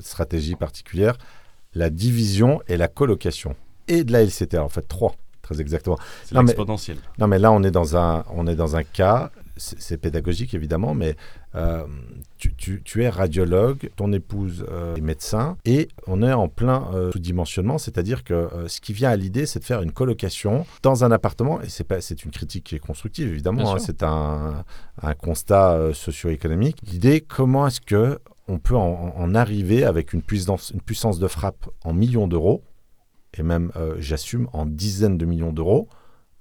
stratégies 0.00 0.54
particulières 0.54 1.16
la 1.74 1.90
division 1.90 2.60
et 2.68 2.76
la 2.76 2.88
colocation. 2.88 3.56
Et 3.88 4.04
de 4.04 4.12
la 4.12 4.22
LCT, 4.22 4.58
en 4.58 4.68
fait, 4.68 4.86
trois, 4.86 5.14
très 5.42 5.60
exactement. 5.60 5.98
C'est 6.24 6.36
l'exponentiel. 6.36 6.98
Non, 7.18 7.26
mais 7.26 7.38
là, 7.38 7.52
on 7.52 7.62
est 7.62 7.70
dans 7.70 7.96
un, 7.96 8.24
on 8.32 8.46
est 8.46 8.56
dans 8.56 8.76
un 8.76 8.84
cas 8.84 9.30
c'est 9.56 9.98
pédagogique 9.98 10.54
évidemment, 10.54 10.94
mais 10.94 11.16
euh, 11.56 11.86
tu, 12.38 13.02
es 13.02 13.08
radiologue, 13.08 13.90
ton 13.96 14.12
épouse 14.12 14.66
euh, 14.70 14.96
est 14.96 15.00
médecin, 15.00 15.56
et 15.64 15.88
on 16.06 16.22
est 16.22 16.32
en 16.32 16.48
plein 16.48 16.90
euh, 16.92 17.10
sous-dimensionnement, 17.12 17.78
c'est-à-dire 17.78 18.22
que 18.22 18.48
ce 18.66 18.80
qui 18.80 18.92
vient 18.92 19.10
à 19.10 19.16
l'idée, 19.16 19.46
c'est 19.46 19.60
de 19.60 19.64
faire 19.64 19.80
une 19.80 19.92
colocation 19.92 20.66
dans 20.82 21.04
un 21.04 21.10
appartement, 21.10 21.62
et 21.62 21.68
c'est 21.68 22.24
une 22.24 22.30
critique 22.32 22.64
qui 22.64 22.74
est 22.74 22.80
constructive 22.80 23.28
évidemment, 23.28 23.74
hein, 23.74 23.78
c'est 23.78 24.02
un, 24.02 24.64
constat 25.18 25.94
socio-économique. 25.94 26.78
L'idée, 26.84 27.20
comment 27.20 27.66
est-ce 27.66 27.80
que 27.80 28.18
on 28.46 28.58
peut 28.58 28.76
en, 28.76 29.34
arriver 29.34 29.84
avec 29.84 30.12
une 30.12 30.20
puissance, 30.20 30.70
une 30.74 30.82
puissance 30.82 31.18
de 31.18 31.28
frappe 31.28 31.70
en 31.82 31.94
millions 31.94 32.28
d'euros, 32.28 32.62
et 33.38 33.42
même, 33.42 33.72
j'assume, 33.98 34.48
en 34.52 34.66
dizaines 34.66 35.16
de 35.16 35.24
millions 35.24 35.52
d'euros, 35.52 35.88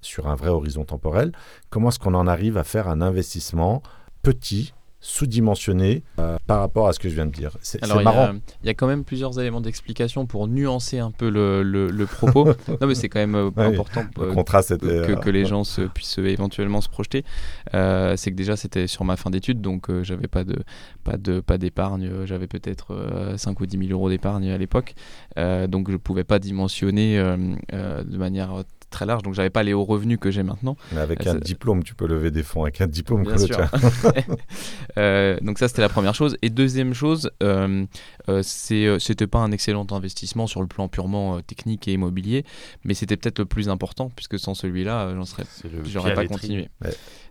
sur 0.02 0.28
un 0.28 0.36
vrai 0.36 0.49
horizon 0.49 0.84
temporel? 0.84 1.32
Comment 1.69 1.89
est-ce 1.89 1.99
qu'on 1.99 2.13
en 2.13 2.28
arrive 2.28 2.58
à 2.58 2.65
faire 2.65 2.89
un 2.89 2.99
investissement 2.99 3.82
petit, 4.21 4.73
sous-dimensionné 5.03 6.01
euh, 6.17 6.37
par 6.47 6.61
rapport 6.61 6.87
à 6.87 6.93
ce 6.93 6.99
que 6.99 7.09
je 7.09 7.13
viens 7.13 7.25
de 7.25 7.31
dire. 7.31 7.57
C'est 7.61 7.85
marrant. 7.85 8.35
Il 8.63 8.67
y, 8.67 8.69
a 8.69 8.73
quand 8.73 8.87
même 8.87 9.03
plusieurs 9.03 9.37
éléments 9.37 9.59
d'explication 9.59 10.25
pour 10.25 10.47
nuancer 10.47 10.97
un 10.97 11.11
peu 11.11 11.29
le, 11.29 11.61
le, 11.61 12.05
propos. 12.05 12.45
non, 12.81 12.87
mais 12.87 12.95
c'est 12.95 13.09
quand 13.09 13.19
même 13.19 13.35
euh, 13.35 13.51
important 13.57 14.05
euh, 14.19 14.33
que, 14.33 15.19
que, 15.19 15.29
les 15.29 15.45
gens 15.45 15.65
se, 15.65 15.81
puissent 15.81 16.19
éventuellement 16.19 16.79
se 16.79 16.87
projeter. 16.87 17.25
c'est 17.73 18.31
que 18.31 18.35
déjà, 18.35 18.55
c'était 18.55 18.87
sur 18.87 19.03
ma 19.03 19.17
fin 19.17 19.29
d'études, 19.29 19.59
donc 19.59 19.91
j'avais 20.03 20.27
pas 20.27 20.45
de 20.45 20.55
pas 21.03 21.17
de 21.17 21.41
pas 21.41 21.57
d'épargne. 21.57 22.25
J'avais 22.25 22.47
peut-être 22.47 23.35
5 23.35 23.59
ou 23.59 23.65
10 23.65 23.87
000 23.87 23.91
euros 23.91 24.09
d'épargne 24.09 24.51
à 24.51 24.57
l'époque. 24.57 24.95
donc 25.35 25.91
je 25.91 25.97
pouvais 25.97 26.23
pas 26.23 26.39
dimensionner 26.39 27.17
de 27.17 28.17
manière 28.17 28.63
très 28.93 29.06
large, 29.06 29.23
donc 29.23 29.34
j'avais 29.34 29.49
pas 29.49 29.63
les 29.63 29.73
hauts 29.73 29.84
revenus 29.84 30.17
que 30.19 30.32
j'ai 30.32 30.43
maintenant. 30.43 30.77
Mais 30.93 31.01
avec 31.01 31.27
un 31.27 31.36
diplôme, 31.36 31.84
tu 31.84 31.95
peux 31.95 32.08
lever 32.08 32.32
des 32.32 32.43
fonds 32.43 32.63
avec 32.63 32.79
un 32.79 32.88
diplôme 32.88 33.23
Bien 33.23 33.38
sûr. 33.38 33.58
euh, 34.97 35.38
donc 35.41 35.60
ça, 35.60 35.67
c'était 35.67 35.82
la 35.82 35.89
première 35.89 36.15
chose. 36.15 36.38
Et 36.41 36.49
deuxième 36.49 36.93
chose, 36.93 37.29
euh, 37.41 37.86
euh, 38.29 38.41
c'est, 38.43 38.86
euh, 38.86 38.99
c'était 38.99 39.27
pas 39.27 39.39
un 39.39 39.51
excellent 39.51 39.86
investissement 39.91 40.47
sur 40.47 40.62
le 40.62 40.67
plan 40.67 40.88
purement 40.88 41.41
technique 41.41 41.88
et 41.88 41.93
immobilier, 41.93 42.45
mais 42.84 42.93
c'était 42.93 43.17
peut-être 43.17 43.39
le 43.39 43.45
plus 43.45 43.69
important, 43.69 44.10
puisque 44.15 44.39
sans 44.39 44.53
celui-là, 44.53 45.13
j'en 45.15 45.25
serais, 45.25 45.43
j'aurais 45.86 46.13
pas 46.13 46.25
continué. 46.25 46.69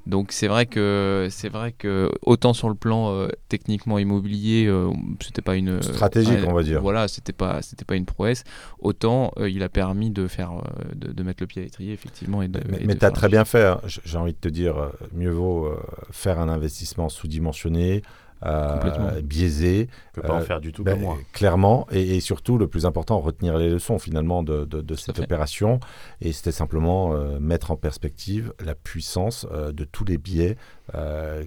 Donc 0.06 0.32
c'est 0.32 0.48
vrai 0.48 0.66
que 0.66 1.28
c'est 1.30 1.48
vrai 1.48 1.72
que 1.72 2.10
autant 2.22 2.52
sur 2.54 2.68
le 2.68 2.74
plan 2.74 3.12
euh, 3.12 3.28
techniquement 3.48 3.98
immobilier, 3.98 4.66
euh, 4.66 4.90
c'était 5.20 5.42
pas 5.42 5.54
une 5.54 5.80
stratégique, 5.80 6.40
on 6.46 6.52
va 6.52 6.62
dire. 6.62 6.80
Voilà, 6.82 7.06
c'était 7.06 7.32
pas 7.32 7.62
c'était 7.62 7.84
pas 7.84 7.94
une 7.94 8.04
prouesse. 8.04 8.42
Autant 8.80 9.32
euh, 9.38 9.48
il 9.48 9.62
a 9.62 9.68
permis 9.68 10.10
de 10.10 10.26
faire 10.26 10.52
de, 10.94 11.22
mettre 11.22 11.42
le 11.42 11.46
pied 11.46 11.62
à 11.62 11.64
l'étrier 11.64 11.92
effectivement. 11.92 12.42
Et 12.42 12.50
mais 12.68 12.96
tu 12.96 13.04
as 13.04 13.10
très 13.12 13.28
bien 13.28 13.44
fait. 13.44 13.64
Hein. 13.64 13.80
J'ai 13.86 14.18
envie 14.18 14.32
de 14.32 14.38
te 14.38 14.48
dire, 14.48 14.90
mieux 15.14 15.30
vaut 15.30 15.72
faire 16.10 16.40
un 16.40 16.48
investissement 16.48 17.08
sous-dimensionné 17.08 18.02
euh, 18.44 19.20
biaisé. 19.22 19.88
On 20.10 20.20
peut 20.20 20.26
pas 20.26 20.34
en 20.34 20.40
euh, 20.40 20.44
faire 20.44 20.60
du 20.60 20.72
tout 20.72 20.82
ben, 20.82 20.98
moi. 20.98 21.16
Clairement, 21.32 21.86
et, 21.90 22.20
surtout, 22.20 22.58
le 22.58 22.66
plus 22.66 22.86
important, 22.86 23.20
retenir 23.20 23.56
les 23.56 23.68
leçons 23.68 23.98
finalement 23.98 24.42
de, 24.42 24.64
de, 24.64 24.94
cette 24.94 25.20
opération. 25.20 25.78
Et 26.20 26.32
c'était 26.32 26.52
simplement 26.52 27.14
euh, 27.14 27.38
mettre 27.38 27.70
en 27.70 27.76
perspective 27.76 28.52
la 28.64 28.74
puissance 28.74 29.46
de 29.46 29.84
tous 29.84 30.04
les 30.04 30.18
biais 30.18 30.56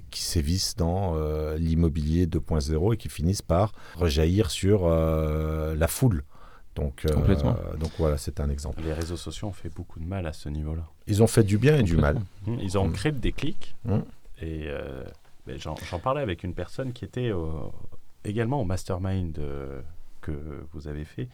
qui 0.10 0.22
sévissent 0.22 0.76
dans 0.76 1.16
l'immobilier 1.58 2.26
2.0 2.26 2.94
et 2.94 2.98
qui 2.98 3.10
finissent 3.10 3.42
par 3.42 3.74
rejaillir 3.96 4.50
sur 4.50 4.88
la 4.90 5.88
foule. 5.88 6.24
Donc, 6.76 7.06
donc 7.80 7.92
voilà, 7.98 8.18
c'est 8.18 8.40
un 8.40 8.50
exemple. 8.50 8.82
Les 8.84 8.94
réseaux 8.94 9.18
sociaux 9.18 9.50
ont 9.50 9.54
fait 9.54 9.70
beaucoup 9.70 10.00
de 10.00 10.06
mal 10.06 10.26
à 10.26 10.34
ce 10.34 10.50
niveau-là. 10.50 10.84
Ils 11.08 11.22
ont 11.22 11.28
fait 11.28 11.44
du 11.44 11.58
bien 11.58 11.78
et 11.78 11.84
du 11.84 11.98
mal. 11.98 12.20
Ils 12.48 12.78
ont 12.78 12.90
créé 12.90 13.12
des 13.12 13.32
clics. 13.32 13.76
Et 14.42 14.68
J'en 15.58 16.00
parlais 16.00 16.22
avec 16.22 16.44
une 16.44 16.54
personne 16.54 16.94
qui 16.94 17.06
était 17.06 17.32
également 18.26 18.62
au 18.62 18.66
mastermind 18.66 19.38
euh, 19.40 19.82
que 20.22 20.32
vous 20.74 20.88
avez 20.88 21.06
fait, 21.06 21.30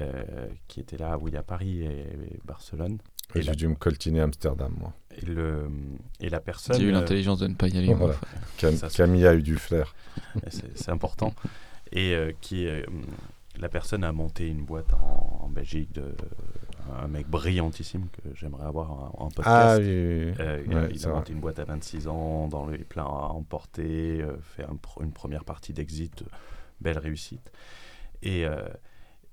euh, 0.00 0.48
qui 0.68 0.80
était 0.80 0.96
là, 0.96 1.16
oui, 1.18 1.36
à 1.36 1.42
Paris 1.42 1.82
et, 1.82 2.38
Barcelone. 2.44 2.98
Et 3.34 3.42
j'ai 3.42 3.54
dû 3.54 3.68
me 3.68 3.76
coltiner 3.76 4.20
à 4.20 4.24
Amsterdam, 4.24 4.74
moi. 4.78 4.92
Et, 5.16 5.24
le, 5.24 5.70
et 6.18 6.28
la 6.28 6.40
personne. 6.40 6.76
J'ai 6.76 6.86
eu 6.86 6.90
l'intelligence 6.90 7.38
de 7.38 7.46
ne 7.46 7.54
pas 7.54 7.68
y 7.68 7.78
aller. 7.78 7.94
Camille 8.92 9.26
a 9.26 9.34
eu 9.34 9.42
du 9.42 9.56
flair. 9.56 9.94
C'est 10.74 10.90
important. 10.90 11.32
Et 11.92 12.14
euh, 12.14 12.32
qui, 12.40 12.66
la 13.60 13.68
personne 13.68 14.02
a 14.02 14.10
monté 14.10 14.48
une 14.48 14.64
boîte 14.64 14.92
en, 14.94 15.44
en 15.44 15.48
Belgique 15.48 15.92
de 15.92 16.14
un 17.02 17.08
mec 17.08 17.28
brillantissime 17.28 18.08
que 18.08 18.34
j'aimerais 18.34 18.66
avoir 18.66 18.90
en, 19.20 19.28
podcast. 19.28 19.46
Ah, 19.48 19.76
euh, 19.78 20.88
il 20.92 21.06
a 21.06 21.08
monté 21.08 21.32
une 21.32 21.40
boîte 21.40 21.58
à 21.58 21.64
26 21.64 22.08
ans, 22.08 22.48
dans 22.48 22.66
les 22.66 22.84
plans 22.84 23.06
à 23.06 23.28
emporter, 23.28 24.20
euh, 24.20 24.36
fait 24.40 24.64
une 25.00 25.12
première 25.12 25.44
partie 25.44 25.72
d'exit, 25.72 26.24
belle 26.80 26.98
réussite. 26.98 27.52
Et, 28.22 28.44
euh, 28.44 28.68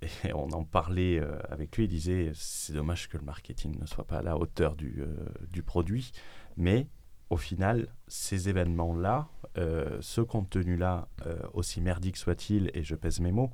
on 0.34 0.52
en 0.52 0.64
parlait 0.64 1.22
avec 1.50 1.76
lui, 1.76 1.86
il 1.86 1.90
disait 1.90 2.32
c'est 2.34 2.74
dommage 2.74 3.10
que 3.10 3.18
le 3.18 3.24
marketing 3.24 3.80
ne 3.80 3.86
soit 3.86 4.06
pas 4.06 4.20
à 4.20 4.22
la 4.22 4.38
hauteur 4.38 4.76
du, 4.76 5.04
du 5.52 5.64
produit, 5.64 6.12
mais 6.56 6.88
au 7.30 7.38
final, 7.38 7.88
ces 8.08 8.48
événements-là, 8.48 9.28
ce 9.56 10.22
contenu-là, 10.22 11.08
aussi 11.54 11.82
merdique 11.82 12.16
soit-il, 12.16 12.70
et 12.76 12.84
je 12.84 12.96
pèse 12.96 13.20
mes 13.20 13.32
mots, 13.32 13.52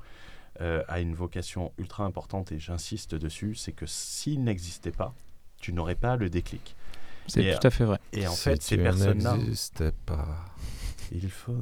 euh, 0.61 0.83
a 0.87 0.99
une 0.99 1.15
vocation 1.15 1.71
ultra 1.77 2.05
importante 2.05 2.51
et 2.51 2.59
j'insiste 2.59 3.15
dessus, 3.15 3.55
c'est 3.55 3.71
que 3.71 3.85
s'il 3.85 4.43
n'existait 4.43 4.91
pas, 4.91 5.13
tu 5.59 5.73
n'aurais 5.73 5.95
pas 5.95 6.15
le 6.15 6.29
déclic. 6.29 6.75
C'est 7.27 7.57
tout 7.57 7.67
à 7.67 7.69
fait 7.69 7.85
vrai. 7.85 7.99
Et 8.11 8.27
en 8.27 8.33
fait, 8.33 8.61
ces 8.61 8.77
personnes-là 8.77 9.37
n'existaient 9.37 9.93
pas. 10.05 10.45
Il 11.11 11.29
faut. 11.29 11.57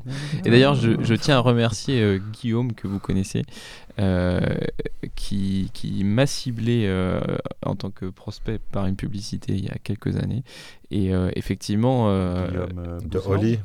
Et 0.46 0.50
d'ailleurs, 0.50 0.76
je, 0.76 1.14
tiens 1.14 1.38
à 1.38 1.40
remercier 1.40 2.02
euh, 2.02 2.20
Guillaume 2.20 2.74
que 2.74 2.88
vous 2.88 3.00
connaissez, 3.00 3.44
euh, 4.00 4.40
qui, 5.16 5.70
qui 5.74 6.04
m'a 6.04 6.26
ciblé 6.26 6.90
en 7.66 7.76
tant 7.76 7.92
que 7.92 8.06
prospect 8.06 8.60
par 8.60 8.86
une 8.88 8.96
publicité 8.96 9.54
il 9.54 9.66
y 9.66 9.70
a 9.70 9.78
quelques 9.84 10.18
années. 10.18 10.44
Et 10.90 11.12
effectivement, 11.36 12.08
Guillaume 12.48 13.00
de 13.04 13.20
Holly. 13.20 13.60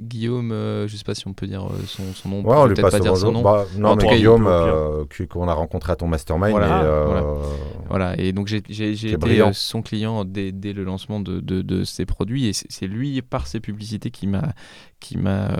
Guillaume, 0.00 0.52
euh, 0.52 0.86
je 0.86 0.92
ne 0.92 0.98
sais 0.98 1.04
pas 1.04 1.14
si 1.14 1.26
on 1.26 1.32
peut 1.32 1.46
dire 1.46 1.66
euh, 1.66 1.80
son, 1.86 2.04
son 2.14 2.28
nom. 2.28 2.42
Ouais, 2.42 2.56
on 2.56 2.66
lui 2.66 2.76
passe 2.76 2.92
pas 2.92 3.00
dire 3.00 3.16
son 3.16 3.32
nom. 3.32 3.42
Bah, 3.42 3.66
non, 3.76 3.96
mais 3.96 4.06
Guillaume, 4.06 4.46
euh, 4.46 5.04
qu'on 5.28 5.48
a 5.48 5.54
rencontré 5.54 5.92
à 5.92 5.96
ton 5.96 6.06
mastermind. 6.06 6.52
Voilà, 6.52 6.82
et, 6.82 7.86
voilà. 7.88 8.18
et 8.18 8.32
donc 8.32 8.46
j'ai 8.46 8.92
été 8.92 9.52
son 9.52 9.82
client 9.82 10.24
dès, 10.24 10.52
dès, 10.52 10.72
le 10.72 10.84
lancement 10.84 11.18
de, 11.20 11.40
de, 11.40 11.62
de 11.62 11.84
ses 11.84 12.06
produits. 12.06 12.46
Et 12.46 12.52
c'est 12.52 12.86
lui, 12.86 13.20
par 13.22 13.46
ses 13.46 13.60
publicités, 13.60 14.10
qui 14.10 14.26
m'a 14.26 14.52
qui 15.00 15.16
m'a 15.16 15.56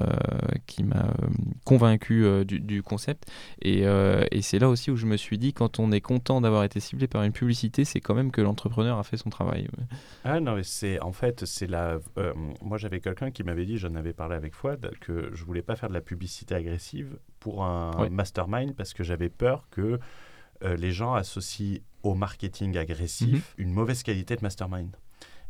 qui 0.67 0.83
m'a 0.83 1.15
convaincu 1.65 2.27
du, 2.45 2.61
du, 2.61 2.83
concept. 2.83 3.25
Et, 3.63 3.83
et 3.83 4.43
c'est 4.43 4.61
là 4.61 4.69
aussi 4.69 4.91
où 4.91 4.97
je 4.97 5.07
me 5.07 5.17
suis 5.17 5.39
dit, 5.39 5.53
quand 5.53 5.81
on 5.81 5.91
est 5.91 6.01
content 6.01 6.41
d'avoir 6.41 6.63
été 6.63 6.79
ciblé 6.79 7.09
par 7.09 7.25
une 7.25 7.33
publicité, 7.33 7.85
c'est 7.85 8.01
quand 8.01 8.15
même 8.15 8.31
que 8.31 8.41
l'entrepreneur 8.41 8.99
a 8.99 9.03
fait 9.03 9.17
son 9.17 9.31
travail. 9.31 9.69
Ah 10.25 10.39
non, 10.39 10.55
mais 10.55 10.63
c'est 10.63 11.01
en 11.01 11.13
fait, 11.13 11.45
c'est 11.45 11.67
la. 11.67 11.99
moi, 12.63 12.79
j'avais 12.79 13.01
quelqu'un 13.01 13.33
qui 13.33 13.43
m'avait 13.43 13.67
dit, 13.67 13.79
j'en 13.79 13.95
avais 13.95 14.13
parlé 14.13 14.28
avec 14.37 14.55
Fouad 14.55 14.91
que 15.01 15.31
je 15.35 15.45
voulais 15.45 15.63
pas 15.63 15.77
faire 15.77 15.89
de 15.89 15.95
la 15.95 16.01
publicité 16.01 16.55
agressive 16.55 17.19
pour 17.41 17.65
un 17.65 18.09
mastermind 18.11 18.75
parce 18.75 18.95
que 18.95 19.05
j'avais 19.05 19.29
peur 19.29 19.69
que 19.71 19.99
euh, 20.65 20.77
les 20.77 20.91
gens 20.91 21.15
associent 21.15 21.79
au 22.03 22.15
marketing 22.15 22.77
agressif 22.77 23.55
mhm. 23.59 23.65
une 23.65 23.73
mauvaise 23.73 24.03
qualité 24.03 24.37
de 24.37 24.43
mastermind. 24.43 24.91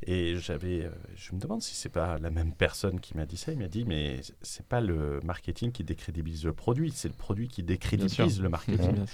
Et 0.06 0.36
j'avais, 0.36 0.84
euh, 0.84 0.90
je 1.16 1.34
me 1.34 1.40
demande 1.40 1.60
si 1.60 1.74
c'est 1.74 1.88
pas 1.88 2.18
la 2.18 2.30
même 2.30 2.52
personne 2.52 3.00
qui 3.00 3.16
m'a 3.16 3.26
dit 3.26 3.36
ça. 3.36 3.52
Il 3.52 3.58
m'a 3.58 3.66
dit, 3.66 3.84
mais 3.84 4.20
c'est 4.42 4.64
pas 4.64 4.80
le 4.80 5.18
marketing 5.24 5.72
qui 5.72 5.82
décrédibilise 5.82 6.44
le 6.44 6.52
produit, 6.52 6.92
c'est 6.94 7.08
le 7.08 7.14
produit 7.14 7.48
qui 7.48 7.62
décrédibilise 7.64 8.40
le 8.40 8.48
marketing. 8.48 9.04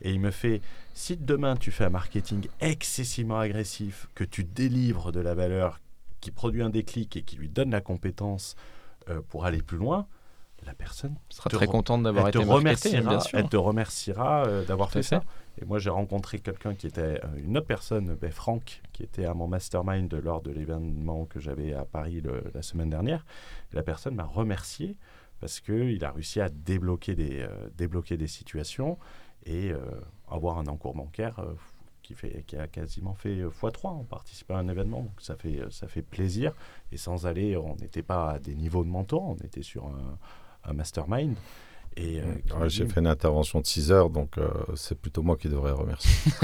Et 0.00 0.10
il 0.10 0.18
me 0.18 0.32
fait, 0.32 0.60
si 0.94 1.16
demain 1.16 1.54
tu 1.56 1.70
fais 1.70 1.84
un 1.84 1.90
marketing 1.90 2.48
excessivement 2.60 3.38
agressif, 3.38 4.08
que 4.16 4.24
tu 4.24 4.42
délivres 4.42 5.12
de 5.12 5.20
la 5.20 5.34
valeur, 5.34 5.80
qui 6.20 6.32
produit 6.32 6.62
un 6.62 6.70
déclic 6.70 7.16
et 7.16 7.22
qui 7.22 7.36
lui 7.36 7.48
donne 7.48 7.70
la 7.70 7.80
compétence 7.80 8.56
pour 9.20 9.44
aller 9.44 9.62
plus 9.62 9.78
loin, 9.78 10.06
la 10.64 10.74
personne 10.74 11.16
sera 11.28 11.50
très 11.50 11.66
contente 11.66 12.02
d'avoir 12.02 12.28
été 12.28 12.38
remerciera, 12.38 13.18
Elle 13.32 13.48
te 13.48 13.56
remerciera 13.56 14.46
euh, 14.46 14.64
d'avoir 14.64 14.90
fait, 14.90 15.02
ça. 15.02 15.22
Et 15.60 15.64
moi, 15.64 15.78
j'ai 15.78 15.90
rencontré 15.90 16.38
quelqu'un 16.38 16.74
qui 16.74 16.86
était 16.86 17.20
euh, 17.24 17.44
une 17.44 17.56
autre 17.56 17.66
personne, 17.66 18.14
ben, 18.14 18.30
Franck, 18.30 18.80
qui 18.92 19.02
était 19.02 19.24
à 19.24 19.34
mon 19.34 19.48
mastermind 19.48 20.12
lors 20.22 20.40
de 20.40 20.50
l'événement 20.50 21.24
que 21.26 21.40
j'avais 21.40 21.72
à 21.72 21.84
Paris 21.84 22.22
la 22.54 22.62
semaine 22.62 22.90
dernière. 22.90 23.24
la 23.72 23.82
personne 23.82 24.14
m'a 24.14 24.24
remercié 24.24 24.96
parce 25.40 25.58
qu'il 25.58 26.04
a 26.04 26.12
réussi 26.12 26.40
à 26.40 26.48
débloquer 26.48 27.16
des, 27.16 27.44
débloquer 27.76 28.16
des 28.16 28.28
situations 28.28 28.96
et 29.44 29.72
avoir 30.30 30.58
un 30.58 30.68
encours 30.68 30.94
bancaire 30.94 31.40
qui, 32.12 32.18
fait, 32.18 32.44
qui 32.46 32.56
a 32.56 32.66
quasiment 32.66 33.14
fait 33.14 33.42
x3 33.44 33.86
en 33.88 34.04
participant 34.04 34.56
à 34.56 34.58
un 34.58 34.68
événement. 34.68 35.02
Donc 35.02 35.20
ça 35.20 35.36
fait, 35.36 35.60
ça 35.70 35.88
fait 35.88 36.02
plaisir. 36.02 36.52
Et 36.90 36.96
sans 36.96 37.26
aller, 37.26 37.56
on 37.56 37.76
n'était 37.76 38.02
pas 38.02 38.32
à 38.32 38.38
des 38.38 38.54
niveaux 38.54 38.84
de 38.84 38.88
mentor, 38.88 39.22
on 39.22 39.36
était 39.36 39.62
sur 39.62 39.86
un, 39.86 40.72
mastermind. 40.72 41.34
Et 41.96 42.20
euh, 42.20 42.68
J'ai 42.68 42.86
fait 42.86 43.00
une 43.00 43.06
intervention 43.06 43.60
de 43.60 43.66
6 43.66 43.92
heures, 43.92 44.08
donc 44.08 44.38
euh, 44.38 44.48
c'est 44.76 44.98
plutôt 44.98 45.22
moi 45.22 45.36
qui 45.36 45.48
devrais 45.48 45.72
remercier. 45.72 46.32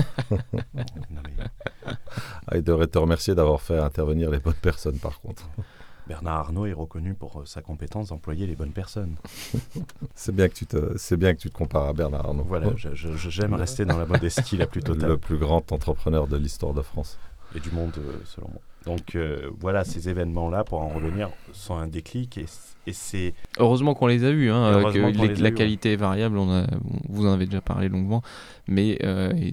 Ah, 2.50 2.56
il 2.56 2.62
devrait 2.62 2.86
te 2.86 2.98
remercier 2.98 3.34
d'avoir 3.34 3.60
fait 3.60 3.78
intervenir 3.78 4.30
les 4.30 4.38
bonnes 4.38 4.54
personnes, 4.54 4.98
par 4.98 5.20
contre. 5.20 5.48
Bernard 6.08 6.38
Arnault 6.38 6.66
est 6.66 6.72
reconnu 6.72 7.12
pour 7.12 7.40
euh, 7.40 7.44
sa 7.44 7.60
compétence 7.60 8.08
d'employer 8.08 8.46
les 8.46 8.56
bonnes 8.56 8.72
personnes. 8.72 9.16
c'est 10.14 10.34
bien 10.34 10.48
que 10.48 10.54
tu 10.54 10.66
te, 10.66 10.96
c'est 10.96 11.18
bien 11.18 11.34
que 11.34 11.40
tu 11.40 11.50
te 11.50 11.54
compares 11.54 11.88
à 11.88 11.92
Bernard 11.92 12.26
Arnault. 12.26 12.44
Voilà, 12.48 12.70
j'aime 12.74 13.54
rester 13.54 13.84
dans 13.84 13.98
la 13.98 14.06
modestie 14.06 14.56
la 14.56 14.66
plus 14.66 14.82
totale. 14.82 15.10
Le 15.10 15.18
plus 15.18 15.36
grand 15.36 15.70
entrepreneur 15.70 16.26
de 16.26 16.38
l'histoire 16.38 16.72
de 16.72 16.82
France. 16.82 17.18
Et 17.54 17.60
du 17.60 17.70
monde, 17.70 17.92
selon 18.24 18.48
moi. 18.48 18.60
Donc 18.86 19.16
voilà, 19.58 19.84
ces 19.84 20.08
événements-là, 20.08 20.64
pour 20.64 20.80
en 20.80 20.88
revenir, 20.88 21.30
sont 21.52 21.76
un 21.76 21.88
déclic 21.88 22.38
et, 22.38 22.46
c'est... 22.90 23.34
Heureusement 23.58 23.92
qu'on 23.92 24.06
les 24.06 24.24
a 24.24 24.30
eus, 24.30 24.50
hein, 24.50 24.82
que 24.90 25.42
la 25.42 25.50
qualité 25.50 25.92
est 25.92 25.96
variable, 25.96 26.38
on 26.38 26.50
a, 26.50 26.66
vous 27.10 27.26
en 27.26 27.32
avez 27.34 27.44
déjà 27.44 27.60
parlé 27.60 27.90
longuement, 27.90 28.22
mais 28.66 28.98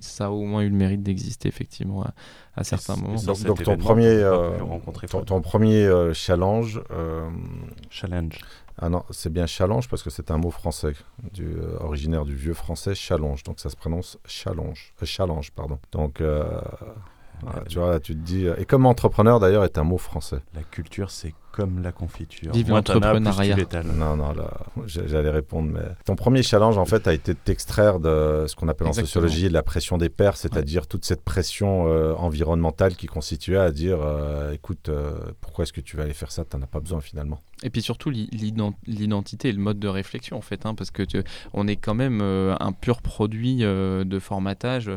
ça 0.01 0.27
a 0.27 0.29
au 0.29 0.45
moins 0.45 0.61
eu 0.61 0.69
le 0.69 0.75
mérite 0.75 1.03
d'exister 1.03 1.49
effectivement 1.49 2.05
à, 2.55 2.63
certains 2.63 2.95
moments. 2.95 3.21
Donc, 3.21 3.63
ton, 3.63 3.75
premier, 3.75 4.23
ton, 5.25 5.41
premier 5.41 5.89
challenge... 6.13 6.81
Challenge. 7.89 8.39
Ah 8.77 8.89
non, 8.89 9.03
c'est 9.09 9.31
bien 9.31 9.45
challenge 9.45 9.87
parce 9.87 10.03
que 10.03 10.09
c'est 10.09 10.31
un 10.31 10.37
mot 10.37 10.51
français, 10.51 10.93
du, 11.31 11.45
euh, 11.45 11.77
originaire 11.79 12.25
du 12.25 12.35
vieux 12.35 12.53
français 12.53 12.93
challenge. 12.93 13.43
Donc 13.43 13.59
ça 13.59 13.69
se 13.69 13.75
prononce 13.77 14.17
challenge. 14.25 14.93
Euh, 15.01 15.05
challenge, 15.05 15.51
pardon. 15.51 15.79
Donc, 15.93 16.19
euh, 16.19 16.59
tu 17.67 17.79
vois, 17.79 17.99
tu 17.99 18.13
te 18.13 18.19
dis. 18.19 18.47
Et 18.57 18.65
comme 18.65 18.85
entrepreneur 18.85 19.39
d'ailleurs 19.39 19.63
est 19.63 19.77
un 19.77 19.83
mot 19.83 19.97
français. 19.97 20.41
La 20.53 20.63
culture, 20.63 21.11
c'est 21.11 21.33
comme 21.55 21.81
la 21.81 21.93
confiture. 21.93 22.51
Vive 22.51 22.69
l'entrepreneuriat. 22.69 23.55
Non, 23.85 24.17
non, 24.17 24.33
là, 24.33 24.51
j'allais 24.87 25.29
répondre, 25.29 25.71
mais 25.71 25.85
ton 26.03 26.17
premier 26.17 26.43
challenge, 26.43 26.77
en 26.77 26.83
fait, 26.83 27.07
a 27.07 27.13
été 27.13 27.33
de 27.33 27.39
t'extraire 27.41 28.01
de 28.01 28.43
ce 28.45 28.55
qu'on 28.55 28.67
appelle 28.67 28.87
en 28.87 28.93
sociologie 28.93 29.47
de 29.47 29.53
la 29.53 29.63
pression 29.63 29.97
des 29.97 30.09
pairs, 30.09 30.35
c'est-à-dire 30.35 30.85
toute 30.85 31.05
cette 31.05 31.23
pression 31.23 31.87
euh, 31.87 32.13
environnementale 32.15 32.97
qui 32.97 33.07
constituait 33.07 33.57
à 33.57 33.71
dire, 33.71 33.99
euh, 34.01 34.51
écoute, 34.51 34.89
euh, 34.89 35.13
pourquoi 35.39 35.63
est-ce 35.63 35.71
que 35.71 35.79
tu 35.79 35.95
vas 35.95 36.03
aller 36.03 36.13
faire 36.13 36.29
ça? 36.29 36.43
Tu 36.43 36.57
n'en 36.57 36.63
as 36.63 36.67
pas 36.67 36.81
besoin 36.81 36.99
finalement. 36.99 37.39
Et 37.63 37.69
puis 37.69 37.81
surtout 37.81 38.09
l'identité 38.09 39.47
et 39.47 39.53
le 39.53 39.59
mode 39.59 39.79
de 39.79 39.87
réflexion, 39.87 40.35
en 40.35 40.41
fait, 40.41 40.65
hein, 40.65 40.75
parce 40.75 40.91
que 40.91 41.03
on 41.53 41.69
est 41.69 41.77
quand 41.77 41.93
même 41.93 42.19
un 42.19 42.71
pur 42.73 43.01
produit 43.01 43.59
de 43.59 44.19
formatage. 44.19 44.91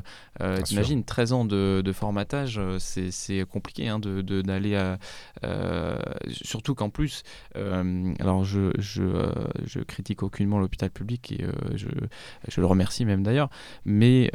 T'imagines, 0.65 1.05
13 1.05 1.33
ans 1.33 1.45
de, 1.45 1.83
de 1.85 1.93
formatage, 1.93 2.61
c'est 2.81 3.45
compliqué 3.49 3.87
hein, 3.87 4.01
d'aller 4.01 4.75
à 4.75 4.99
surtout 6.49 6.75
qu'en 6.75 6.91
plus, 6.91 7.23
euh, 7.57 8.13
alors 8.19 8.45
je, 8.45 8.73
je, 8.79 9.03
euh, 9.03 9.33
je, 9.65 9.81
critique 9.81 10.23
aucunement 10.23 10.59
l'hôpital 10.59 10.91
public 10.91 11.33
et 11.33 11.45
euh, 11.45 11.53
je, 11.75 11.89
je, 12.49 12.61
le 12.61 12.67
remercie 12.67 13.05
même 13.05 13.23
d'ailleurs, 13.23 13.51
mais 13.85 14.31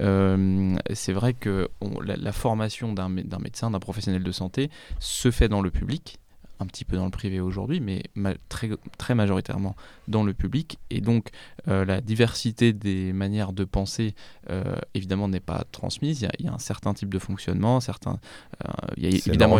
c'est 0.93 1.13
vrai 1.13 1.33
que 1.33 1.69
la, 2.03 2.31
formation 2.31 2.93
d'un 2.93 3.09
médecin, 3.09 3.71
d'un 3.71 3.79
professionnel 3.79 4.23
de 4.23 4.31
santé 4.31 4.69
se 4.99 5.31
fait 5.31 5.47
dans 5.47 5.61
le 5.61 5.71
public 5.71 6.19
un 6.63 6.67
petit 6.67 6.85
peu 6.85 6.95
dans 6.95 7.05
le 7.05 7.11
privé 7.11 7.39
aujourd'hui, 7.39 7.79
mais 7.79 8.03
très, 8.49 8.69
très 8.97 9.15
majoritairement 9.15 9.75
dans 10.07 10.23
le 10.23 10.33
public. 10.33 10.79
Et 10.89 11.01
donc, 11.01 11.29
la 11.67 12.01
diversité 12.01 12.73
des 12.73 13.13
manières 13.13 13.53
de 13.53 13.63
penser, 13.63 14.15
évidemment, 14.93 15.27
n'est 15.27 15.39
pas 15.39 15.63
transmise. 15.71 16.27
Il 16.39 16.45
y, 16.45 16.49
a, 16.49 16.53
un 16.53 16.59
certain 16.59 16.93
type 16.93 17.13
de 17.13 17.19
fonctionnement, 17.19 17.79
certains, 17.79 18.19
il 18.97 19.03
y 19.03 19.07
a 19.07 19.09
évidemment 19.09 19.59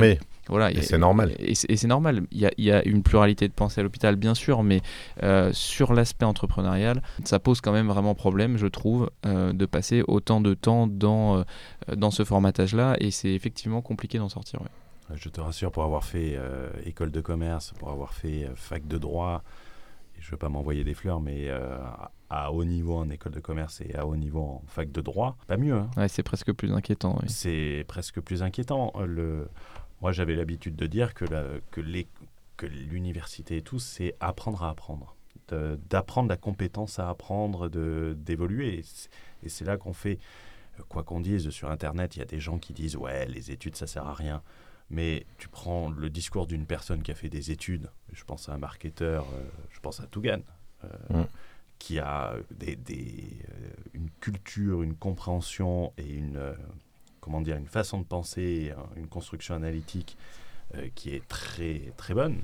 voilà, 0.50 0.72
et 0.72 0.82
c'est 0.82 0.98
normal. 0.98 1.34
Et 1.40 1.56
c'est 1.56 1.88
normal. 1.88 2.24
Il 2.32 2.40
y, 2.40 2.46
a, 2.46 2.52
il 2.58 2.66
y, 2.66 2.72
a, 2.72 2.86
une 2.86 3.02
pluralité 3.02 3.48
de 3.48 3.54
pensée 3.54 3.80
à 3.80 3.84
l'hôpital, 3.84 4.18
bien 4.18 4.36
sûr, 4.36 4.64
mais 4.64 4.82
euh, 5.24 5.52
sur 5.54 5.94
l'aspect 5.94 6.26
entrepreneurial, 6.26 7.02
ça 7.24 7.40
pose 7.40 7.62
quand 7.62 7.72
même 7.72 7.88
vraiment 7.88 8.14
problème, 8.14 8.58
je 8.58 8.68
trouve, 8.68 9.10
euh, 9.26 9.54
de 9.54 9.66
passer 9.66 10.04
autant 10.08 10.42
de 10.42 10.54
temps 10.54 10.88
dans, 10.88 11.38
euh, 11.38 11.44
dans 11.96 12.12
ce 12.12 12.26
formatage-là, 12.26 12.98
et 13.00 13.12
c'est 13.12 13.32
effectivement 13.32 13.82
compliqué 13.82 14.18
d'en 14.18 14.30
sortir. 14.30 14.60
Je 15.14 15.30
te 15.30 15.42
rassure, 15.42 15.72
pour 15.72 15.84
avoir 15.84 16.04
fait 16.04 16.40
école 16.86 17.12
de 17.12 17.22
commerce, 17.22 17.74
pour 17.74 17.90
avoir 17.90 18.14
fait 18.14 18.50
fac 18.56 18.88
de 18.88 18.98
droit, 18.98 19.44
je 20.20 20.28
ne 20.28 20.32
veux 20.32 20.38
pas 20.38 20.50
m'envoyer 20.50 20.84
des 20.84 20.94
fleurs, 20.94 21.20
mais 21.20 21.50
à 22.30 22.52
haut 22.52 22.66
niveau 22.66 22.96
en 22.96 23.10
école 23.10 23.34
de 23.34 23.40
commerce 23.40 23.82
et 23.82 23.96
à 23.96 24.08
haut 24.08 24.16
niveau 24.16 24.42
en 24.42 24.64
fac 24.68 24.92
de 24.92 25.02
droit, 25.02 25.38
pas 25.48 25.58
mieux. 25.58 25.76
Hein. 25.76 25.90
Ouais, 25.98 26.08
c'est 26.08 26.24
presque 26.24 26.52
plus 26.54 26.72
inquiétant. 26.72 27.20
C'est 27.28 27.86
presque 27.88 28.22
plus 28.22 28.42
inquiétant. 28.42 28.94
Le 29.06 29.48
moi, 30.04 30.12
j'avais 30.12 30.36
l'habitude 30.36 30.76
de 30.76 30.86
dire 30.86 31.14
que, 31.14 31.24
que 31.72 32.66
l'université 32.66 33.56
et 33.58 33.62
tout, 33.62 33.80
c'est 33.80 34.16
apprendre 34.20 34.62
à 34.64 34.70
apprendre. 34.70 35.16
D'apprendre 35.90 36.28
la 36.28 36.36
compétence 36.36 37.00
à 37.00 37.08
apprendre, 37.08 37.70
d'évoluer. 37.70 38.84
Et 39.44 39.50
c'est 39.50 39.64
là 39.64 39.78
qu'on 39.78 39.94
fait, 39.94 40.20
quoi 40.90 41.04
qu'on 41.04 41.22
dise 41.22 41.50
sur 41.52 41.72
Internet, 41.72 42.18
il 42.18 42.20
y 42.20 42.22
a 42.22 42.26
des 42.26 42.42
gens 42.42 42.58
qui 42.58 42.74
disent 42.74 42.98
Ouais, 42.98 43.26
les 43.28 43.52
études, 43.52 43.78
ça 43.78 43.88
sert 43.88 44.06
à 44.06 44.14
rien. 44.14 44.42
Mais 44.90 45.26
tu 45.38 45.48
prends 45.48 45.90
le 45.90 46.10
discours 46.10 46.46
d'une 46.46 46.66
personne 46.66 47.02
qui 47.02 47.12
a 47.12 47.16
fait 47.16 47.30
des 47.30 47.52
études, 47.52 47.90
je 48.12 48.24
pense 48.24 48.50
à 48.50 48.54
un 48.54 48.58
marketeur, 48.58 49.26
euh, 49.34 49.44
je 49.72 49.80
pense 49.80 50.00
à 50.00 50.08
Tougan, 50.08 50.42
euh, 50.84 50.88
mm. 51.22 51.28
qui 51.80 52.00
a 52.00 52.36
des, 52.52 52.78
euh, 52.78 53.68
une 53.94 54.10
culture, 54.20 54.84
une 54.84 54.96
compréhension 54.96 55.94
et 55.98 56.14
une, 56.14 56.40
comment 57.22 57.42
dire, 57.42 57.58
une 57.58 57.68
façon 57.68 58.00
de 58.00 58.06
penser, 58.06 58.74
une 58.96 59.08
construction 59.08 59.56
analytique 59.56 60.18
euh, 60.76 60.88
qui 60.96 61.14
est 61.14 61.28
très, 61.28 61.94
très 61.98 62.16
bonne. 62.16 62.42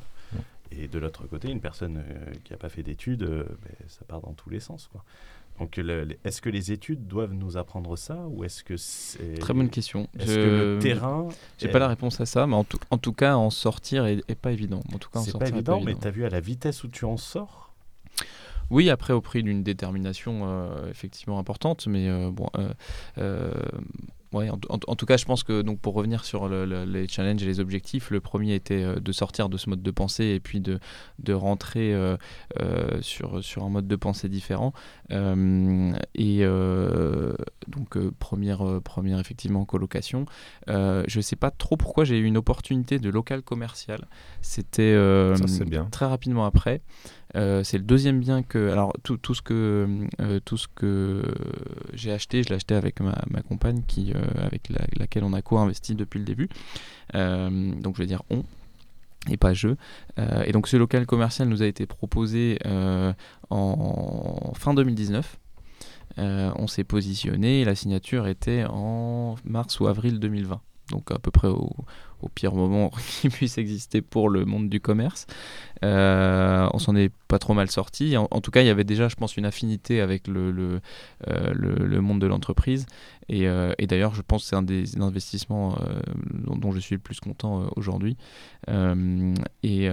Et 0.71 0.87
de 0.87 0.99
l'autre 0.99 1.25
côté, 1.25 1.49
une 1.49 1.61
personne 1.61 1.97
euh, 1.97 2.31
qui 2.43 2.53
n'a 2.53 2.59
pas 2.59 2.69
fait 2.69 2.83
d'études, 2.83 3.23
euh, 3.23 3.43
ben, 3.63 3.73
ça 3.87 4.05
part 4.07 4.21
dans 4.21 4.33
tous 4.33 4.51
les 4.51 4.59
sens. 4.59 4.87
Quoi. 4.91 5.03
Donc, 5.59 5.79
est-ce 6.23 6.41
que 6.41 6.49
les 6.49 6.71
études 6.71 7.07
doivent 7.07 7.33
nous 7.33 7.57
apprendre 7.57 7.97
ça 7.97 8.25
ou 8.29 8.43
est-ce 8.43 8.63
que 8.63 8.77
c'est 8.77 9.39
très 9.39 9.53
bonne 9.53 9.69
question. 9.69 10.07
Est-ce 10.17 10.35
que 10.35 10.75
le 10.75 10.79
terrain 10.79 11.27
J'ai 11.57 11.67
pas 11.67 11.79
la 11.79 11.87
réponse 11.87 12.21
à 12.21 12.25
ça, 12.25 12.47
mais 12.47 12.55
en 12.55 12.63
tout, 12.63 12.79
en 12.91 12.97
tout 12.97 13.13
cas, 13.13 13.35
en 13.35 13.49
sortir 13.49 14.05
est, 14.05 14.35
pas 14.35 14.51
évident. 14.51 14.81
En 14.93 14.97
tout 14.97 15.09
cas, 15.09 15.19
c'est 15.19 15.37
pas 15.37 15.49
évident, 15.49 15.81
mais 15.81 15.95
tu 15.95 16.07
as 16.07 16.11
vu 16.11 16.25
à 16.25 16.29
la 16.29 16.39
vitesse 16.39 16.83
où 16.83 16.87
tu 16.87 17.05
en 17.05 17.17
sors? 17.17 17.73
Oui, 18.69 18.89
après 18.91 19.13
au 19.13 19.21
prix 19.21 19.41
d'une 19.41 19.63
détermination 19.63 20.69
effectivement 20.89 21.39
importante, 21.39 21.87
mais 21.87 22.09
bon, 22.31 22.49
Ouais, 24.31 24.47
en, 24.51 24.95
tout 24.95 25.05
cas, 25.07 25.17
je 25.17 25.25
pense 25.25 25.43
que 25.43 25.63
donc 25.63 25.79
pour 25.79 25.95
revenir 25.95 26.23
sur 26.23 26.47
les 26.49 27.07
challenges 27.07 27.41
et 27.41 27.47
les 27.47 27.59
objectifs, 27.59 28.11
le 28.11 28.19
premier 28.19 28.53
était 28.53 28.83
euh, 28.83 28.99
de 28.99 29.11
sortir 29.11 29.49
de 29.49 29.57
ce 29.57 29.71
mode 29.71 29.81
de 29.81 29.89
pensée 29.89 30.25
et 30.25 30.39
puis 30.39 30.59
de, 30.59 30.79
de 31.17 31.33
rentrer 31.33 31.95
euh, 31.95 32.15
euh, 32.59 33.01
sur, 33.01 33.43
sur 33.43 33.63
un 33.63 33.69
mode 33.69 33.87
de 33.87 33.95
pensée 33.95 34.29
différent. 34.29 34.71
et 35.09 36.45
donc 37.67 37.97
première, 38.19 38.81
première 38.83 39.19
effectivement 39.19 39.65
colocation. 39.65 40.25
je 40.67 41.17
ne 41.17 41.21
sais 41.21 41.35
pas 41.35 41.49
trop 41.49 41.75
pourquoi 41.75 42.03
j'ai 42.03 42.19
eu 42.19 42.25
une 42.25 42.37
opportunité 42.37 42.99
de 42.99 43.09
local 43.09 43.41
commercial. 43.41 44.07
C'était 44.41 44.95
très 45.89 46.05
rapidement 46.05 46.45
après. 46.45 46.81
Euh, 47.35 47.63
c'est 47.63 47.77
le 47.77 47.83
deuxième 47.83 48.19
bien 48.19 48.43
que. 48.43 48.71
Alors, 48.71 48.93
tout, 49.03 49.17
tout 49.17 49.35
ce 49.35 49.41
que, 49.41 49.87
euh, 50.19 50.39
que 50.75 51.23
j'ai 51.93 52.11
acheté, 52.11 52.43
je 52.43 52.49
l'ai 52.49 52.55
acheté 52.55 52.75
avec 52.75 52.99
ma, 53.01 53.13
compagne 53.47 53.83
qui, 53.87 54.13
euh, 54.13 54.21
avec 54.45 54.69
laquelle 54.97 55.23
on 55.23 55.33
a 55.33 55.41
co-investi 55.41 55.95
depuis 55.95 56.19
le 56.19 56.25
début. 56.25 56.49
donc, 57.13 57.95
je 57.95 58.01
vais 58.01 58.07
dire 58.07 58.23
on 58.29 58.43
et 59.29 59.37
pas 59.37 59.53
je. 59.53 59.69
et 60.45 60.51
donc, 60.53 60.67
ce 60.67 60.77
local 60.77 61.05
commercial 61.05 61.47
nous 61.49 61.61
a 61.61 61.67
été 61.67 61.85
proposé 61.85 62.57
en 63.49 64.53
fin 64.55 64.73
2019. 64.73 65.37
on 66.17 66.67
s'est 66.67 66.83
positionné 66.83 67.61
et 67.61 67.65
la 67.65 67.75
signature 67.75 68.27
était 68.27 68.65
en 68.67 69.35
mars 69.43 69.79
ou 69.79 69.87
avril 69.87 70.19
2020 70.19 70.61
donc 70.89 71.11
à 71.11 71.19
peu 71.19 71.31
près 71.31 71.47
au, 71.47 71.69
au 72.21 72.29
pire 72.29 72.53
moment 72.53 72.91
qui 73.21 73.29
puisse 73.29 73.57
exister 73.57 74.01
pour 74.01 74.29
le 74.29 74.45
monde 74.45 74.69
du 74.69 74.79
commerce. 74.79 75.27
Euh, 75.83 76.67
on 76.73 76.79
s'en 76.79 76.95
est 76.95 77.11
pas 77.27 77.39
trop 77.39 77.53
mal 77.53 77.69
sorti. 77.69 78.17
En, 78.17 78.41
tout 78.41 78.51
cas, 78.51 78.61
il 78.61 78.67
y 78.67 78.69
avait 78.69 78.83
déjà, 78.83 79.07
je 79.07 79.15
pense, 79.15 79.37
une 79.37 79.45
affinité 79.45 80.01
avec 80.01 80.27
le, 80.27 80.51
le, 80.51 80.81
euh, 81.27 82.01
monde 82.01 82.19
de 82.19 82.27
l'entreprise. 82.27 82.85
Et, 83.29 83.47
euh, 83.47 83.73
et 83.77 83.85
d'ailleurs, 83.85 84.15
je 84.15 84.23
pense 84.23 84.43
que 84.43 84.49
c'est 84.49 84.55
un 84.55 84.63
des 84.63 84.99
investissements 84.99 85.77
dont, 86.33 86.71
je 86.71 86.79
suis 86.79 86.95
le 86.95 87.01
plus 87.01 87.19
content 87.19 87.69
aujourd'hui. 87.75 88.17
Et, 89.63 89.89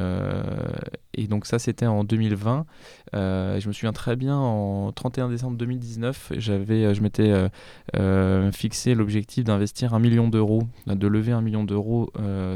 et, 1.14 1.26
donc 1.28 1.46
ça, 1.46 1.58
c'était 1.58 1.86
en 1.86 2.04
2020. 2.04 2.66
je 3.12 3.68
me 3.68 3.72
souviens 3.72 3.92
très 3.92 4.16
bien, 4.16 4.36
en 4.36 4.92
31 4.92 5.28
décembre 5.28 5.56
2019, 5.58 6.32
j'avais, 6.38 6.94
je 6.94 7.02
m'étais 7.02 7.32
fixé 8.52 8.94
l'objectif 8.94 9.44
d'investir 9.44 9.92
un 9.92 9.98
million 9.98 10.28
d'euros, 10.28 10.62
de 10.86 11.06
lever 11.06 11.32
un 11.32 11.42
million 11.42 11.64
d'euros 11.64 12.10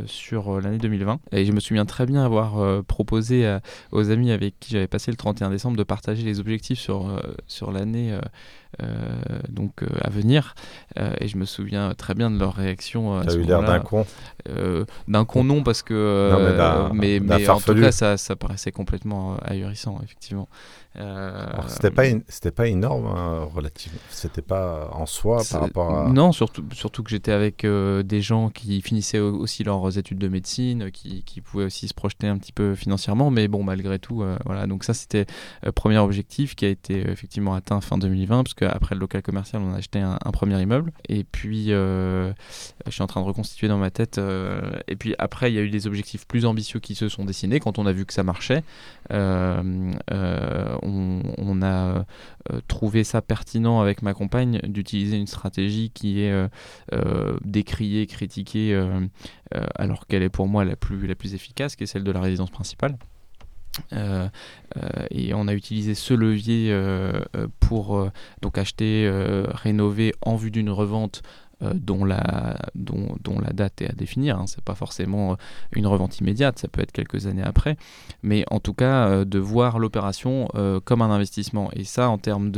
sur 0.07 0.57
euh, 0.57 0.61
l'année 0.61 0.79
2020. 0.79 1.21
Et 1.33 1.45
je 1.45 1.53
me 1.53 1.61
souviens 1.61 1.87
très 1.87 2.07
bien 2.07 2.25
avoir 2.25 2.59
euh, 2.59 2.83
proposé 2.83 3.59
aux 3.93 4.11
amis 4.11 4.31
avec 4.31 4.59
qui 4.61 4.73
j'avais 4.73 4.87
passé 4.87 5.11
le 5.11 5.17
31 5.17 5.51
décembre 5.51 5.77
de 5.77 5.83
partager 5.83 6.23
les 6.23 6.41
objectifs 6.41 6.79
sur, 6.79 7.21
sur 7.47 7.73
l'année 7.73 8.19
donc 9.49 9.83
à 10.01 10.11
venir. 10.11 10.55
et 10.97 11.29
je 11.29 11.37
me 11.37 11.45
souviens 11.45 11.93
très 11.95 12.15
bien 12.15 12.31
de 12.31 12.39
leur 12.39 12.55
réaction. 12.55 13.23
Tu 13.23 13.31
as 13.31 13.35
eu 13.35 13.43
l'air 13.43 13.63
d'un 13.63 13.81
con 13.81 14.07
D'un 15.09 15.25
con 15.25 15.45
non, 15.45 15.63
parce 15.63 15.83
que. 15.83 16.91
mais, 16.95 17.21
mais, 17.21 17.49
en 17.49 17.61
tout 17.61 17.75
cas, 17.75 17.93
ça, 17.93 18.17
ça 18.17 18.37
paraissait 18.37 18.73
complètement 18.73 19.37
ahurissant, 19.45 19.99
effectivement. 20.03 20.49
Euh, 20.97 21.47
c'était 21.69 21.93
pas 21.93 22.03
c'était 22.29 22.51
pas 22.51 22.67
énorme 22.67 23.07
hein, 23.07 23.49
relativement. 23.55 24.01
C'était 24.09 24.43
pas 24.43 24.91
en 24.93 25.07
soi 25.07 25.41
par 25.49 25.61
rapport 25.61 25.97
à. 25.97 26.09
Non, 26.09 26.33
surtout 26.33 26.65
surtout 26.73 27.05
que 27.05 27.11
j'étais 27.11 27.31
avec 27.31 27.65
euh, 27.65 28.03
des 28.03 28.21
gens 28.21 28.51
qui 28.51 28.83
finissaient 28.83 29.21
aussi 29.21 29.63
leurs 29.63 29.99
études 29.99 30.19
de 30.19 30.27
médecine, 30.27 30.91
qui, 30.91 31.23
qui, 31.23 31.41
pouvaient 31.41 31.67
aussi 31.67 31.87
se 31.87 31.95
projeter 31.95 32.27
un 32.27 32.39
petit 32.39 32.51
peu 32.51 32.75
financièrement, 32.75 33.31
mais 33.31 33.47
bon 33.47 33.63
malgré 33.63 34.01
tout, 34.01 34.23
euh, 34.23 34.37
voilà. 34.47 34.67
Donc 34.67 34.83
ça 34.83 34.93
c'était 34.93 35.27
le 35.63 35.71
premier 35.71 35.99
objectif 35.99 36.57
qui 36.57 36.65
a 36.65 36.69
été 36.69 37.09
effectivement 37.09 37.55
atteint 37.55 37.81
fin 37.81 37.97
2020 37.97 38.43
parce 38.43 38.55
qu'après 38.61 38.95
le 38.95 39.01
local 39.01 39.23
commercial, 39.23 39.63
on 39.63 39.73
a 39.73 39.79
acheté 39.79 40.01
un, 40.01 40.19
premier 40.33 40.61
immeuble. 40.61 40.93
Et 41.09 41.25
puis, 41.25 41.67
je 41.69 42.33
suis 42.89 43.03
en 43.03 43.07
train 43.07 43.21
de 43.21 43.27
reconstituer 43.27 43.69
dans 43.69 43.79
ma 43.79 43.91
tête. 43.91 44.21
et 44.89 44.97
puis 44.97 45.15
après, 45.19 45.51
il 45.51 45.55
y 45.55 45.59
a 45.59 45.63
eu 45.63 45.71
des 45.71 45.87
objectifs 45.87 46.27
plus 46.27 46.45
ambitieux 46.45 46.81
qui 46.81 46.95
se 46.95 47.09
sont 47.09 47.25
dessinés 47.25 47.61
quand 47.61 47.79
on 47.79 47.87
a 47.87 47.93
vu 47.93 48.07
que 48.07 48.13
ça 48.13 48.23
marchait. 48.23 48.63
on, 49.11 49.93
on, 50.83 51.63
a 51.63 52.05
trouvé 52.69 53.05
ça 53.05 53.23
pertinent 53.23 53.81
avec 53.81 54.03
ma 54.03 54.15
compagne 54.15 54.61
d'utiliser 54.65 55.17
une 55.17 55.27
stratégie 55.27 55.91
qui 55.91 56.21
est 56.23 56.49
décriée, 57.45 58.07
critiquée, 58.07 58.81
alors 59.77 60.07
qu'elle 60.07 60.23
est 60.23 60.29
pour 60.29 60.49
moi 60.49 60.65
la 60.65 60.77
plus 60.77 61.35
efficace, 61.35 61.77
qui 61.77 61.85
est 61.85 61.87
celle 61.87 62.05
de 62.05 62.13
la 62.13 62.21
résidence 62.21 62.51
principale. 62.51 62.97
Euh, 63.93 64.29
euh, 64.77 65.07
et 65.11 65.35
on 65.35 65.49
a 65.49 65.55
utilisé 65.55 65.95
ce 65.95 66.15
levier 66.15 66.71
euh, 66.73 67.21
pour 67.61 68.11
donc 68.43 68.59
acheter, 68.59 69.11
rénover 69.53 70.13
en 70.23 70.37
vue 70.37 70.51
d'une 70.51 70.71
revente 70.71 71.23
dont, 71.75 72.07
la, 72.07 72.57
dont, 72.75 73.17
dont, 73.23 73.39
la 73.39 73.51
date 73.53 73.83
est 73.83 73.91
à 73.91 73.93
définir. 73.93 74.39
Hein. 74.39 74.47
Ce 74.47 74.57
n'est 74.57 74.63
pas 74.65 74.75
forcément 74.75 75.37
une 75.73 75.87
revente 75.87 76.19
immédiate, 76.19 76.59
ça 76.59 76.69
peut 76.69 76.81
être 76.81 76.93
quelques 76.93 77.27
années 77.27 77.43
après. 77.43 77.77
Mais 78.23 78.47
en 78.51 78.61
tout 78.61 78.73
cas, 78.73 79.27
de 79.27 79.39
voir 79.39 79.79
l'opération 79.79 80.49
comme 80.85 81.03
un 81.03 81.11
investissement. 81.11 81.71
Et 81.75 81.85
ça, 81.85 82.09
en 82.09 82.17
termes 82.17 82.51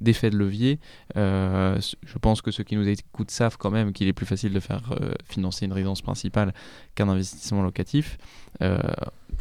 d'effet 0.00 0.30
de, 0.30 0.36
levier, 0.36 0.80
je 1.14 2.18
pense 2.20 2.42
que 2.42 2.50
ceux 2.50 2.64
qui 2.64 2.74
nous 2.74 2.88
écoutent 2.88 3.30
savent 3.30 3.58
quand 3.58 3.70
même 3.70 3.92
qu'il 3.92 4.08
est 4.08 4.12
plus 4.12 4.26
facile 4.26 4.52
de 4.52 4.60
faire 4.60 4.92
financer 5.28 5.66
une 5.66 5.72
résidence 5.72 6.02
principale 6.02 6.52
qu'un 6.96 7.08
investissement 7.08 7.62
locatif 7.62 8.18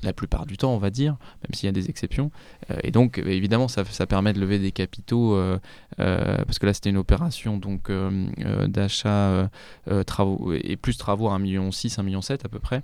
la 0.04 0.14
plupart 0.14 0.46
du 0.46 0.58
temps, 0.58 0.74
on 0.74 0.78
va 0.78 0.90
dire, 0.90 1.18
même 1.44 1.54
s'il 1.54 1.68
y 1.68 1.70
a 1.70 1.72
des 1.72 1.90
exceptions. 1.90 2.32
Euh, 2.72 2.78
et 2.84 2.92
donc, 2.92 3.18
évidemment, 3.18 3.68
ça, 3.68 3.84
permet 4.08 4.34
de 4.34 4.40
lever 4.40 4.60
des 4.60 4.72
capitaux, 4.72 5.36
euh, 5.36 5.60
euh, 6.00 6.38
parce 6.46 6.60
que 6.60 6.66
là, 6.66 6.74
c'était 6.74 6.90
une 6.90 6.98
opération 6.98 7.58
donc 7.58 7.92
d'achat 8.68 9.50
travaux 10.06 10.54
et 10.54 10.76
plus 10.76 10.98
travaux 10.98 11.30
à 11.30 11.38
1,6 11.38 11.42
million, 11.42 11.70
1,7 11.70 12.04
million 12.04 12.20
à 12.20 12.50
peu 12.50 12.60
près. 12.60 12.84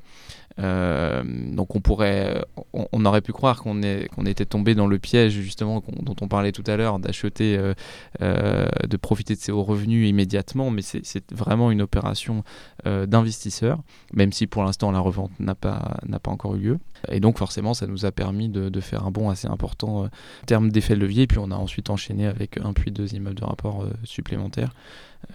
Euh, 0.59 1.23
donc 1.25 1.75
on 1.75 1.81
pourrait, 1.81 2.43
on, 2.73 3.05
aurait 3.05 3.21
pu 3.21 3.31
croire 3.31 3.61
qu'on 3.61 3.81
qu'on 4.15 4.25
était 4.25 4.45
tombé 4.45 4.75
dans 4.75 4.85
le 4.85 4.99
piège 4.99 5.33
justement 5.33 5.83
dont 6.01 6.15
on 6.21 6.27
parlait 6.27 6.51
tout 6.51 6.63
à 6.67 6.77
l'heure 6.77 6.99
d'acheter, 6.99 7.57
euh, 7.57 7.73
euh, 8.21 8.67
de 8.87 8.97
profiter 8.97 9.35
de 9.35 9.39
ses 9.39 9.51
hauts 9.51 9.63
revenus 9.63 10.07
immédiatement, 10.07 10.69
mais 10.69 10.81
c'est 10.83 11.31
vraiment 11.33 11.71
une 11.71 11.81
opération 11.81 12.43
d'investisseur, 12.85 13.79
même 14.13 14.31
si 14.31 14.47
pour 14.47 14.63
l'instant 14.63 14.91
la 14.91 14.99
revente 14.99 15.31
n'a 15.39 15.55
pas 15.55 15.97
n'a 16.05 16.19
pas 16.19 16.31
encore 16.31 16.55
eu 16.55 16.59
lieu. 16.59 16.79
Et 17.09 17.19
donc 17.19 17.37
forcément 17.37 17.73
ça 17.73 17.87
nous 17.87 18.05
a 18.05 18.11
permis 18.11 18.49
de, 18.49 18.69
de 18.69 18.79
faire 18.79 19.05
un 19.05 19.11
bond 19.11 19.29
assez 19.29 19.47
important 19.47 20.03
en 20.03 20.09
termes 20.45 20.71
d'effet 20.71 20.95
de 20.95 20.99
levier. 20.99 21.23
Et 21.23 21.27
puis 21.27 21.39
on 21.39 21.51
a 21.51 21.55
ensuite 21.55 21.89
enchaîné 21.89 22.27
avec 22.27 22.57
un 22.57 22.73
puis 22.73 22.91
deux 22.91 23.15
immeubles 23.15 23.39
de 23.39 23.45
rapport 23.45 23.87
supplémentaires. 24.03 24.73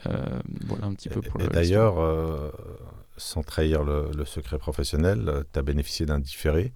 voilà 0.04 0.86
un 0.86 0.94
petit 0.94 1.08
peu 1.08 1.20
pour 1.22 1.40
et 1.40 1.48
D'ailleurs 1.48 1.96
sans 3.18 3.42
trahir 3.42 3.84
le, 3.84 4.24
secret 4.24 4.58
professionnel, 4.58 5.28
euh, 5.28 5.42
tu 5.52 5.58
as 5.58 5.62
bénéficié 5.62 6.06
d'un 6.06 6.18
différé. 6.18 6.72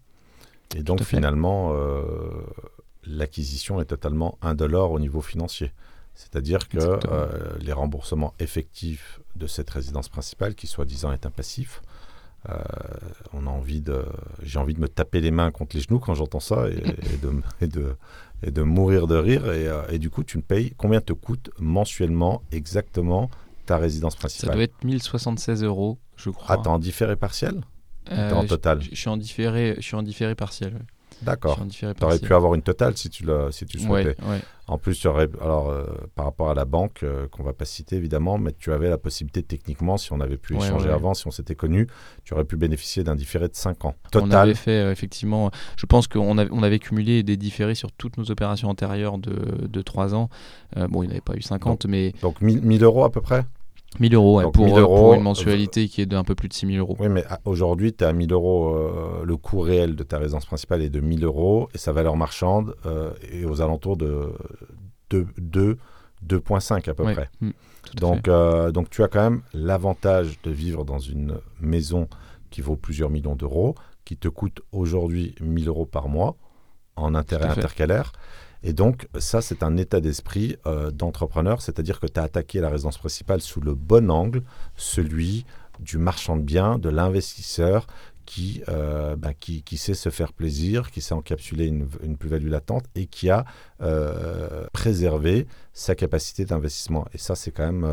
Et 0.76 0.83
donc 0.83 1.02
finalement, 1.02 1.72
euh, 1.72 2.05
l'acquisition 3.05 3.81
est 3.81 3.87
totalement 3.87 4.38
indolore 4.42 4.92
au 4.92 5.00
niveau 5.00 5.20
financier. 5.20 5.72
C'est-à-dire 6.14 6.68
que 6.68 6.78
euh, 6.78 7.28
les 7.61 7.72
remboursements 7.72 8.35
effectifs 8.38 9.20
de 9.37 9.46
cette 9.46 9.70
résidence 9.70 10.09
principale, 10.09 10.55
qui 10.55 10.66
soi-disant 10.66 11.12
est 11.12 11.26
un 11.26 11.31
passif, 11.31 11.83
on 13.33 13.46
a 13.46 13.50
envie 13.50 13.81
de, 13.81 14.05
j'ai 14.42 14.59
envie 14.59 14.74
de 14.74 14.81
me 14.81 14.88
taper 14.88 15.20
les 15.20 15.31
mains 15.31 15.52
contre 15.52 15.76
les 15.76 15.83
genoux 15.83 16.00
quand 16.00 16.14
j'entends 16.14 16.40
ça 16.40 16.68
et, 16.68 16.74
de, 17.22 17.33
et, 17.61 17.68
de, 17.68 17.94
et, 18.42 18.50
de, 18.50 18.62
mourir 18.62 19.07
de 19.07 19.14
rire. 19.14 19.44
Et, 19.88 19.98
du 20.00 20.11
coup, 20.11 20.24
tu 20.24 20.38
me 20.38 20.42
payes 20.42 20.74
combien 20.76 21.00
te 21.00 21.12
coûte 21.12 21.50
mensuellement 21.61 22.42
exactement 22.50 23.31
ta 23.72 23.78
résidence 23.78 24.16
principale 24.16 24.50
Ça 24.50 24.54
doit 24.54 24.64
être 24.64 24.85
1076 24.85 25.64
euros 25.64 25.98
je 26.16 26.28
crois. 26.28 26.56
Ah, 26.58 26.62
t'es 26.62 26.68
en 26.68 26.78
différé 26.78 27.16
partiel 27.16 27.62
euh, 28.11 28.32
en 28.32 28.44
total 28.44 28.82
je, 28.82 28.94
suis 28.94 29.08
en 29.08 29.16
différé, 29.16 29.76
je 29.76 29.82
suis 29.82 29.96
en 29.96 30.02
différé 30.02 30.35
partiel. 30.35 30.74
D'accord. 31.22 31.56
Tu 31.70 31.87
aurais 32.02 32.18
pu 32.18 32.35
avoir 32.35 32.54
une 32.54 32.62
totale 32.62 32.96
si 32.96 33.08
tu, 33.08 33.24
le, 33.24 33.52
si 33.52 33.64
tu 33.64 33.78
souhaitais. 33.78 34.16
En 34.66 34.78
plus, 34.78 34.98
tu 34.98 35.06
aurais, 35.06 35.28
alors, 35.40 35.70
euh, 35.70 35.85
par 36.14 36.24
rapport 36.24 36.50
à 36.50 36.54
la 36.54 36.64
banque, 36.64 37.02
euh, 37.02 37.28
qu'on 37.28 37.42
va 37.42 37.52
pas 37.52 37.64
citer 37.64 37.96
évidemment, 37.96 38.38
mais 38.38 38.52
tu 38.52 38.72
avais 38.72 38.88
la 38.88 38.98
possibilité 38.98 39.42
techniquement, 39.42 39.96
si 39.96 40.12
on 40.12 40.20
avait 40.20 40.37
pu 40.37 40.56
échanger 40.56 40.88
avant, 40.88 41.14
si 41.14 41.26
on 41.26 41.30
s'était 41.30 41.54
connu, 41.54 41.87
tu 42.24 42.35
aurais 42.35 42.44
pu 42.44 42.56
bénéficier 42.56 43.04
d'un 43.04 43.14
différé 43.14 43.48
de 43.48 43.54
5 43.54 43.85
ans. 43.85 43.94
Total. 44.11 44.28
On 44.28 44.32
avait 44.32 44.54
fait, 44.54 44.90
effectivement, 44.90 45.50
je 45.76 45.87
pense 45.87 46.08
qu'on 46.08 46.38
avait, 46.38 46.50
on 46.52 46.62
avait 46.62 46.78
cumulé 46.78 47.22
des 47.22 47.37
différés 47.37 47.74
sur 47.76 47.92
toutes 47.92 48.18
nos 48.18 48.30
opérations 48.30 48.68
antérieures 48.68 49.18
de, 49.18 49.66
de 49.68 49.82
3 49.82 50.14
ans. 50.14 50.28
bon, 50.88 51.02
il 51.02 51.06
n'y 51.06 51.12
avait 51.12 51.20
pas 51.20 51.35
eu 51.35 51.42
50, 51.42 51.87
mais. 51.87 52.14
Donc 52.22 52.40
1000 52.40 52.82
euros 52.82 53.04
à 53.04 53.12
peu 53.12 53.20
près? 53.20 53.44
1000 54.00 54.14
euros, 54.14 54.50
pour, 54.50 54.78
euros, 54.78 55.14
une 55.14 55.22
mensualité 55.22 55.88
qui 55.88 56.00
est 56.00 56.07
d'un 56.07 56.24
peu 56.24 56.35
plus 56.35 56.48
de 56.48 56.55
6000 56.55 56.78
euros. 56.78 56.96
Oui, 56.98 57.09
mais 57.09 57.24
ah, 57.28 57.38
aujourd'hui, 57.44 57.92
tu 57.92 58.05
as 58.05 58.12
1000 58.12 58.33
euros, 58.33 58.74
euh, 58.74 59.24
le 59.24 59.37
coût 59.37 59.61
réel 59.61 59.96
de 59.96 60.02
ta 60.02 60.18
résidence 60.18 60.46
principale 60.46 60.83
est 60.83 60.90
de 60.90 61.00
1000 61.00 61.24
euros 61.24 61.68
et 61.74 61.78
sa 61.78 61.92
valeur 61.92 62.16
marchande 62.16 62.74
euh, 62.87 63.12
est 63.31 63.44
aux 63.44 63.61
alentours 63.61 63.96
de 63.96 64.33
2,5 65.11 66.90
à 66.90 66.94
peu 66.94 67.05
près. 67.05 67.28
Mmh, 67.40 67.50
donc, 67.96 68.28
euh, 68.28 68.70
donc 68.70 68.90
tu 68.90 69.02
as 69.02 69.09
quand 69.09 69.22
même 69.22 69.42
l'avantage 69.52 70.40
de 70.42 70.50
vivre 70.50 70.85
dans 70.85 70.98
une 70.98 71.38
maison 71.61 72.09
qui 72.50 72.61
vaut 72.61 72.76
plusieurs 72.76 73.11
millions 73.11 73.37
d'euros, 73.37 73.74
qui 74.05 74.16
te 74.16 74.28
coûte 74.28 74.61
aujourd'hui 74.72 75.35
1000 75.40 75.68
euros 75.68 75.87
par 75.87 76.09
mois 76.09 76.37
en 76.96 77.14
intérêt 77.14 77.48
intercalaire. 77.48 78.12
Et 78.62 78.72
donc, 78.72 79.09
ça, 79.18 79.42
c'est 79.42 79.62
un 79.62 79.77
état 79.77 80.01
d'esprit 80.01 80.57
euh, 80.66 80.90
d'entrepreneur, 80.90 81.62
c'est-à-dire 81.62 82.01
que 82.01 82.07
tu 82.07 82.20
as 82.20 82.25
attaqué 82.25 82.61
la 82.61 82.70
résidence 82.70 82.98
principale 82.98 83.40
sous 83.40 83.61
le 83.61 83.75
bon 83.75 84.11
angle, 84.11 84.42
celui 84.77 85.44
du 85.81 85.98
marchand 85.98 86.37
de 86.37 86.42
biens, 86.42 86.79
de 86.79 86.88
l'investisseur 86.88 87.87
qui, 88.25 88.62
euh, 88.68 89.16
ben, 89.16 89.33
qui, 89.35 89.77
sait 89.77 89.94
se 89.94 90.09
faire 90.09 90.33
plaisir, 90.33 90.92
qui 90.92 91.01
sait 91.01 91.12
encapsuler 91.12 91.66
une, 91.66 92.16
plus-value 92.16 92.48
latente 92.48 92.85
et 92.94 93.07
qui 93.07 93.31
a 93.31 93.44
euh, 93.81 94.66
préservé 94.72 95.48
sa 95.72 95.96
capacité 95.96 96.44
d'investissement. 96.44 97.05
Et 97.14 97.18
ça, 97.18 97.35
c'est 97.35 97.51
quand, 97.51 97.66
même, 97.66 97.85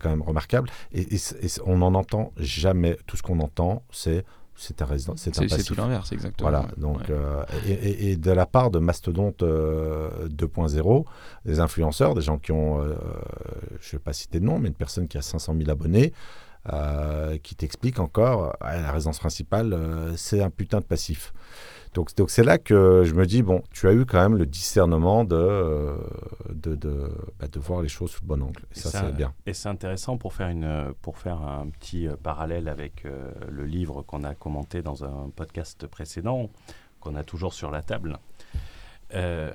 quand 0.00 0.10
même 0.10 0.22
remarquable. 0.22 0.68
Et, 0.92 1.14
et 1.14 1.20
on 1.64 1.78
n'en 1.78 1.94
entend 1.94 2.32
jamais. 2.38 2.98
Tout 3.06 3.16
ce 3.16 3.22
qu'on 3.22 3.38
entend, 3.38 3.84
c'est 3.92 4.24
c'est 4.58 4.82
un 4.82 4.86
résident, 4.86 5.14
c'est 5.16 5.32
C'est 5.34 5.62
tout 5.62 5.76
l'inverse, 5.76 6.10
exactement. 6.10 6.50
Voilà. 6.50 6.66
Donc, 6.76 7.08
euh, 7.10 7.44
et, 7.64 8.16
de 8.16 8.32
la 8.32 8.44
part 8.44 8.72
de 8.72 8.80
Mastodonte 8.80 9.42
2.0, 9.42 9.46
euh, 9.46 11.02
des 11.44 11.60
influenceurs, 11.60 12.14
des 12.14 12.22
gens 12.22 12.38
qui 12.38 12.50
ont, 12.50 12.82
euh, 12.82 12.96
je 13.80 13.86
ne 13.86 13.92
vais 13.92 13.98
pas 14.02 14.12
citer 14.12 14.40
de 14.40 14.44
nom, 14.44 14.58
mais 14.58 14.68
une 14.68 14.74
personne 14.74 15.06
qui 15.06 15.16
a 15.16 15.22
500 15.22 15.54
000 15.56 15.70
abonnés, 15.70 16.12
qui 17.42 17.54
t'explique 17.54 18.00
encore, 18.00 18.54
la 18.60 18.90
résidence 18.90 19.20
principale, 19.20 19.78
c'est 20.16 20.42
un 20.42 20.50
putain 20.50 20.80
de 20.80 20.84
passif. 20.84 21.32
Donc, 21.94 22.14
donc 22.16 22.30
c'est 22.30 22.44
là 22.44 22.58
que 22.58 23.02
je 23.04 23.14
me 23.14 23.26
dis, 23.26 23.42
bon, 23.42 23.62
tu 23.70 23.88
as 23.88 23.92
eu 23.92 24.04
quand 24.04 24.20
même 24.20 24.36
le 24.36 24.46
discernement 24.46 25.24
de, 25.24 25.96
de, 26.50 26.74
de, 26.74 27.10
bah, 27.38 27.48
de 27.48 27.58
voir 27.58 27.82
les 27.82 27.88
choses 27.88 28.10
sous 28.10 28.22
le 28.22 28.28
bon 28.28 28.42
angle. 28.42 28.62
Et, 28.74 28.78
ça, 28.78 28.90
c'est 28.90 29.14
bien. 29.14 29.32
Et 29.46 29.54
c'est 29.54 29.68
intéressant 29.68 30.16
pour 30.16 30.32
faire, 30.32 30.48
une, 30.48 30.92
pour 31.02 31.18
faire 31.18 31.40
un 31.42 31.68
petit 31.68 32.06
euh, 32.06 32.16
parallèle 32.16 32.68
avec 32.68 33.04
euh, 33.04 33.30
le 33.50 33.64
livre 33.64 34.02
qu'on 34.02 34.24
a 34.24 34.34
commenté 34.34 34.82
dans 34.82 35.04
un 35.04 35.30
podcast 35.30 35.86
précédent, 35.86 36.50
qu'on 37.00 37.14
a 37.14 37.24
toujours 37.24 37.54
sur 37.54 37.70
la 37.70 37.82
table. 37.82 38.18
Euh, 39.14 39.52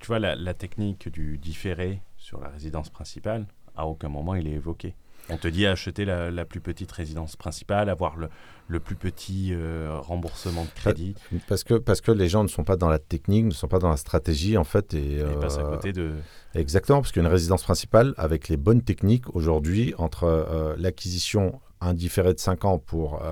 tu 0.00 0.06
vois, 0.06 0.18
la, 0.18 0.34
la, 0.34 0.54
technique 0.54 1.08
du 1.08 1.38
différé 1.38 2.00
sur 2.16 2.40
la 2.40 2.48
résidence 2.48 2.90
principale, 2.90 3.46
à 3.76 3.86
aucun 3.86 4.08
moment 4.08 4.34
il 4.34 4.46
est 4.46 4.52
évoqué. 4.52 4.94
On 5.28 5.36
te 5.36 5.48
dit 5.48 5.66
acheter 5.66 6.04
la, 6.04 6.44
plus 6.44 6.60
petite 6.60 6.92
résidence 6.92 7.36
principale, 7.36 7.88
avoir 7.88 8.16
le, 8.16 8.28
le 8.68 8.80
plus 8.80 8.94
petit 8.94 9.50
euh, 9.52 9.98
remboursement 10.00 10.64
de 10.64 10.70
crédit. 10.70 11.14
Parce 11.48 11.64
que, 11.64 11.74
parce 11.74 12.00
que 12.00 12.12
les 12.12 12.28
gens 12.28 12.42
ne 12.42 12.48
sont 12.48 12.64
pas 12.64 12.76
dans 12.76 12.88
la 12.88 12.98
technique, 12.98 13.46
ne 13.46 13.50
sont 13.50 13.68
pas 13.68 13.78
dans 13.78 13.90
la 13.90 13.96
stratégie, 13.96 14.56
en 14.56 14.64
fait. 14.64 14.94
Et, 14.94 15.18
Ils 15.18 15.38
passent 15.40 15.58
à 15.58 15.62
euh, 15.62 15.70
côté 15.70 15.92
de... 15.92 16.12
Exactement, 16.54 17.00
parce 17.00 17.12
qu'une 17.12 17.26
résidence 17.26 17.62
principale, 17.62 18.14
avec 18.16 18.48
les 18.48 18.56
bonnes 18.56 18.82
techniques, 18.82 19.34
aujourd'hui, 19.34 19.94
entre 19.98 20.24
euh, 20.24 20.74
l'acquisition 20.78 21.60
indifférée 21.80 22.32
de 22.32 22.38
5 22.38 22.64
ans 22.64 22.78
pour 22.78 23.22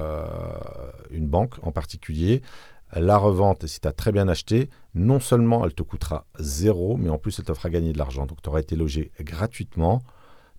une 1.10 1.26
banque 1.26 1.54
en 1.62 1.72
particulier, 1.72 2.42
la 2.94 3.16
revente, 3.16 3.66
si 3.66 3.80
tu 3.80 3.88
as 3.88 3.92
très 3.92 4.12
bien 4.12 4.28
acheté, 4.28 4.68
non 4.94 5.18
seulement 5.18 5.64
elle 5.64 5.74
te 5.74 5.82
coûtera 5.82 6.26
zéro, 6.38 6.96
mais 6.96 7.08
en 7.08 7.18
plus 7.18 7.38
elle 7.38 7.46
te 7.46 7.54
fera 7.54 7.70
gagner 7.70 7.92
de 7.92 7.98
l'argent. 7.98 8.26
Donc 8.26 8.42
tu 8.42 8.48
auras 8.48 8.60
été 8.60 8.76
logé 8.76 9.10
gratuitement 9.20 10.02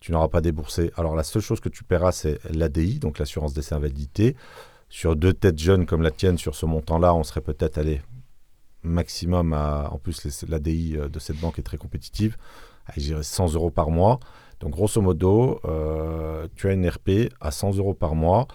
tu 0.05 0.11
n'auras 0.11 0.27
pas 0.27 0.41
déboursé. 0.41 0.91
Alors 0.97 1.15
la 1.15 1.23
seule 1.23 1.41
chose 1.41 1.59
que 1.59 1.67
tu 1.67 1.83
paieras, 1.83 2.11
c'est 2.11 2.37
l'ADI, 2.53 2.99
donc 2.99 3.17
l'assurance 3.17 3.55
décès 3.55 3.73
invalidité. 3.73 4.35
Sur 4.87 5.15
deux 5.15 5.33
têtes 5.33 5.57
jeunes 5.57 5.87
comme 5.87 6.03
la 6.03 6.11
tienne, 6.11 6.37
sur 6.37 6.53
ce 6.53 6.67
montant-là, 6.67 7.15
on 7.15 7.23
serait 7.23 7.41
peut-être 7.41 7.79
allé 7.79 8.03
maximum 8.83 9.53
à... 9.53 9.89
En 9.91 9.97
plus, 9.97 10.45
l'ADI 10.47 10.95
euh, 10.95 11.09
de 11.09 11.17
cette 11.17 11.39
banque 11.39 11.57
est 11.57 11.63
très 11.63 11.77
compétitive. 11.77 12.37
Dirais 12.95 13.23
100 13.23 13.55
euros 13.55 13.71
par 13.71 13.89
mois. 13.89 14.19
Donc 14.59 14.73
grosso 14.73 15.01
modo, 15.01 15.59
euh, 15.65 16.47
tu 16.55 16.69
as 16.69 16.73
une 16.73 16.87
RP 16.87 17.33
à 17.41 17.49
100 17.49 17.77
euros 17.77 17.95
par 17.95 18.13
mois 18.13 18.47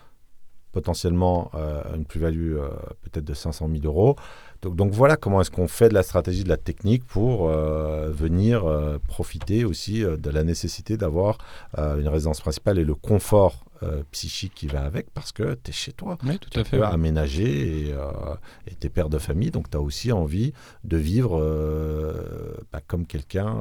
potentiellement 0.71 1.51
une 1.97 2.05
plus-value 2.05 2.57
peut-être 3.01 3.25
de 3.25 3.35
500 3.35 3.69
000 3.69 3.85
euros. 3.87 4.15
Donc, 4.63 4.93
voilà 4.93 5.17
comment 5.17 5.41
est-ce 5.41 5.51
qu'on 5.51 5.69
fait 5.69 5.89
de 5.89 5.95
la 5.95 6.03
stratégie, 6.03 6.45
de 6.45 6.49
la 6.49 6.57
technique 6.59 7.05
pour 7.05 7.49
venir 7.49 8.65
profiter 9.09 9.65
aussi 9.65 10.03
de 10.03 10.31
la 10.31 10.45
nécessité 10.45 10.97
d'avoir 10.99 11.39
une 11.79 12.09
résidence 12.09 12.41
principale 12.41 12.79
et 12.79 12.85
le 12.85 12.95
confort 12.95 13.65
euh, 13.83 14.03
psychique 14.11 14.53
qui 14.55 14.67
va 14.67 14.83
avec 14.83 15.11
parce 15.15 15.33
que 15.33 15.55
tu 15.55 15.71
es 15.71 15.73
chez 15.73 15.93
toi. 15.93 16.19
Oui, 16.25 16.39
tout 16.39 16.51
à 16.59 16.65
fait. 16.65 16.77
Tu 16.77 16.83
aménager 16.83 17.89
et 17.89 17.95
euh, 17.95 18.11
tu 18.79 18.87
es 18.87 18.91
père 18.91 19.09
de 19.09 19.19
famille, 19.19 19.51
donc 19.51 19.71
tu 19.71 19.77
as 19.79 19.81
aussi 19.81 20.13
envie 20.13 20.53
de 20.85 20.99
vivre 20.99 21.41
euh, 21.41 22.53
bah, 22.73 22.81
comme 22.87 23.07
quelqu'un 23.07 23.57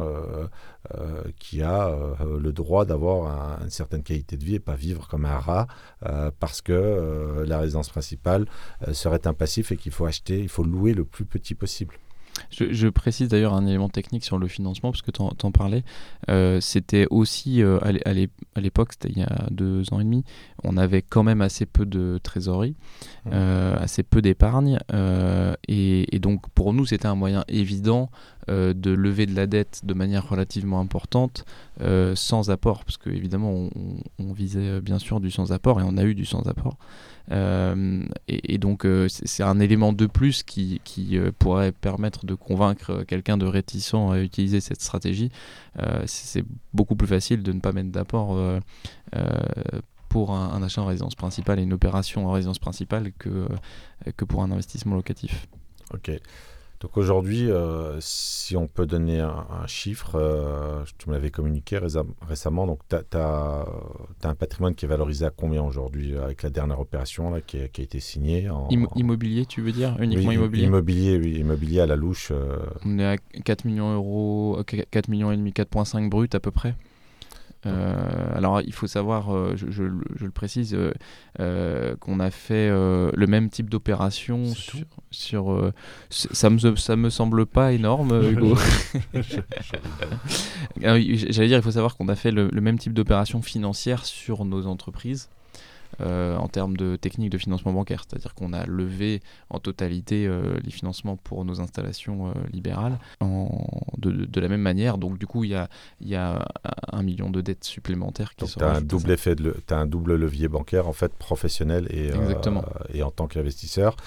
qui 1.38 1.62
a 1.62 1.96
le 2.26 2.52
droit 2.52 2.86
d'avoir 2.86 3.62
une 3.62 3.70
certaine 3.70 4.04
qualité 4.04 4.38
de 4.38 4.44
vie 4.44 4.56
et 4.56 4.60
pas 4.60 4.76
vivre 4.76 5.08
comme 5.08 5.26
un 5.26 5.38
rat 5.38 5.68
parce 6.40 6.62
que 6.62 7.44
la 7.46 7.60
résidence 7.60 7.90
principale 7.90 8.46
serait 8.92 9.28
un 9.28 9.34
passif 9.34 9.72
et 9.72 9.78
qu'il 9.78 9.92
faut 9.92 10.06
acheter, 10.06 10.40
il 10.40 10.50
faut 10.50 10.64
louer 10.64 10.94
le 10.94 11.06
plus 11.06 11.26
petit 11.26 11.56
possible. 11.56 11.96
Je, 12.52 12.88
précise 12.88 13.30
d'ailleurs 13.30 13.54
un 13.54 13.66
élément 13.66 13.90
technique 13.90 14.24
sur 14.24 14.38
le 14.38 14.48
financement, 14.48 14.92
parce 14.92 15.02
que 15.02 15.12
tu 15.12 15.22
en, 15.22 15.52
parlais. 15.52 15.84
Euh, 16.30 16.60
c'était 16.62 17.08
aussi, 17.10 17.62
euh, 17.62 17.80
à 17.82 18.62
l'époque, 18.62 18.94
c'était 18.94 19.10
il 19.10 19.20
y 19.20 19.24
a 19.24 19.48
deux 19.52 19.84
ans 19.94 20.00
et 20.00 20.04
demi, 20.04 20.24
on 20.64 20.78
avait 20.78 21.02
quand 21.02 21.24
même 21.24 21.42
assez 21.42 21.66
peu 21.66 21.86
de 21.86 22.20
trésorerie, 22.22 22.76
mmh. 23.26 23.30
euh, 23.34 23.76
assez 23.80 24.04
peu 24.04 24.22
d'épargne. 24.22 24.80
Et, 25.68 26.16
et, 26.16 26.20
donc, 26.20 26.50
pour 26.50 26.74
nous, 26.74 26.86
c'était 26.86 27.08
un 27.08 27.16
moyen 27.16 27.44
évident 27.48 28.10
de 28.48 28.90
lever 28.90 29.28
de 29.28 29.36
la 29.36 29.46
dette 29.46 29.82
de 29.84 29.94
manière 29.94 30.28
relativement 30.28 30.80
importante 30.80 31.46
sans 32.16 32.50
apport, 32.50 32.84
parce 32.84 32.98
qu'évidemment, 32.98 33.52
on, 33.52 33.70
on, 34.20 34.34
visait 34.34 34.82
bien 34.82 35.00
sûr 35.00 35.20
du 35.20 35.32
sans 35.32 35.52
apport, 35.52 35.80
et 35.80 35.84
on 35.86 35.98
a 35.98 36.04
eu 36.04 36.16
du 36.16 36.26
sans 36.26 36.48
apport. 36.48 36.78
Euh, 37.32 38.04
et, 38.28 38.58
donc 38.58 38.86
euh, 38.86 39.08
c'est 39.10 39.44
un 39.44 39.60
élément 39.60 39.94
de 39.94 40.08
plus 40.08 40.44
qui, 40.44 40.82
euh, 41.14 41.32
pourrait 41.38 41.72
permettre 41.72 42.26
de 42.26 42.34
convaincre 42.34 43.04
quelqu'un 43.04 43.38
de 43.38 43.46
réticent 43.46 43.94
à 43.94 44.20
utiliser 44.20 44.62
cette 44.62 44.82
stratégie. 44.82 45.32
c'est 46.06 46.44
beaucoup 46.74 46.96
plus 46.96 47.08
facile 47.08 47.44
de 47.44 47.52
ne 47.52 47.60
pas 47.60 47.72
mettre 47.72 47.90
d'apport 47.90 48.38
pour 50.10 50.32
un, 50.32 50.54
un, 50.54 50.64
achat 50.64 50.82
en 50.82 50.86
résidence 50.86 51.16
principale 51.16 51.60
et 51.60 51.64
une 51.64 51.74
opération 51.74 52.28
en 52.28 52.32
résidence 52.32 52.60
principale 52.60 53.12
que, 53.20 53.48
que 54.18 54.26
pour 54.26 54.42
un 54.42 54.52
investissement 54.52 54.96
locatif. 54.96 55.48
Ok. 55.94 56.12
Donc 56.82 56.96
aujourd'hui, 56.96 57.52
euh, 57.52 57.98
si 58.00 58.56
on 58.56 58.68
peut 58.68 58.86
donner 58.86 59.20
un, 59.20 59.68
chiffre, 59.68 60.16
euh, 60.16 60.84
tu 60.98 61.10
me 61.10 61.14
l'avais 61.14 61.30
communiqué 61.30 61.78
récemment, 61.78 62.68
donc 62.68 62.80
tu 62.88 62.96
as, 63.18 63.66
un 64.24 64.36
patrimoine 64.36 64.76
qui 64.76 64.86
est 64.86 64.88
valorisé 64.88 65.26
à 65.26 65.30
combien 65.30 65.62
aujourd'hui 65.62 66.18
avec 66.18 66.42
la 66.42 66.50
dernière 66.50 66.80
opération 66.80 67.32
là, 67.32 67.42
qui, 67.42 67.58
a, 67.60 67.66
été 67.66 68.00
signée 68.00 68.50
en, 68.50 68.70
Immobilier, 68.96 69.46
tu 69.46 69.62
veux 69.62 69.74
dire 69.74 69.98
Uniquement 70.00 70.32
immobilier? 70.32 70.64
Immobilier, 70.64 71.18
oui, 71.18 71.40
immobilier 71.40 71.82
à 71.82 71.86
la 71.86 71.98
louche. 71.98 72.32
Euh. 72.32 72.60
On 72.86 72.98
est 72.98 73.06
à 73.06 73.18
4 73.18 73.66
millions 73.66 73.92
d'euros, 73.92 74.62
4 74.66 75.10
millions 75.10 75.34
et 75.34 75.38
demi, 75.38 75.52
4,5 75.52 76.10
brut 76.10 76.34
à 76.34 76.40
peu 76.40 76.52
près. 76.52 76.76
Euh, 77.66 78.38
alors 78.38 78.62
il 78.62 78.72
faut 78.72 78.88
savoir, 78.88 79.36
euh, 79.36 79.54
je, 79.56 79.84
le 79.84 80.32
précise, 80.32 80.78
euh, 81.40 81.96
qu'on 81.98 82.20
a 82.20 82.32
fait 82.32 82.70
le 82.70 83.26
même 83.28 83.50
type 83.50 83.70
d'opération 83.70 84.44
sur, 85.12 85.72
ça 86.10 86.50
me 86.50 86.76
ça 86.76 86.96
me 86.96 87.10
semble 87.10 87.46
pas 87.46 87.74
énorme, 87.74 88.22
Hugo. 88.32 88.58
J'allais 90.82 91.48
dire, 91.48 91.58
il 91.58 91.62
faut 91.62 91.72
savoir 91.72 91.98
qu'on 91.98 92.08
a 92.08 92.16
fait 92.16 92.32
le 92.32 92.50
même 92.62 92.80
type 92.80 92.94
d'opération 92.94 93.42
financière 93.42 94.06
sur 94.06 94.46
nos 94.46 94.68
entreprises. 94.68 95.30
Euh, 96.02 96.38
en 96.38 96.48
termes 96.48 96.78
de 96.78 96.96
technique 96.96 97.30
de 97.30 97.38
financement 97.38 97.74
bancaire. 97.74 98.06
C'est-à-dire 98.08 98.34
qu'on 98.34 98.54
a 98.54 98.66
levé 98.66 99.22
en 99.50 99.60
totalité 99.60 100.28
euh, 100.28 100.58
les 100.64 100.72
financements 100.72 101.18
pour 101.18 101.44
nos 101.44 101.60
installations 101.60 102.28
euh, 102.28 102.34
libérales 102.54 103.00
de, 103.98 104.40
la 104.40 104.48
même 104.48 104.62
manière. 104.62 104.98
Donc 104.98 105.18
du 105.18 105.28
coup, 105.28 105.44
il 105.44 105.50
y 105.50 105.56
a, 105.56 105.68
y 106.00 106.16
a 106.16 106.48
un 106.94 107.04
million 107.04 107.30
de 107.30 107.42
dettes 107.42 107.66
supplémentaires 107.66 108.36
qui 108.36 108.48
sont... 108.48 108.60
Tu 108.60 108.66
as 108.66 108.76
un 108.76 108.82
double 108.82 109.12
effet, 109.12 109.36
de 109.36 109.54
as 109.70 109.76
un 109.76 109.88
double 109.88 110.16
levier 110.16 110.48
bancaire 110.48 110.88
en 110.88 110.94
fait 110.94 111.14
professionnel 111.14 111.88
et, 111.90 112.12
et 112.94 113.04
en 113.04 113.12
tant 113.12 113.28
qu'investisseur. 113.28 113.98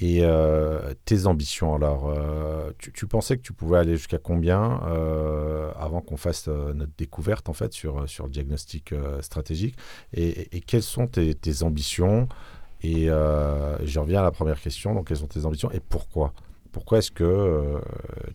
Et 0.00 0.20
euh, 0.22 0.92
tes 1.04 1.26
ambitions, 1.26 1.74
alors, 1.74 2.08
euh, 2.08 2.72
tu, 2.78 3.06
pensais 3.06 3.36
que 3.36 3.42
tu 3.42 3.52
pouvais 3.52 3.78
aller 3.78 3.96
jusqu'à 3.96 4.18
combien 4.18 4.82
euh, 4.86 5.70
avant 5.76 6.00
qu'on 6.00 6.16
fasse 6.16 6.48
notre 6.48 6.92
découverte, 6.98 7.48
en 7.48 7.52
fait, 7.52 7.72
sur, 7.72 8.08
sur 8.08 8.24
le 8.24 8.30
diagnostic 8.30 8.92
stratégique? 9.20 9.76
Et, 10.12 10.60
quelles 10.66 10.82
sont 10.82 11.06
tes, 11.06 11.62
ambitions? 11.62 12.28
Et 12.82 13.06
je 13.06 13.98
reviens 13.98 14.20
à 14.20 14.24
la 14.24 14.32
première 14.32 14.60
question, 14.60 14.94
donc 14.94 15.08
quelles 15.08 15.18
sont 15.18 15.28
tes 15.28 15.44
ambitions 15.46 15.70
et 15.70 15.80
pourquoi? 15.80 16.32
Pourquoi 16.72 16.98
est-ce 16.98 17.12
que 17.12 17.80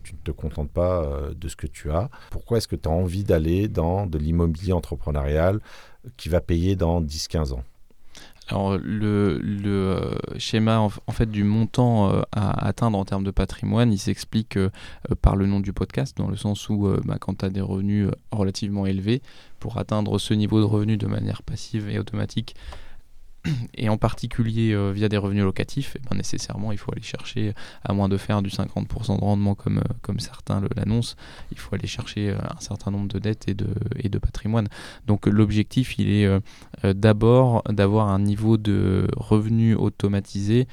tu 0.03 0.13
ne 0.13 0.19
te 0.19 0.31
contentes 0.31 0.71
pas 0.71 1.05
de 1.35 1.47
ce 1.49 1.57
que 1.57 1.67
tu 1.67 1.91
as? 1.91 2.09
Pourquoi 2.31 2.57
est-ce 2.57 2.69
que 2.69 2.77
tu 2.77 2.87
as 2.87 2.91
envie 2.91 3.25
d'aller 3.25 3.67
dans 3.67 4.05
de 4.05 4.17
l'immobilier 4.17 4.71
entrepreneurial 4.71 5.59
qui 6.15 6.29
va 6.29 6.39
payer 6.39 6.77
dans 6.77 7.01
10-15 7.01 7.51
ans? 7.51 7.63
Alors 8.49 8.77
le, 8.77 9.37
le 9.37 9.69
euh, 9.69 10.15
schéma 10.39 10.79
en, 10.79 11.11
fait 11.11 11.29
du 11.29 11.43
montant 11.43 12.11
euh, 12.11 12.21
à 12.31 12.67
atteindre 12.67 12.97
en 12.97 13.05
termes 13.05 13.23
de 13.23 13.31
patrimoine, 13.31 13.93
il 13.93 13.99
s'explique 13.99 14.57
euh, 14.57 14.71
par 15.21 15.35
le 15.35 15.45
nom 15.45 15.59
du 15.59 15.71
podcast, 15.71 16.17
dans 16.17 16.27
le 16.27 16.35
sens 16.35 16.67
où 16.67 16.91
bah, 17.05 17.17
quand 17.19 17.39
tu 17.39 17.45
as 17.45 17.49
des 17.49 17.61
revenus 17.61 18.09
relativement 18.31 18.87
élevés, 18.87 19.21
pour 19.59 19.77
atteindre 19.77 20.17
ce 20.17 20.33
niveau 20.33 20.59
de 20.59 20.65
revenus 20.65 20.97
de 20.97 21.05
manière 21.05 21.43
passive 21.43 21.89
et 21.89 21.99
automatique, 21.99 22.55
et 23.73 23.89
en 23.89 23.97
particulier 23.97 24.73
euh, 24.73 24.91
via 24.91 25.09
des 25.09 25.17
revenus 25.17 25.43
locatifs, 25.43 25.95
et 25.95 25.99
eh 26.03 26.09
ben, 26.09 26.17
nécessairement 26.17 26.71
il 26.71 26.77
faut 26.77 26.91
aller 26.91 27.01
chercher, 27.01 27.53
à 27.83 27.93
moins 27.93 28.09
de 28.09 28.17
faire 28.17 28.41
du 28.41 28.49
50% 28.49 29.17
de 29.17 29.23
rendement 29.23 29.55
comme, 29.55 29.79
euh, 29.79 29.93
comme 30.01 30.19
certains 30.19 30.61
l'annoncent, 30.75 31.15
il 31.51 31.59
faut 31.59 31.75
aller 31.75 31.87
chercher 31.87 32.29
euh, 32.29 32.37
un 32.39 32.59
certain 32.59 32.91
nombre 32.91 33.07
de 33.07 33.19
dettes 33.19 33.47
et 33.47 33.53
de, 33.53 33.67
et 33.97 34.09
de 34.09 34.17
patrimoine. 34.17 34.67
Donc 35.07 35.25
l'objectif 35.25 35.97
il 35.97 36.09
est 36.09 36.29
d'abord 36.83 37.63
d'avoir 37.69 38.09
un 38.09 38.19
niveau 38.19 38.57
de 38.57 39.07
revenus 39.15 39.75
automatisé 39.77 40.67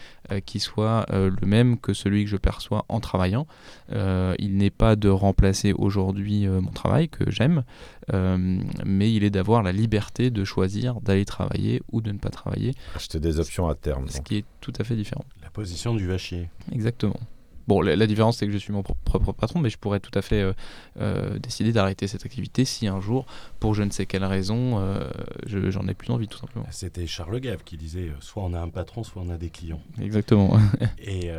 qui 0.45 0.61
soit 0.61 1.07
le 1.11 1.47
même 1.47 1.79
que 1.79 1.93
celui 1.93 2.25
que 2.25 2.31
je 2.31 2.37
perçois 2.37 2.85
en 2.89 3.01
travaillant. 3.01 3.47
il 3.91 4.57
n'est 4.57 4.71
pas 4.71 4.97
de 4.97 5.09
remplacer 5.09 5.73
aujourd'hui 5.73 6.47
mon 6.47 6.71
travail 6.71 7.09
que 7.09 7.31
j'aime, 7.31 7.65
mais 8.13 9.13
il 9.13 9.25
est 9.25 9.31
d'avoir 9.31 9.63
la 9.63 9.73
liberté 9.73 10.31
de 10.31 10.45
choisir 10.45 11.01
d'aller 11.01 11.25
travailler 11.25 11.83
ou 11.93 12.01
de 12.01 12.13
ne 12.13 12.19
pas 12.19 12.31
travailler 12.31 12.75
Acheter 12.95 13.21
des 13.21 13.41
options 13.41 13.69
à 13.69 13.75
terme. 13.75 14.09
Ce 14.09 14.21
qui 14.21 14.39
est 14.39 14.45
tout 14.61 14.73
à 14.79 14.85
fait 14.85 14.97
différent. 14.97 15.25
La 15.43 15.51
position 15.51 15.95
du 15.95 16.07
vachier. 16.07 16.49
Exactement. 16.73 17.21
Bon, 17.67 17.81
la, 17.81 18.07
différence, 18.07 18.39
c'est 18.39 18.47
que 18.47 18.53
je 18.53 18.59
suis 18.59 18.73
mon 18.73 18.83
propre 18.83 19.33
patron, 19.33 19.59
mais 19.59 19.71
je 19.71 19.79
pourrais 19.79 19.99
tout 19.99 20.17
à 20.17 20.23
fait 20.23 20.41
euh, 20.43 20.53
euh, 21.01 21.39
décider 21.39 21.73
d'arrêter 21.73 22.07
cette 22.07 22.25
activité 22.25 22.65
si 22.65 22.87
un 22.87 23.01
jour, 23.01 23.27
pour 23.59 23.75
je 23.75 23.83
ne 23.83 23.91
sais 23.91 24.07
quelle 24.07 24.25
raison, 24.25 24.79
euh, 24.79 25.09
j'en 25.47 25.87
ai 25.89 25.95
plus 25.95 26.13
envie, 26.13 26.29
tout 26.29 26.39
simplement. 26.39 26.67
C'était 26.71 27.07
Charles 27.07 27.41
Gave 27.41 27.65
qui 27.65 27.77
disait 27.77 28.13
soit 28.21 28.45
on 28.45 28.55
a 28.55 28.61
un 28.61 28.69
patron, 28.69 29.03
soit 29.03 29.23
on 29.23 29.31
a 29.31 29.37
des 29.37 29.51
clients. 29.51 29.83
Exactement. 30.01 30.57
Et 30.99 31.31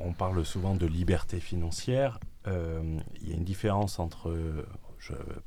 on 0.00 0.12
parle 0.12 0.44
souvent 0.44 0.74
de 0.76 0.86
liberté 0.86 1.40
financière. 1.40 2.20
Il 2.46 3.28
y 3.28 3.32
a 3.32 3.36
une 3.36 3.44
différence 3.44 3.98
entre. 3.98 4.32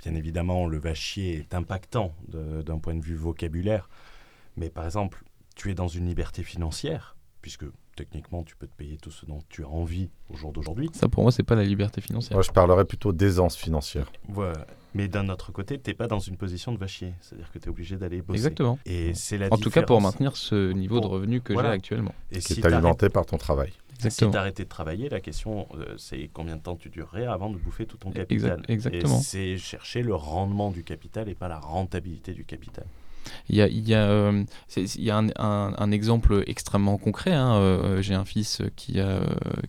bien 0.03 0.15
évidemment, 0.15 0.67
le 0.67 0.78
vachier 0.78 1.38
est 1.38 1.53
impactant 1.53 2.13
d'un 2.28 2.80
point 2.80 2.95
de 2.95 3.03
vue 3.03 3.15
vocabulaire. 3.15 3.89
Mais 4.57 4.69
par 4.69 4.86
exemple, 4.86 5.23
tu 5.55 5.71
es 5.71 5.73
dans 5.73 5.88
une 5.88 6.07
liberté 6.07 6.43
financière, 6.43 7.15
puisque 7.41 7.65
techniquement, 7.98 8.43
tu 8.43 8.56
peux 8.56 8.68
te 8.68 8.76
payer 8.76 8.98
tout 8.98 9.12
ce 9.12 9.26
dont 9.26 9.39
tu 9.50 9.64
as 9.64 9.68
envie 9.68 10.10
au 10.30 10.38
jour 10.38 10.54
d'aujourd'hui. 10.54 10.89
Ça, 10.93 11.10
pour 11.10 11.24
moi, 11.24 11.32
c'est 11.32 11.43
pas 11.43 11.56
la 11.56 11.64
liberté 11.64 12.00
financière. 12.00 12.36
Moi, 12.36 12.43
je 12.43 12.52
parlerais 12.52 12.86
plutôt 12.86 13.12
d'aisance 13.12 13.58
financière. 13.58 14.12
Voilà. 14.30 14.66
Mais 14.93 15.08
d'un 15.08 15.30
autre 15.30 15.52
côté, 15.52 15.80
tu 15.80 15.89
n'es 15.89 15.93
pas 15.93 16.08
dans 16.08 16.20
une 16.20 16.38
position 16.38 16.72
de 16.72 16.78
vachier. 16.78 17.14
C'est-à-dire 17.22 17.52
que 17.52 17.60
tu 17.60 17.66
es 17.66 17.70
obligé 17.70 17.98
d'aller 17.98 18.22
bosser. 18.22 18.39
Exactement. 18.39 18.80
Et 18.86 19.14
c'est 19.14 19.38
la 19.38 19.48
En 19.52 19.58
tout 19.58 19.70
cas, 19.70 19.82
pour 19.82 20.00
maintenir 20.00 20.38
ce 20.38 20.72
niveau 20.72 21.00
de 21.00 21.08
revenu 21.08 21.41
que 21.41 21.54
j'ai 21.54 21.68
actuellement. 21.68 22.16
Et 22.32 22.39
qui 22.39 22.54
est 22.54 22.66
alimenté 22.66 23.10
par 23.10 23.26
ton 23.26 23.38
travail. 23.38 23.74
Exactement. 23.95 24.30
Si 24.30 24.34
tu 24.34 24.38
arrêtais 24.38 24.64
de 24.64 24.70
travailler, 24.70 25.10
la 25.10 25.20
question, 25.20 25.68
euh, 25.74 25.95
c'est 25.98 26.30
combien 26.32 26.56
de 26.56 26.62
temps 26.62 26.76
tu 26.76 26.89
durerais 26.89 27.26
avant 27.26 27.50
de 27.50 27.58
bouffer 27.58 27.88
tout 27.88 27.98
ton 27.98 28.12
capital. 28.12 28.62
Exactement. 28.68 29.20
C'est 29.20 29.58
chercher 29.58 30.04
le 30.04 30.14
rendement 30.14 30.70
du 30.70 30.84
capital 30.84 31.30
et 31.30 31.36
pas 31.36 31.48
la 31.48 31.60
rentabilité 31.60 32.34
du 32.34 32.45
capital. 32.45 32.86
Il 33.49 33.55
y 33.55 33.61
a, 33.61 33.67
il 33.67 33.88
y 33.88 33.93
a, 33.93 34.03
euh, 34.03 34.43
un, 35.38 35.91
exemple 35.91 36.43
extrêmement 36.47 36.97
concret. 36.97 37.34
Hein. 37.34 37.55
Euh, 37.55 38.01
j'ai 38.01 38.13
un 38.13 38.25
fils 38.25 38.61
qui 38.75 38.99
a, 38.99 39.21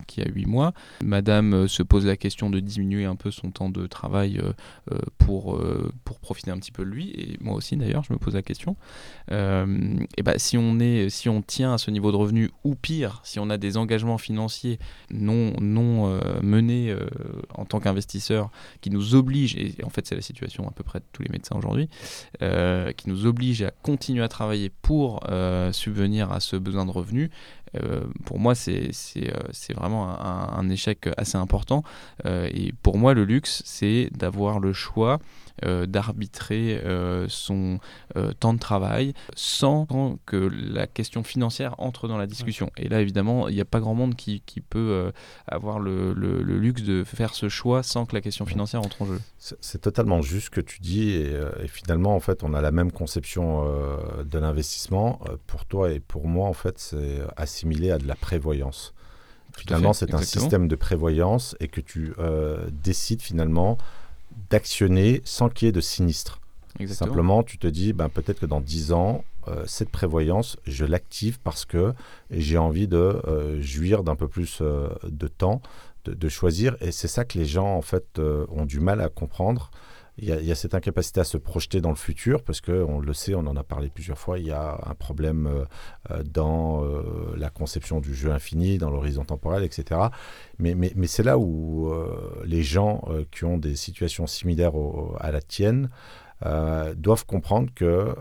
qui 0.07 0.21
a 0.21 0.25
8 0.27 0.45
mois. 0.45 0.73
Madame 1.03 1.67
se 1.67 1.83
pose 1.83 2.05
la 2.05 2.17
question 2.17 2.49
de 2.49 2.59
diminuer 2.59 3.05
un 3.05 3.15
peu 3.15 3.31
son 3.31 3.51
temps 3.51 3.69
de 3.69 3.87
travail 3.87 4.41
euh, 4.91 4.97
pour, 5.17 5.61
pour 6.03 6.19
profiter 6.19 6.51
un 6.51 6.57
petit 6.57 6.71
peu 6.71 6.83
de 6.83 6.89
lui. 6.89 7.11
Et 7.11 7.37
moi 7.41 7.55
aussi, 7.55 7.77
d'ailleurs, 7.77 8.03
je 8.03 8.13
me 8.13 8.19
pose 8.19 8.35
la 8.35 8.41
question. 8.41 8.75
et 9.29 10.23
ben, 10.23 10.37
si, 10.37 10.57
on 10.57 10.79
est, 10.79 11.09
si 11.09 11.29
on 11.29 11.41
tient 11.41 11.73
à 11.73 11.77
ce 11.77 11.91
niveau 11.91 12.11
de 12.11 12.17
revenu, 12.17 12.51
ou 12.63 12.75
pire, 12.75 13.21
si 13.23 13.39
on 13.39 13.49
a 13.49 13.57
des 13.57 13.77
engagements 13.77 14.17
financiers 14.17 14.79
non, 15.11 15.53
non 15.61 16.19
menés 16.41 16.95
en 17.53 17.65
tant 17.65 17.79
qu'investisseur 17.79 18.49
qui 18.81 18.89
nous 18.89 19.15
obligent, 19.15 19.55
et 19.55 19.75
en 19.83 19.89
fait 19.89 20.05
c'est 20.07 20.15
la 20.15 20.21
situation 20.21 20.67
à 20.67 20.71
peu 20.71 20.83
près 20.83 20.99
de 20.99 21.05
tous 21.11 21.23
les 21.23 21.29
médecins 21.29 21.55
aujourd'hui, 21.55 21.89
qui 22.39 23.09
nous 23.09 23.25
obligent 23.25 23.48
à 23.61 23.71
continuer 23.83 24.23
à 24.23 24.27
travailler 24.27 24.71
pour 24.81 25.21
subvenir 25.71 26.31
à 26.31 26.39
ce 26.39 26.55
besoin 26.55 26.85
de 26.85 26.91
revenus, 26.91 27.29
pour 28.25 28.39
moi, 28.39 28.55
c'est 28.55 28.91
vraiment 29.75 30.19
un, 30.19 30.69
échec 30.69 31.09
assez 31.17 31.37
important. 31.37 31.83
et 32.25 32.73
pour 32.83 32.97
moi, 32.97 33.13
le 33.13 33.25
luxe, 33.25 33.61
c'est 33.65 34.09
d'avoir 34.11 34.59
le 34.59 34.73
choix 34.73 34.99
euh, 35.09 35.17
d'arbitrer 35.63 36.81
euh, 36.85 37.25
son 37.27 37.79
euh, 38.15 38.31
temps 38.33 38.53
de 38.53 38.59
travail 38.59 39.13
sans 39.35 39.87
que 40.25 40.35
la 40.35 40.87
question 40.87 41.23
financière 41.23 41.75
entre 41.77 42.07
dans 42.07 42.17
la 42.17 42.27
discussion. 42.27 42.71
Et 42.77 42.87
là, 42.89 43.01
évidemment, 43.01 43.47
il 43.47 43.55
n'y 43.55 43.61
a 43.61 43.65
pas 43.65 43.79
grand 43.79 43.93
monde 43.93 44.15
qui, 44.15 44.41
qui 44.45 44.61
peut 44.61 45.11
avoir 45.47 45.79
le, 45.79 46.13
le, 46.13 46.41
luxe 46.41 46.83
de 46.83 47.03
faire 47.03 47.33
ce 47.33 47.49
choix 47.49 47.83
sans 47.83 48.05
que 48.05 48.15
la 48.15 48.21
question 48.21 48.45
financière 48.45 48.81
entre 48.81 49.01
en 49.01 49.05
jeu. 49.05 49.19
C'est 49.37 49.81
totalement 49.81 50.21
juste 50.21 50.45
ce 50.45 50.49
que 50.49 50.61
tu 50.61 50.79
dis 50.79 51.11
et, 51.11 51.67
finalement, 51.67 52.15
en 52.15 52.19
fait, 52.19 52.43
on 52.43 52.53
a 52.53 52.61
la 52.61 52.71
même 52.71 52.91
conception 52.91 53.65
de 54.23 54.39
l'investissement. 54.39 55.19
Pour 55.47 55.65
toi 55.65 55.91
et 55.91 55.99
pour 55.99 56.27
moi, 56.27 56.47
en 56.47 56.53
fait, 56.53 56.77
c'est 56.77 57.19
assimilé 57.37 57.91
à 57.91 57.97
de 57.97 58.07
la 58.07 58.15
prévoyance. 58.15 58.93
Finalement, 59.57 59.93
c'est 59.93 60.13
un 60.13 60.21
système 60.21 60.67
de 60.67 60.75
prévoyance 60.75 61.55
et 61.59 61.67
que 61.67 61.81
tu 61.81 62.13
décides 62.71 63.21
finalement 63.21 63.77
d'actionner 64.49 65.21
sans 65.25 65.49
qu'il 65.49 65.67
y 65.67 65.69
ait 65.69 65.73
de 65.73 65.81
sinistre. 65.81 66.39
Simplement, 66.87 67.43
tu 67.43 67.57
te 67.57 67.67
dis, 67.67 67.93
ben, 67.93 68.09
peut-être 68.09 68.39
que 68.39 68.45
dans 68.45 68.61
10 68.61 68.93
ans, 68.93 69.23
euh, 69.47 69.63
cette 69.65 69.89
prévoyance, 69.89 70.57
je 70.65 70.85
l'active 70.85 71.39
parce 71.39 71.65
que 71.65 71.93
j'ai 72.29 72.57
envie 72.57 72.87
de 72.87 72.97
euh, 72.97 73.61
jouir 73.61 74.03
d'un 74.03 74.15
peu 74.15 74.27
plus 74.27 74.59
euh, 74.61 74.89
de 75.03 75.27
temps, 75.27 75.61
de, 76.05 76.13
de, 76.13 76.29
choisir. 76.29 76.75
Et 76.81 76.91
c'est 76.91 77.07
ça 77.07 77.25
que 77.25 77.37
les 77.37 77.45
gens, 77.45 77.75
en 77.75 77.81
fait, 77.81 78.19
ont 78.19 78.65
du 78.65 78.79
mal 78.79 79.01
à 79.01 79.09
comprendre 79.09 79.71
il 80.21 80.45
y, 80.45 80.51
a, 80.51 80.55
cette 80.55 80.75
incapacité 80.75 81.19
à 81.19 81.23
se 81.23 81.37
projeter 81.37 81.81
dans 81.81 81.89
le 81.89 81.95
futur, 81.95 82.43
parce 82.43 82.61
qu'on 82.61 82.99
le 82.99 83.13
sait, 83.13 83.35
on 83.35 83.39
en 83.47 83.55
a 83.55 83.63
parlé 83.63 83.89
plusieurs 83.89 84.17
fois, 84.17 84.39
il 84.39 84.47
y 84.47 84.51
a 84.51 84.79
un 84.85 84.93
problème 84.93 85.47
euh, 85.47 85.65
euh, 86.11 86.23
dans 86.23 86.83
euh, 86.83 87.33
la 87.37 87.49
conception 87.49 87.99
du 87.99 88.13
jeu 88.13 88.31
infini, 88.31 88.77
dans 88.77 88.89
l'horizon 88.89 89.23
temporel, 89.23 89.63
etc. 89.63 90.01
Mais, 90.57 90.75
mais, 90.75 90.91
mais 90.95 91.07
c'est 91.07 91.23
là 91.23 91.37
où 91.37 91.93
les 92.43 92.63
gens 92.63 93.03
qui 93.31 93.45
ont 93.45 93.57
des 93.57 93.75
situations 93.75 94.27
similaires 94.27 94.73
à 95.19 95.31
la 95.31 95.41
tienne 95.41 95.89
doivent 96.97 97.25
comprendre 97.25 97.69
que 97.73 98.13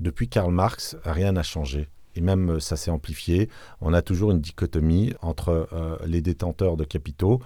depuis 0.00 0.28
Karl 0.28 0.52
Marx, 0.52 0.96
rien 1.04 1.32
n'a 1.32 1.42
changé 1.42 1.88
et 2.16 2.20
même 2.20 2.60
ça 2.60 2.76
s'est 2.76 2.90
amplifié. 2.90 3.48
On 3.80 3.92
a 3.92 4.02
toujours 4.02 4.32
une 4.32 4.40
dichotomie 4.40 5.14
entre 5.22 5.68
les 6.04 6.20
détenteurs 6.20 6.76
de 6.76 6.84
capitaux 6.84 7.40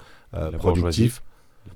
productifs 0.58 1.22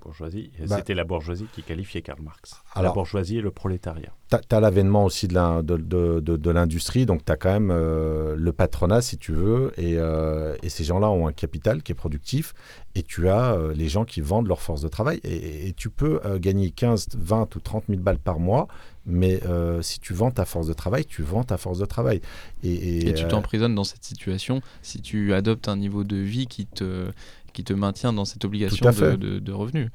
bourgeoisie. 0.03 0.51
Bah 0.67 0.77
c'était 0.79 0.95
la 0.95 1.05
bourgeoisie 1.05 1.47
qui 1.53 1.63
qualifiait 1.63 2.03
Karl 2.03 2.21
Marx. 2.23 2.63
la 2.77 2.91
bourgeoisie 2.91 3.39
et 3.39 3.41
le 3.41 3.51
prolétariat. 3.51 4.13
Tu 4.31 4.55
as, 4.55 4.61
l'avènement 4.61 5.05
aussi 5.05 5.29
de 5.29 5.35
l'industrie, 5.35 7.01
de, 7.01 7.05
de, 7.05 7.07
donc 7.07 7.25
tu 7.25 7.33
as 7.33 7.37
quand 7.37 7.53
même 7.53 7.71
euh, 7.71 8.35
le 8.37 8.53
patronat, 8.53 9.03
si 9.03 9.19
tu 9.19 9.33
veux, 9.33 9.73
et, 9.77 9.97
euh, 9.99 10.57
et 10.63 10.69
ces 10.69 10.85
gens-là 10.85 11.11
ont 11.11 11.27
un 11.27 11.33
capital 11.33 11.83
qui 11.83 11.93
est 11.93 11.97
productif, 11.97 12.55
et 12.95 13.03
tu 13.03 13.29
as 13.29 13.53
euh, 13.53 13.75
les 13.75 13.89
gens 13.89 14.05
qui 14.05 14.21
vendent 14.21 14.49
leur 14.49 14.61
force 14.61 14.81
de 14.81 14.89
travail, 14.89 15.21
et, 15.25 15.73
tu 15.77 15.91
peux 15.91 16.21
gagner 16.39 16.71
15, 16.71 17.09
20 17.17 17.57
ou 17.57 17.61
30 17.61 17.85
000 17.89 18.01
balles 18.01 18.19
par 18.19 18.39
mois, 18.39 18.69
mais 19.05 19.41
si 19.81 20.01
tu 20.01 20.13
vends 20.15 20.31
ta 20.31 20.45
force 20.45 20.67
de 20.67 20.75
travail, 20.75 21.05
tu 21.05 21.23
vends 21.23 21.45
ta 21.45 21.57
force 21.57 21.79
de 21.79 21.87
travail. 21.87 22.21
Et, 22.63 23.09
et 23.09 23.15
tu 23.15 23.27
t'emprisonnes 23.27 23.75
dans 23.75 23.85
cette 23.85 24.05
situation 24.05 24.61
si 24.83 25.01
tu 25.01 25.33
adoptes 25.35 25.69
un 25.69 25.77
niveau 25.77 26.05
de 26.05 26.17
vie 26.17 26.47
qui 26.47 26.67
te 26.67 27.11
qui 27.53 27.65
te 27.65 27.73
maintient 27.73 28.13
dans 28.13 28.25
cette 28.25 28.45
obligation 28.45 28.91
de, 28.91 29.39
de, 29.39 29.53
revenus. 29.53 29.91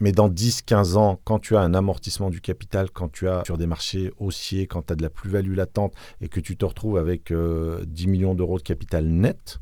Mais, 0.00 0.12
dans 0.12 0.28
10-15 0.28 0.96
ans, 0.96 1.20
quand 1.24 1.38
tu 1.38 1.56
as 1.56 1.60
un 1.60 1.72
amortissement 1.72 2.30
du 2.30 2.40
capital, 2.40 2.90
quand 2.90 3.10
tu 3.10 3.28
as 3.28 3.44
sur 3.44 3.58
des 3.58 3.66
marchés 3.66 4.12
haussiers, 4.18 4.66
quand 4.66 4.86
tu 4.86 4.92
as 4.92 4.96
de 4.96 5.02
la 5.02 5.10
plus-value 5.10 5.54
latente 5.54 5.94
et 6.20 6.28
que 6.28 6.40
tu 6.40 6.56
te 6.56 6.64
retrouves 6.64 6.98
avec 6.98 7.28
10 7.28 7.34
euh, 7.34 7.84
millions 8.06 8.34
d'euros 8.34 8.58
de 8.58 8.62
capital 8.62 9.06
net, 9.06 9.60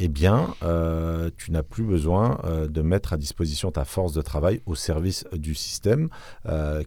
eh 0.00 0.08
bien, 0.08 0.54
euh, 0.62 1.30
tu 1.36 1.52
n'as 1.52 1.62
plus 1.62 1.84
besoin 1.84 2.40
euh, 2.44 2.66
de 2.66 2.82
mettre 2.82 3.12
à 3.12 3.16
disposition 3.16 3.70
ta 3.70 3.84
force 3.84 4.12
de 4.12 4.22
travail 4.22 4.60
au 4.66 4.74
service 4.74 5.24
du 5.32 5.54
système 5.54 6.08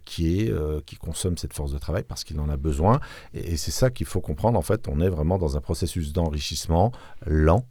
qui, 0.03 0.41
est, 0.41 0.85
qui 0.85 0.95
consomme 0.95 1.37
cette 1.37 1.53
force 1.53 1.71
de 1.71 1.77
travail 1.77 2.03
parce 2.03 2.23
qu'il 2.23 2.39
en 2.39 2.49
a 2.49 2.57
besoin. 2.57 2.99
Et, 3.33 3.53
et 3.53 3.57
c'est 3.57 3.71
ça 3.71 3.91
qu'il 3.91 4.07
faut 4.07 4.19
comprendre. 4.19 4.57
En 4.57 4.63
fait, 4.63 4.87
on 4.87 4.99
est 4.99 5.09
vraiment 5.09 5.37
dans 5.37 5.57
un 5.57 5.61
processus 5.61 6.11
d'enrichissement 6.11 6.91
lent, 7.25 7.65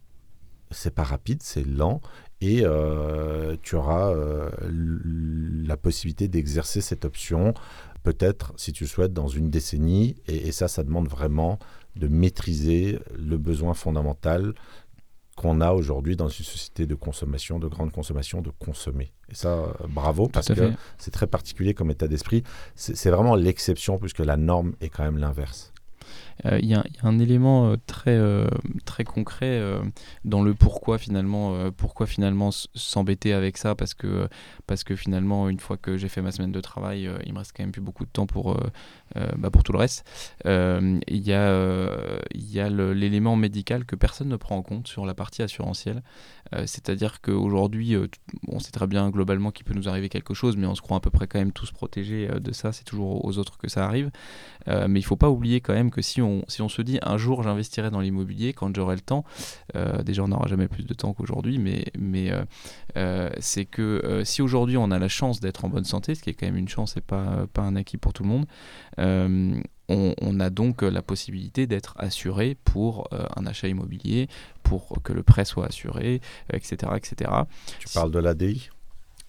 c'est 0.71 0.93
pas 0.93 1.03
rapide, 1.03 1.41
c'est 1.43 1.65
lent 1.65 2.01
et 2.41 2.61
euh, 2.63 3.55
tu 3.63 3.75
auras 3.75 4.11
euh, 4.11 4.49
la 5.65 5.77
possibilité 5.77 6.27
d'exercer 6.27 6.81
cette 6.81 7.03
option 7.03 7.53
peut-être 8.03 8.53
si 8.57 8.71
tu 8.73 8.85
souhaites 8.85 9.13
dans 9.13 9.27
une 9.27 9.49
décennie 9.49 10.15
et, 10.27 10.51
ça 10.51 10.67
ça 10.67 10.83
demande 10.83 11.07
vraiment 11.09 11.57
de 11.95 12.07
maîtriser 12.07 12.99
le 13.17 13.37
besoin 13.37 13.73
fondamental 13.73 14.53
qu'on 15.35 15.61
a 15.61 15.71
aujourd'hui 15.71 16.15
dans 16.15 16.29
une 16.29 16.45
société 16.45 16.87
de 16.87 16.95
consommation, 16.95 17.59
de 17.59 17.67
grande 17.67 17.91
consommation, 17.91 18.41
de 18.41 18.49
consommer. 18.49 19.11
Et 19.29 19.35
ça, 19.35 19.49
euh, 19.49 19.71
bravo, 19.87 20.27
parce 20.27 20.47
que 20.47 20.71
c'est 20.97 21.11
très 21.11 21.27
particulier 21.27 21.75
comme 21.75 21.91
état 21.91 22.07
d'esprit. 22.07 22.43
C'est 22.75 23.11
vraiment 23.11 23.35
l'exception, 23.35 23.99
puisque 23.99 24.19
la 24.19 24.35
norme 24.35 24.73
est 24.81 24.89
quand 24.89 25.03
même 25.03 25.19
l'inverse. 25.19 25.73
Euh, 26.45 26.59
il 26.61 26.69
y, 26.69 26.73
a 26.75 26.83
un 27.03 27.19
élément 27.19 27.71
euh, 27.71 27.75
très, 27.87 28.15
euh, 28.15 28.47
très 28.85 29.03
concret 29.03 29.61
dans 30.25 30.43
le 30.43 30.53
pourquoi 30.53 30.97
finalement, 30.97 31.71
pourquoi 31.71 32.05
finalement 32.05 32.51
s'embêter 32.51 33.33
avec 33.33 33.57
ça 33.57 33.75
parce 33.75 33.93
que, 33.93 34.27
parce 34.65 34.83
que 34.83 34.95
finalement, 34.95 35.49
une 35.49 35.59
fois 35.59 35.77
que 35.77 35.97
j'ai 35.97 36.09
fait 36.09 36.21
ma 36.21 36.31
semaine 36.31 36.51
de 36.51 36.61
travail, 36.61 37.09
il 37.25 37.33
me 37.33 37.39
reste 37.39 37.53
quand 37.55 37.63
même 37.63 37.71
plus 37.71 37.81
beaucoup 37.81 38.05
de 38.05 38.09
temps 38.09 38.27
pour, 38.27 38.57
bah, 39.15 39.49
pour 39.51 39.63
tout 39.63 39.71
le 39.71 39.79
reste. 39.79 40.05
Il 40.45 41.01
y 41.09 41.33
a, 41.33 41.89
y 42.35 42.59
a 42.59 42.69
l'élément 42.69 43.35
médical 43.35 43.85
que 43.85 43.95
personne 43.95 44.29
ne 44.29 44.35
prend 44.35 44.57
en 44.57 44.63
compte 44.63 44.87
sur 44.87 45.05
la 45.05 45.13
partie 45.13 45.41
assurantielle. 45.41 46.03
C'est-à-dire 46.65 47.21
qu'aujourd'hui, 47.21 47.95
on 48.47 48.59
sait 48.59 48.71
très 48.71 48.87
bien 48.87 49.09
globalement 49.09 49.51
qu'il 49.51 49.65
peut 49.65 49.73
nous 49.73 49.89
arriver 49.89 50.09
quelque 50.09 50.33
chose, 50.33 50.55
mais 50.57 50.67
on 50.67 50.75
se 50.75 50.81
croit 50.81 50.97
à 50.97 51.01
peu 51.01 51.09
près 51.09 51.27
quand 51.27 51.39
même 51.39 51.51
tous 51.51 51.71
protégés 51.71 52.27
de 52.27 52.51
ça. 52.51 52.71
C'est 52.71 52.85
toujours 52.85 53.25
aux 53.25 53.37
autres 53.37 53.57
que 53.57 53.69
ça 53.69 53.85
arrive. 53.85 54.11
mais 54.67 54.85
il 54.87 54.93
ne 54.93 55.01
faut 55.01 55.15
pas 55.15 55.29
oublier 55.29 55.61
quand 55.61 55.73
même 55.73 55.91
que 55.91 56.01
si 56.01 56.21
on 56.21 56.26
si 56.47 56.61
on 56.61 56.69
se 56.69 56.81
dit 56.81 56.99
un 57.01 57.17
jour 57.17 57.43
j'investirai 57.43 57.89
dans 57.89 57.99
l'immobilier 57.99 58.53
quand 58.53 58.75
j'aurai 58.75 58.95
le 58.95 59.01
temps, 59.01 59.23
euh, 59.75 60.01
déjà 60.03 60.23
on 60.23 60.29
n'aura 60.29 60.47
jamais 60.47 60.67
plus 60.67 60.85
de 60.85 60.93
temps 60.93 61.13
qu'aujourd'hui, 61.13 61.59
mais, 61.59 62.31
euh, 62.31 62.43
euh, 62.97 63.29
c'est 63.39 63.65
que 63.65 64.21
si 64.23 64.41
aujourd'hui 64.41 64.77
on 64.77 64.91
a 64.91 64.99
la 64.99 65.07
chance 65.07 65.39
d'être 65.39 65.65
en 65.65 65.69
bonne 65.69 65.85
santé, 65.85 66.15
ce 66.15 66.21
qui 66.21 66.29
est 66.29 66.33
quand 66.33 66.45
même 66.45 66.57
une 66.57 66.69
chance 66.69 66.97
et 66.97 67.01
pas, 67.01 67.45
pas 67.53 67.61
un 67.61 67.75
acquis 67.75 67.97
pour 67.97 68.13
tout 68.13 68.23
le 68.23 68.29
monde, 68.29 68.45
on, 69.89 70.39
a 70.39 70.49
donc 70.49 70.81
la 70.81 71.01
possibilité 71.01 71.65
d'être 71.65 71.95
assuré 71.97 72.57
pour 72.63 73.07
un 73.11 73.45
achat 73.45 73.67
immobilier, 73.67 74.27
pour 74.63 75.01
que 75.03 75.13
le 75.13 75.23
prêt 75.23 75.45
soit 75.45 75.67
assuré, 75.67 76.21
etc. 76.51 76.91
etc. 76.95 77.31
Tu 77.79 77.87
parles 77.93 78.11
de 78.11 78.19
l'ADI 78.19 78.69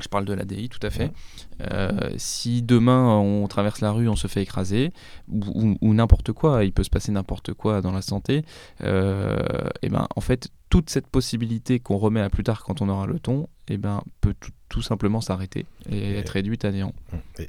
je 0.01 0.09
parle 0.09 0.25
de 0.25 0.33
l'ADI, 0.33 0.69
tout 0.69 0.85
à 0.87 0.91
fait. 0.91 1.13
Euh, 1.61 2.11
si 2.17 2.63
demain 2.63 3.17
on 3.19 3.47
traverse 3.49 3.81
la 3.81 3.91
rue, 3.91 4.09
on 4.09 4.17
se 4.17 4.29
fait 4.29 4.43
écraser, 4.43 4.93
ou, 5.29 5.95
n'importe 5.95 6.33
quoi, 6.33 6.65
il 6.65 6.73
peut 6.73 6.85
se 6.85 6.91
passer 6.91 7.11
n'importe 7.11 7.53
quoi 7.53 7.81
dans 7.81 7.93
la 7.93 8.03
santé, 8.03 8.45
euh, 8.83 9.37
et 9.83 9.89
ben 9.89 10.07
en 10.15 10.21
fait 10.21 10.49
toute 10.71 10.91
cette 10.91 11.07
possibilité 11.07 11.81
qu'on 11.81 11.97
remet 11.97 12.21
à 12.21 12.29
plus 12.29 12.45
tard 12.45 12.63
quand 12.63 12.83
on 12.83 12.89
aura 12.89 13.07
le 13.07 13.19
ton, 13.19 13.49
et 13.69 13.77
ben 13.77 14.03
peut 14.21 14.35
tout, 14.69 14.83
simplement 14.83 15.21
s'arrêter 15.21 15.67
et, 15.91 16.17
être 16.17 16.29
réduite 16.29 16.65
à 16.65 16.71
néant. 16.71 16.93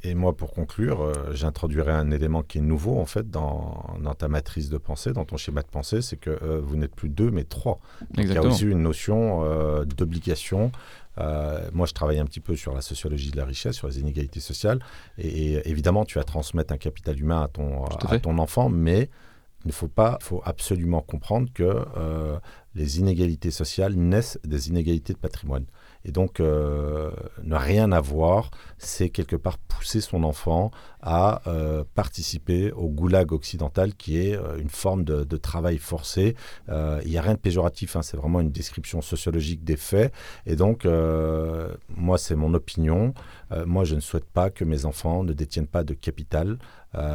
Et, 0.04 0.16
moi, 0.16 0.36
pour 0.36 0.52
conclure, 0.52 1.02
euh, 1.02 1.14
j'introduirai 1.34 1.92
un 1.92 2.10
élément 2.12 2.42
qui 2.42 2.58
est 2.58 2.62
nouveau 2.62 2.98
en 2.98 3.06
fait 3.06 3.30
dans, 3.30 3.94
dans, 4.02 4.16
ta 4.16 4.28
matrice 4.28 4.70
de 4.70 4.78
pensée, 4.78 5.12
dans 5.12 5.26
ton 5.26 5.38
schéma 5.38 5.62
de 5.62 5.68
pensée, 5.68 6.02
c'est 6.02 6.18
que 6.18 6.60
vous 6.60 6.78
n'êtes 6.78 6.96
plus 6.96 7.10
deux 7.10 7.30
mais 7.30 7.44
trois. 7.44 7.80
il 8.18 8.32
y 8.32 8.38
a 8.38 8.42
aussi 8.42 8.66
une 8.66 8.82
notion 8.82 9.44
d'obligation 9.86 10.72
euh, 11.20 11.70
moi, 11.74 11.86
je 11.86 11.94
travaille 11.94 12.20
un 12.20 12.26
petit 12.26 12.40
peu 12.40 12.56
sur 12.56 12.74
la 12.74 12.82
sociologie 12.82 13.32
de 13.32 13.38
la 13.38 13.46
richesse, 13.46 13.76
sur 13.76 13.88
les 13.88 14.00
inégalités 14.00 14.40
sociales. 14.40 14.80
Et, 15.18 15.70
évidemment, 15.70 16.06
tu 16.06 16.18
vas 16.18 16.24
transmettre 16.24 16.74
un 16.74 16.78
capital 16.78 17.20
humain 17.20 17.44
à 17.44 17.48
ton, 17.48 17.86
à, 17.86 18.20
ton 18.20 18.38
enfant, 18.38 18.70
mais 18.70 19.10
il 19.66 19.72
faut 19.74 19.88
pas, 19.88 20.18
faut 20.22 20.42
absolument 20.46 21.02
comprendre 21.02 21.50
que 21.54 21.86
euh, 21.98 22.40
les 22.76 23.00
inégalités 23.00 23.52
sociales 23.52 23.94
naissent 23.96 24.40
des 24.46 24.70
inégalités 24.70 25.14
de 25.14 25.18
patrimoine. 25.18 25.66
Et 26.06 26.12
donc, 26.14 26.40
euh, 26.40 27.12
ne 27.44 27.56
rien 27.56 27.92
avoir, 27.92 28.52
c'est 28.78 29.10
quelque 29.10 29.36
part 29.36 29.58
pousser 29.58 30.00
son 30.00 30.24
enfant 30.24 30.72
à 31.02 31.42
euh, 31.48 31.84
participer 31.94 32.72
au 32.72 32.88
goulag 32.88 33.34
occidental, 33.34 33.96
qui 33.96 34.18
est 34.18 34.40
une 34.60 34.70
forme 34.70 35.04
de, 35.04 35.38
travail 35.38 35.78
forcé. 35.78 36.36
Il 36.70 37.10
n'y 37.10 37.18
a 37.18 37.22
rien 37.22 37.34
de 37.34 37.40
péjoratif, 37.40 37.96
hein, 37.96 38.02
c'est 38.02 38.18
vraiment 38.18 38.40
une 38.40 38.52
description 38.52 39.02
sociologique 39.02 39.64
des 39.64 39.76
faits. 39.78 40.14
Et 40.46 40.56
donc, 40.56 40.86
moi, 40.86 42.18
c'est 42.18 42.36
mon 42.36 42.54
opinion. 42.54 43.14
moi, 43.66 43.84
je 43.84 43.96
ne 43.96 44.00
souhaite 44.00 44.30
pas 44.30 44.50
que 44.50 44.64
mes 44.64 44.86
enfants 44.86 45.24
ne 45.24 45.34
détiennent 45.34 45.68
pas 45.68 45.84
de 45.84 45.94
capital. 45.94 46.60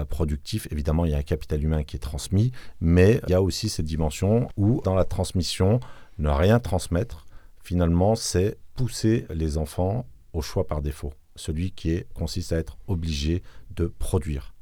Productif. 0.09 0.69
Évidemment, 0.71 1.05
il 1.05 1.13
y 1.13 1.15
a 1.15 1.19
un 1.19 1.23
capital 1.23 1.63
humain 1.63 1.83
qui 1.83 1.97
est 1.97 2.01
transmis, 2.01 2.53
mais 2.81 3.21
il 3.27 3.31
y 3.31 3.35
a 3.35 3.43
aussi 3.43 3.69
cette 3.69 3.87
dimension 3.87 4.49
où, 4.57 4.81
dans 4.85 4.95
la 4.95 5.05
transmission, 5.05 5.81
ne 6.19 6.29
rien 6.29 6.61
transmettre, 6.61 7.27
finalement, 7.63 8.15
c'est 8.15 8.57
pousser 8.75 9.27
les 9.31 9.59
enfants 9.59 10.07
au 10.33 10.43
choix 10.43 10.67
par 10.67 10.83
défaut, 10.83 11.13
celui 11.37 11.71
qui 11.71 11.91
est, 11.91 12.07
consiste 12.15 12.53
à 12.53 12.59
être 12.59 12.77
obligé 12.87 13.43
de 13.71 13.87
produire 13.87 14.55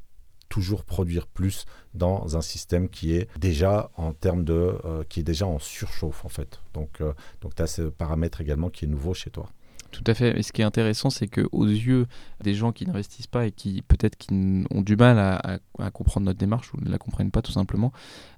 toujours 0.49 0.85
produire 0.85 1.27
plus 1.27 1.65
dans 1.95 2.37
un 2.37 2.43
système 2.43 2.91
qui 2.91 3.15
est 3.15 3.27
déjà 3.39 3.91
en 3.97 4.13
termes 4.13 4.45
de, 4.45 4.75
qui 5.09 5.21
est 5.21 5.23
déjà 5.23 5.47
en 5.47 5.59
surchauffe 5.59 6.27
en 6.27 6.29
fait. 6.29 6.61
Donc, 6.75 7.03
donc 7.41 7.55
tu 7.55 7.63
as 7.63 7.67
ce 7.67 7.83
paramètre 7.83 8.43
également 8.43 8.69
qui 8.69 8.85
est 8.85 8.89
nouveau 8.89 9.15
chez 9.15 9.31
toi. 9.31 9.49
Tout 9.93 10.05
à 10.07 10.15
fait. 10.15 10.39
Et 10.39 10.43
ce 10.43 10.53
qui 10.53 10.63
est 10.63 10.65
intéressant, 10.65 11.11
c'est 11.11 11.29
qu'aux 11.29 11.67
yeux 11.67 12.07
des 12.43 12.55
gens 12.55 12.73
qui 12.73 12.87
n'investissent 12.87 13.27
pas 13.27 13.47
et 13.47 13.53
qui 13.53 13.83
peut-être 13.83 14.17
qui 14.17 14.65
ont 14.71 14.81
du 14.81 14.97
mal 14.97 15.19
à, 15.19 15.61
comprendre 15.91 16.27
notre 16.27 16.39
démarche 16.39 16.73
ou 16.73 16.79
ne 16.81 16.91
la 16.91 16.97
comprennent 16.97 17.31
pas 17.31 17.43
tout 17.43 17.53
simplement, 17.53 17.93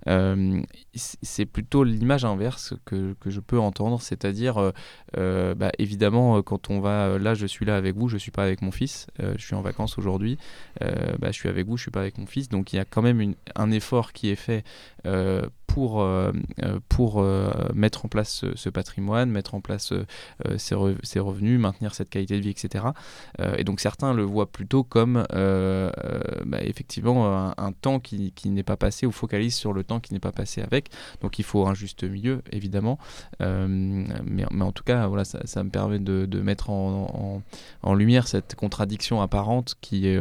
euh, 0.09 0.61
c'est 0.95 1.47
plutôt 1.47 1.85
l'image 1.85 2.25
inverse 2.25 2.75
que, 2.85 3.15
que, 3.21 3.31
je 3.31 3.41
peux 3.41 3.59
entendre, 3.59 4.03
c'est-à-dire 4.03 4.59
euh, 4.59 4.73
euh, 5.17 5.55
bah, 5.55 5.71
évidemment 5.79 6.43
quand 6.43 6.71
on 6.71 6.81
va 6.81 7.19
là, 7.19 7.35
je 7.35 7.47
suis 7.47 7.65
là 7.65 7.77
avec 7.77 7.95
vous, 7.97 8.09
je 8.09 8.17
suis 8.17 8.33
pas 8.33 8.43
avec 8.43 8.61
mon 8.61 8.73
fils, 8.73 9.07
je 9.21 9.43
suis 9.43 9.55
en 9.55 9.63
vacances 9.63 9.97
aujourd'hui, 9.97 10.39
bah, 10.81 11.29
je 11.29 11.33
suis 11.33 11.49
avec 11.49 11.67
vous, 11.67 11.77
je 11.77 11.83
suis 11.83 11.91
pas 11.91 12.01
avec 12.01 12.19
mon 12.19 12.27
fils, 12.27 12.49
donc 12.49 12.73
il 12.73 12.77
y 12.77 12.79
a 12.81 12.85
quand 12.85 13.03
même 13.03 13.35
un 13.55 13.71
effort 13.71 14.13
qui 14.13 14.29
est 14.29 14.37
fait 14.37 14.65
pour, 15.67 16.03
euh, 16.03 16.33
euh, 16.63 16.79
pour 16.89 17.21
euh, 17.21 17.51
mettre 17.75 18.05
en 18.05 18.09
place 18.09 18.45
ce, 18.55 18.69
patrimoine, 18.69 19.31
mettre 19.31 19.55
en 19.55 19.61
place 19.61 19.93
ses, 20.57 20.75
revenus, 20.75 21.59
maintenir 21.59 21.95
cette 21.95 22.11
qualité 22.11 22.37
de 22.37 22.43
vie, 22.43 22.51
etc. 22.51 22.85
et 23.57 23.65
donc 23.65 23.81
certains 23.81 24.13
le 24.15 24.23
voient 24.23 24.51
plutôt 24.51 24.83
comme 24.83 25.25
bah, 25.31 26.59
effectivement 26.61 27.55
un, 27.57 27.73
temps 27.73 28.01
qui, 28.01 28.33
qui 28.33 28.51
n'est 28.51 28.63
pas 28.63 28.77
passé 28.77 29.07
ou 29.07 29.13
focalise 29.13 29.55
sur 29.55 29.73
le 29.73 29.85
temps 29.85 30.01
qui 30.01 30.13
n'est 30.13 30.21
pas 30.21 30.33
passé 30.33 30.63
avec. 30.63 30.91
Donc 31.21 31.39
il 31.39 31.45
faut 31.45 31.67
un 31.67 31.75
juste 31.75 32.05
milieu, 32.05 32.43
évidemment. 32.51 32.99
mais, 33.41 34.47
mais, 34.51 34.65
en 34.65 34.73
tout 34.73 34.85
cas, 34.85 35.07
voilà, 35.07 35.25
ça, 35.25 35.41
ça 35.45 35.63
me 35.63 35.71
permet 35.71 35.99
de, 35.99 36.27
de 36.27 36.41
mettre 36.41 36.71
en, 36.71 37.43
en, 37.83 37.95
lumière 37.95 38.27
cette 38.27 38.55
contradiction 38.55 39.23
apparente 39.23 39.75
qui 39.81 40.09
est... 40.09 40.21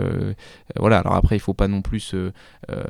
voilà, 0.75 0.99
alors 0.99 1.15
après, 1.15 1.35
il 1.35 1.39
faut 1.39 1.53
pas 1.53 1.67
non 1.67 1.81
plus, 1.81 2.15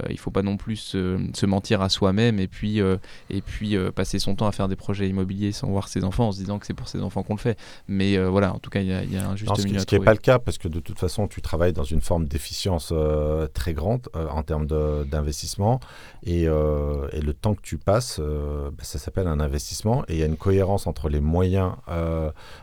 il 0.09 0.19
faut 0.19 0.31
pas 0.31 0.43
non 0.43 0.57
plus 0.57 0.75
se 0.75 1.45
mentir 1.45 1.81
à 1.81 1.89
soi-même 1.89 2.39
et 2.43 2.47
puis, 2.47 2.81
euh, 2.81 2.97
et 3.29 3.41
puis 3.41 3.75
euh, 3.75 3.91
passer 3.91 4.19
son 4.19 4.35
temps 4.35 4.47
à 4.47 4.51
faire 4.51 4.67
des 4.67 4.75
projets 4.75 5.07
immobiliers 5.07 5.51
sans 5.51 5.67
voir 5.67 5.87
ses 5.87 6.03
enfants 6.03 6.27
en 6.27 6.31
se 6.31 6.37
disant 6.39 6.59
que 6.59 6.65
c'est 6.65 6.73
pour 6.73 6.87
ses 6.87 7.01
enfants 7.01 7.23
qu'on 7.23 7.35
le 7.35 7.39
fait. 7.39 7.57
Mais 7.87 8.17
euh, 8.17 8.29
voilà, 8.29 8.53
en 8.53 8.59
tout 8.59 8.69
cas, 8.69 8.81
il 8.81 8.87
y, 8.87 8.93
a 8.93 9.27
un 9.27 9.35
juste 9.35 9.65
milieu. 9.65 9.79
Ce 9.79 9.85
qui 9.85 9.97
n'est 9.97 10.05
pas 10.05 10.13
le 10.13 10.19
cas 10.19 10.39
parce 10.39 10.57
que 10.57 10.67
de 10.67 10.79
toute 10.79 10.99
façon, 10.99 11.27
tu 11.27 11.41
travailles 11.41 11.73
dans 11.73 11.83
une 11.83 12.01
forme 12.01 12.25
d'efficience 12.25 12.93
très 13.53 13.73
grande 13.73 14.09
en 14.13 14.43
termes 14.43 14.67
d'investissement 14.67 15.79
et, 16.23 16.43
et, 16.43 17.21
le 17.21 17.33
temps 17.33 17.55
que 17.55 17.61
tu 17.61 17.77
passes, 17.77 18.19
bah, 18.19 18.83
ça 18.83 18.99
s'appelle 18.99 19.27
un 19.27 19.39
investissement 19.39 20.03
et 20.07 20.13
il 20.13 20.19
y 20.19 20.23
a 20.23 20.25
une 20.25 20.37
cohérence 20.37 20.87
entre 20.87 21.09
les 21.09 21.21
moyens 21.21 21.73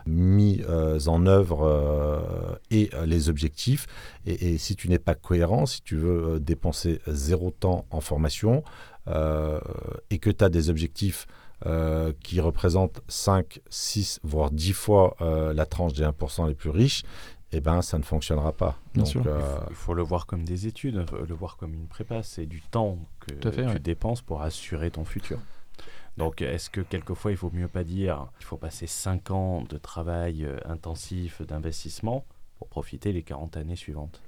mis 0.07 0.63
en 1.07 1.27
œuvre 1.27 2.61
et 2.71 2.91
les 3.07 3.29
objectifs. 3.29 3.87
Et, 4.27 4.53
et 4.53 4.59
si 4.59 4.77
tu 4.77 4.89
n'es 4.89 4.99
pas 4.99 5.15
cohérent, 5.15 5.65
si 5.65 5.83
tu 5.83 5.97
veux 5.97 6.39
dépenser 6.39 7.01
zéro 7.07 7.51
temps 7.51 7.87
en 7.91 8.01
formation, 8.01 8.63
et 9.07 10.19
que 10.19 10.31
tu 10.31 10.45
as 10.45 10.49
des 10.49 10.71
objectifs 10.71 11.27
euh, 11.67 12.15
qui 12.23 12.41
représentent 12.41 13.03
5, 13.09 13.61
6, 13.69 14.21
voire 14.23 14.51
10 14.51 14.73
fois 14.73 15.15
euh, 15.21 15.53
la 15.53 15.67
tranche 15.67 15.93
des 15.93 16.05
1% 16.05 16.49
les 16.49 16.55
plus 16.55 16.71
riches, 16.71 17.03
eh 17.53 17.61
ben, 17.61 17.83
ça 17.83 17.99
ne 17.99 18.03
fonctionnera 18.03 18.53
pas. 18.53 18.79
Donc, 18.95 19.15
Il 19.15 19.75
faut 19.75 19.93
le 19.93 20.03
voir 20.03 20.25
comme 20.25 20.45
des 20.45 20.67
études, 20.67 21.05
le 21.13 21.35
voir 21.35 21.59
comme 21.59 21.75
une 21.75 21.87
prépa. 21.87 22.23
C'est 22.23 22.47
du 22.47 22.63
temps 22.63 22.97
que 23.21 23.51
tu 23.51 23.81
dépenses 23.81 24.23
pour 24.23 24.41
assurer 24.41 24.91
ton 24.91 25.05
futur. 25.05 25.39
Donc, 26.17 26.41
est-ce 26.41 26.71
que 26.71 26.81
quelquefois, 26.81 27.31
il 27.31 27.37
faut 27.37 27.51
mieux 27.53 27.69
pas 27.69 27.85
dire 27.85 28.29
qu'il 28.39 28.47
faut 28.47 28.57
passer 28.57 28.87
5 28.87 29.31
ans 29.31 29.63
de 29.69 29.77
travail 29.77 30.49
intensif, 30.65 31.43
d'investissement 31.43 32.25
pour 32.61 32.69
profiter 32.69 33.11
les 33.11 33.23
40 33.23 33.57
années 33.57 33.75
suivantes. 33.75 34.21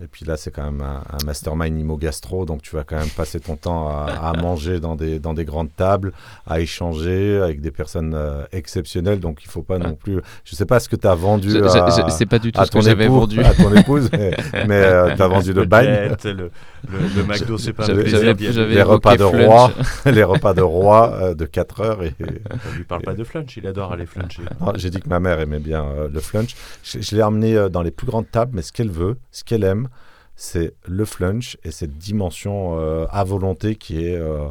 Et 0.00 0.06
puis 0.06 0.24
là, 0.24 0.36
c'est 0.36 0.52
quand 0.52 0.62
même 0.62 0.82
un, 0.82 1.02
mastermind 1.26 1.76
IMO-gastro, 1.76 2.44
donc 2.44 2.62
tu 2.62 2.76
vas 2.76 2.84
quand 2.84 2.96
même 2.96 3.08
passer 3.08 3.40
ton 3.40 3.56
temps 3.56 3.88
à, 3.88 4.32
manger 4.40 4.78
dans 4.78 4.94
des, 4.94 5.18
dans 5.18 5.34
des 5.34 5.44
grandes 5.44 5.74
tables, 5.74 6.12
à 6.46 6.60
échanger 6.60 7.38
avec 7.42 7.60
des 7.60 7.72
personnes 7.72 8.14
euh, 8.14 8.44
exceptionnelles, 8.52 9.18
donc 9.18 9.42
il 9.42 9.48
ne 9.48 9.50
faut 9.50 9.62
pas 9.62 9.78
non 9.78 9.96
plus... 9.96 10.20
Je 10.44 10.54
ne 10.54 10.56
sais 10.56 10.64
pas 10.64 10.78
ce 10.78 10.88
que 10.88 10.94
tu 10.94 11.08
as 11.08 11.16
vendu 11.16 11.56
à, 11.60 11.90
c'est 12.08 12.26
pas 12.26 12.38
du 12.38 12.52
tout 12.52 12.64
ce 12.64 12.70
que 12.70 12.80
j'avais 12.82 13.08
vendu. 13.08 13.40
À 13.42 13.52
ton 13.52 13.74
épouse, 13.74 14.08
mais, 14.12 14.32
euh, 14.54 15.16
tu 15.16 15.22
as 15.22 15.28
vendu 15.28 15.52
le 15.52 15.64
bagne. 15.64 16.14
Le, 16.24 16.52
le, 16.90 16.98
le, 17.16 17.24
McDo, 17.24 17.58
c'est 17.58 17.72
pas 17.72 17.86
plaisir. 17.86 18.20
Les 18.68 18.82
repas 18.82 19.16
de 19.16 19.24
roi, 19.24 19.72
les 20.06 20.24
repas 20.24 20.54
de 20.54 20.62
roi 20.62 21.34
de 21.34 21.44
4 21.44 21.80
heures. 21.80 22.02
Et, 22.02 22.14
On 22.20 22.76
lui 22.76 22.84
parle 22.84 23.02
pas 23.02 23.14
de 23.14 23.24
flunch, 23.24 23.56
il 23.56 23.66
adore 23.66 23.92
aller 23.92 24.06
fluncher. 24.06 24.42
J'ai 24.76 24.90
dit 24.90 25.00
que 25.00 25.08
ma 25.08 25.20
mère 25.20 25.40
aimait 25.40 25.58
bien 25.58 25.84
euh, 25.84 26.08
le 26.12 26.20
flunch. 26.20 26.54
Je, 26.82 27.00
je 27.00 27.16
l'ai 27.16 27.22
emmené 27.22 27.68
dans 27.70 27.82
les 27.82 27.90
plus 27.90 28.06
grandes 28.06 28.30
tables, 28.30 28.52
mais 28.54 28.62
ce 28.62 28.72
qu'elle 28.72 28.90
veut, 28.90 29.16
ce 29.30 29.44
qu'elle 29.44 29.64
aime, 29.64 29.88
c'est 30.36 30.74
le 30.86 31.04
flunch 31.04 31.56
et 31.62 31.70
cette 31.70 31.98
dimension 31.98 32.78
euh, 32.78 33.06
à 33.10 33.24
volonté 33.24 33.76
qui 33.76 34.04
est, 34.04 34.16
euh, 34.16 34.48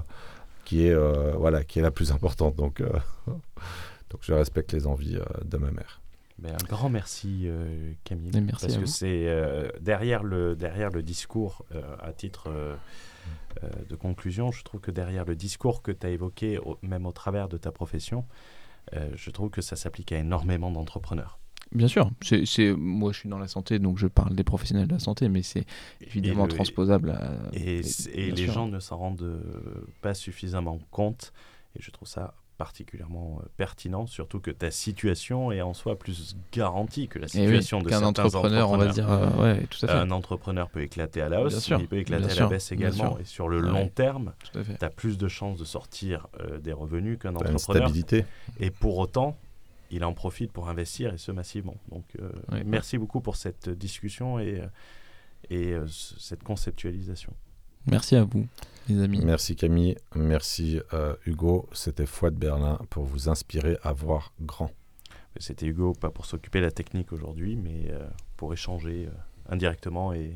qui, 0.65 0.87
est, 0.87 0.93
euh, 0.93 1.33
voilà, 1.35 1.63
qui 1.63 1.79
est 1.79 1.81
la 1.81 1.91
plus 1.91 2.11
importante. 2.11 2.55
Donc, 2.55 2.81
donc 3.27 4.19
je 4.21 4.33
respecte 4.33 4.73
les 4.73 4.87
envies 4.87 5.19
de 5.43 5.57
ma 5.57 5.71
mère. 5.71 6.00
Un 6.43 6.65
grand 6.67 6.89
merci 6.89 7.47
Camille. 8.03 8.31
merci 8.41 8.65
parce 8.65 8.77
que 8.77 8.85
c'est 8.85 9.27
derrière, 9.79 10.23
le, 10.23 10.55
derrière 10.55 10.89
le 10.89 11.03
discours, 11.03 11.65
à 11.99 12.13
titre 12.13 12.49
de 13.89 13.95
conclusion, 13.95 14.51
je 14.51 14.63
trouve 14.63 14.81
que 14.81 14.91
derrière 14.91 15.25
le 15.25 15.35
discours 15.35 15.81
que 15.81 15.91
tu 15.91 16.07
as 16.07 16.09
évoqué, 16.09 16.59
même 16.81 17.05
au 17.05 17.11
travers 17.11 17.47
de 17.47 17.57
ta 17.57 17.71
profession, 17.71 18.25
je 18.91 19.29
trouve 19.29 19.49
que 19.49 19.61
ça 19.61 19.75
s'applique 19.75 20.11
à 20.11 20.17
énormément 20.17 20.71
d'entrepreneurs. 20.71 21.37
Bien 21.73 21.87
sûr, 21.87 22.11
c'est, 22.21 22.73
moi 22.73 23.13
je 23.13 23.19
suis 23.19 23.29
dans 23.29 23.37
la 23.37 23.47
santé, 23.47 23.79
donc 23.79 23.97
je 23.97 24.07
parle 24.07 24.35
des 24.35 24.43
professionnels 24.43 24.87
de 24.87 24.93
la 24.93 24.99
santé, 24.99 25.29
mais 25.29 25.41
c'est 25.41 25.65
évidemment 26.01 26.47
transposable 26.47 27.11
à... 27.11 27.33
Et, 27.53 27.81
les 28.13 28.47
gens 28.47 28.67
ne 28.67 28.79
s'en 28.79 28.97
rendent 28.97 29.21
euh, 29.21 29.87
pas 30.01 30.13
suffisamment 30.13 30.79
compte, 30.91 31.31
et 31.75 31.81
je 31.81 31.89
trouve 31.91 32.09
ça 32.09 32.35
particulièrement 32.63 33.39
euh, 33.41 33.47
pertinent, 33.57 34.05
surtout 34.07 34.39
que 34.39 34.51
ta 34.51 34.71
situation 34.71 35.51
est 35.51 35.61
en 35.61 35.73
soi 35.73 35.97
plus 35.97 36.35
garantie 36.51 37.07
que 37.07 37.19
la 37.19 37.25
eh 37.25 37.29
situation 37.29 37.81
de 37.81 37.89
certains 37.89 38.05
entrepreneur, 38.05 38.69
on 38.69 38.77
va 38.77 38.87
dire. 38.87 39.09
Euh, 39.09 39.59
tout 39.69 39.85
à 39.85 39.87
fait. 39.87 39.93
Un 39.93 40.11
entrepreneur 40.11 40.69
peut 40.69 40.81
éclater 40.81 41.21
à 41.21 41.29
la 41.29 41.41
hausse, 41.41 41.67
il 41.69 41.87
peut 41.87 41.97
éclater 41.97 42.31
à 42.31 42.35
la 42.35 42.47
baisse 42.47 42.71
également. 42.71 43.17
Et 43.19 43.25
sur 43.25 43.47
le 43.47 43.59
long 43.59 43.87
terme, 43.87 44.33
tu 44.53 44.59
as 44.85 44.89
plus 44.89 45.17
de 45.17 45.27
chances 45.27 45.57
de 45.57 45.65
sortir 45.65 46.27
des 46.61 46.73
revenus 46.73 47.17
qu'un 47.19 47.35
entrepreneur. 47.35 47.59
stabilité. 47.59 48.25
Et 48.59 48.69
pour 48.69 48.97
autant, 48.97 49.37
il 49.91 50.03
en 50.05 50.13
profite 50.13 50.51
pour 50.51 50.69
investir 50.69 51.13
et 51.13 51.17
ce 51.17 51.31
massivement. 51.31 51.75
Donc, 51.91 52.05
euh, 52.19 52.31
merci 52.65 52.97
beaucoup 52.97 53.21
pour 53.21 53.35
cette 53.35 53.69
discussion 53.69 54.39
et, 54.39 54.59
euh, 54.59 54.67
et 55.49 55.73
euh, 55.73 55.85
cette 55.87 56.43
conceptualisation. 56.43 57.33
Merci 57.87 58.15
à 58.15 58.23
vous, 58.23 58.47
les 58.87 59.01
amis. 59.01 59.21
Merci 59.23 59.55
Camille, 59.55 59.97
merci 60.15 60.79
Hugo. 61.25 61.69
C'était 61.73 62.05
Fouad 62.05 62.35
Berlin 62.35 62.79
pour 62.89 63.03
vous 63.05 63.29
inspirer 63.29 63.77
à 63.83 63.93
voir 63.93 64.33
grand. 64.41 64.71
C'était 65.37 65.65
Hugo, 65.65 65.93
pas 65.93 66.09
pour 66.09 66.25
s'occuper 66.25 66.59
de 66.59 66.65
la 66.65 66.71
technique 66.71 67.13
aujourd'hui, 67.13 67.55
mais 67.55 67.91
pour 68.35 68.53
échanger 68.53 69.09
indirectement 69.47 70.13
et, 70.13 70.35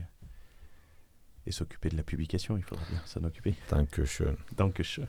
et 1.46 1.52
s'occuper 1.52 1.90
de 1.90 1.98
la 1.98 2.04
publication. 2.04 2.58
Il 2.58 2.64
faudra 2.64 2.86
bien 2.90 3.02
s'en 3.06 3.24
occuper. 3.24 3.56
Dankeschön. 3.70 4.38
Dankeschön. 4.56 5.08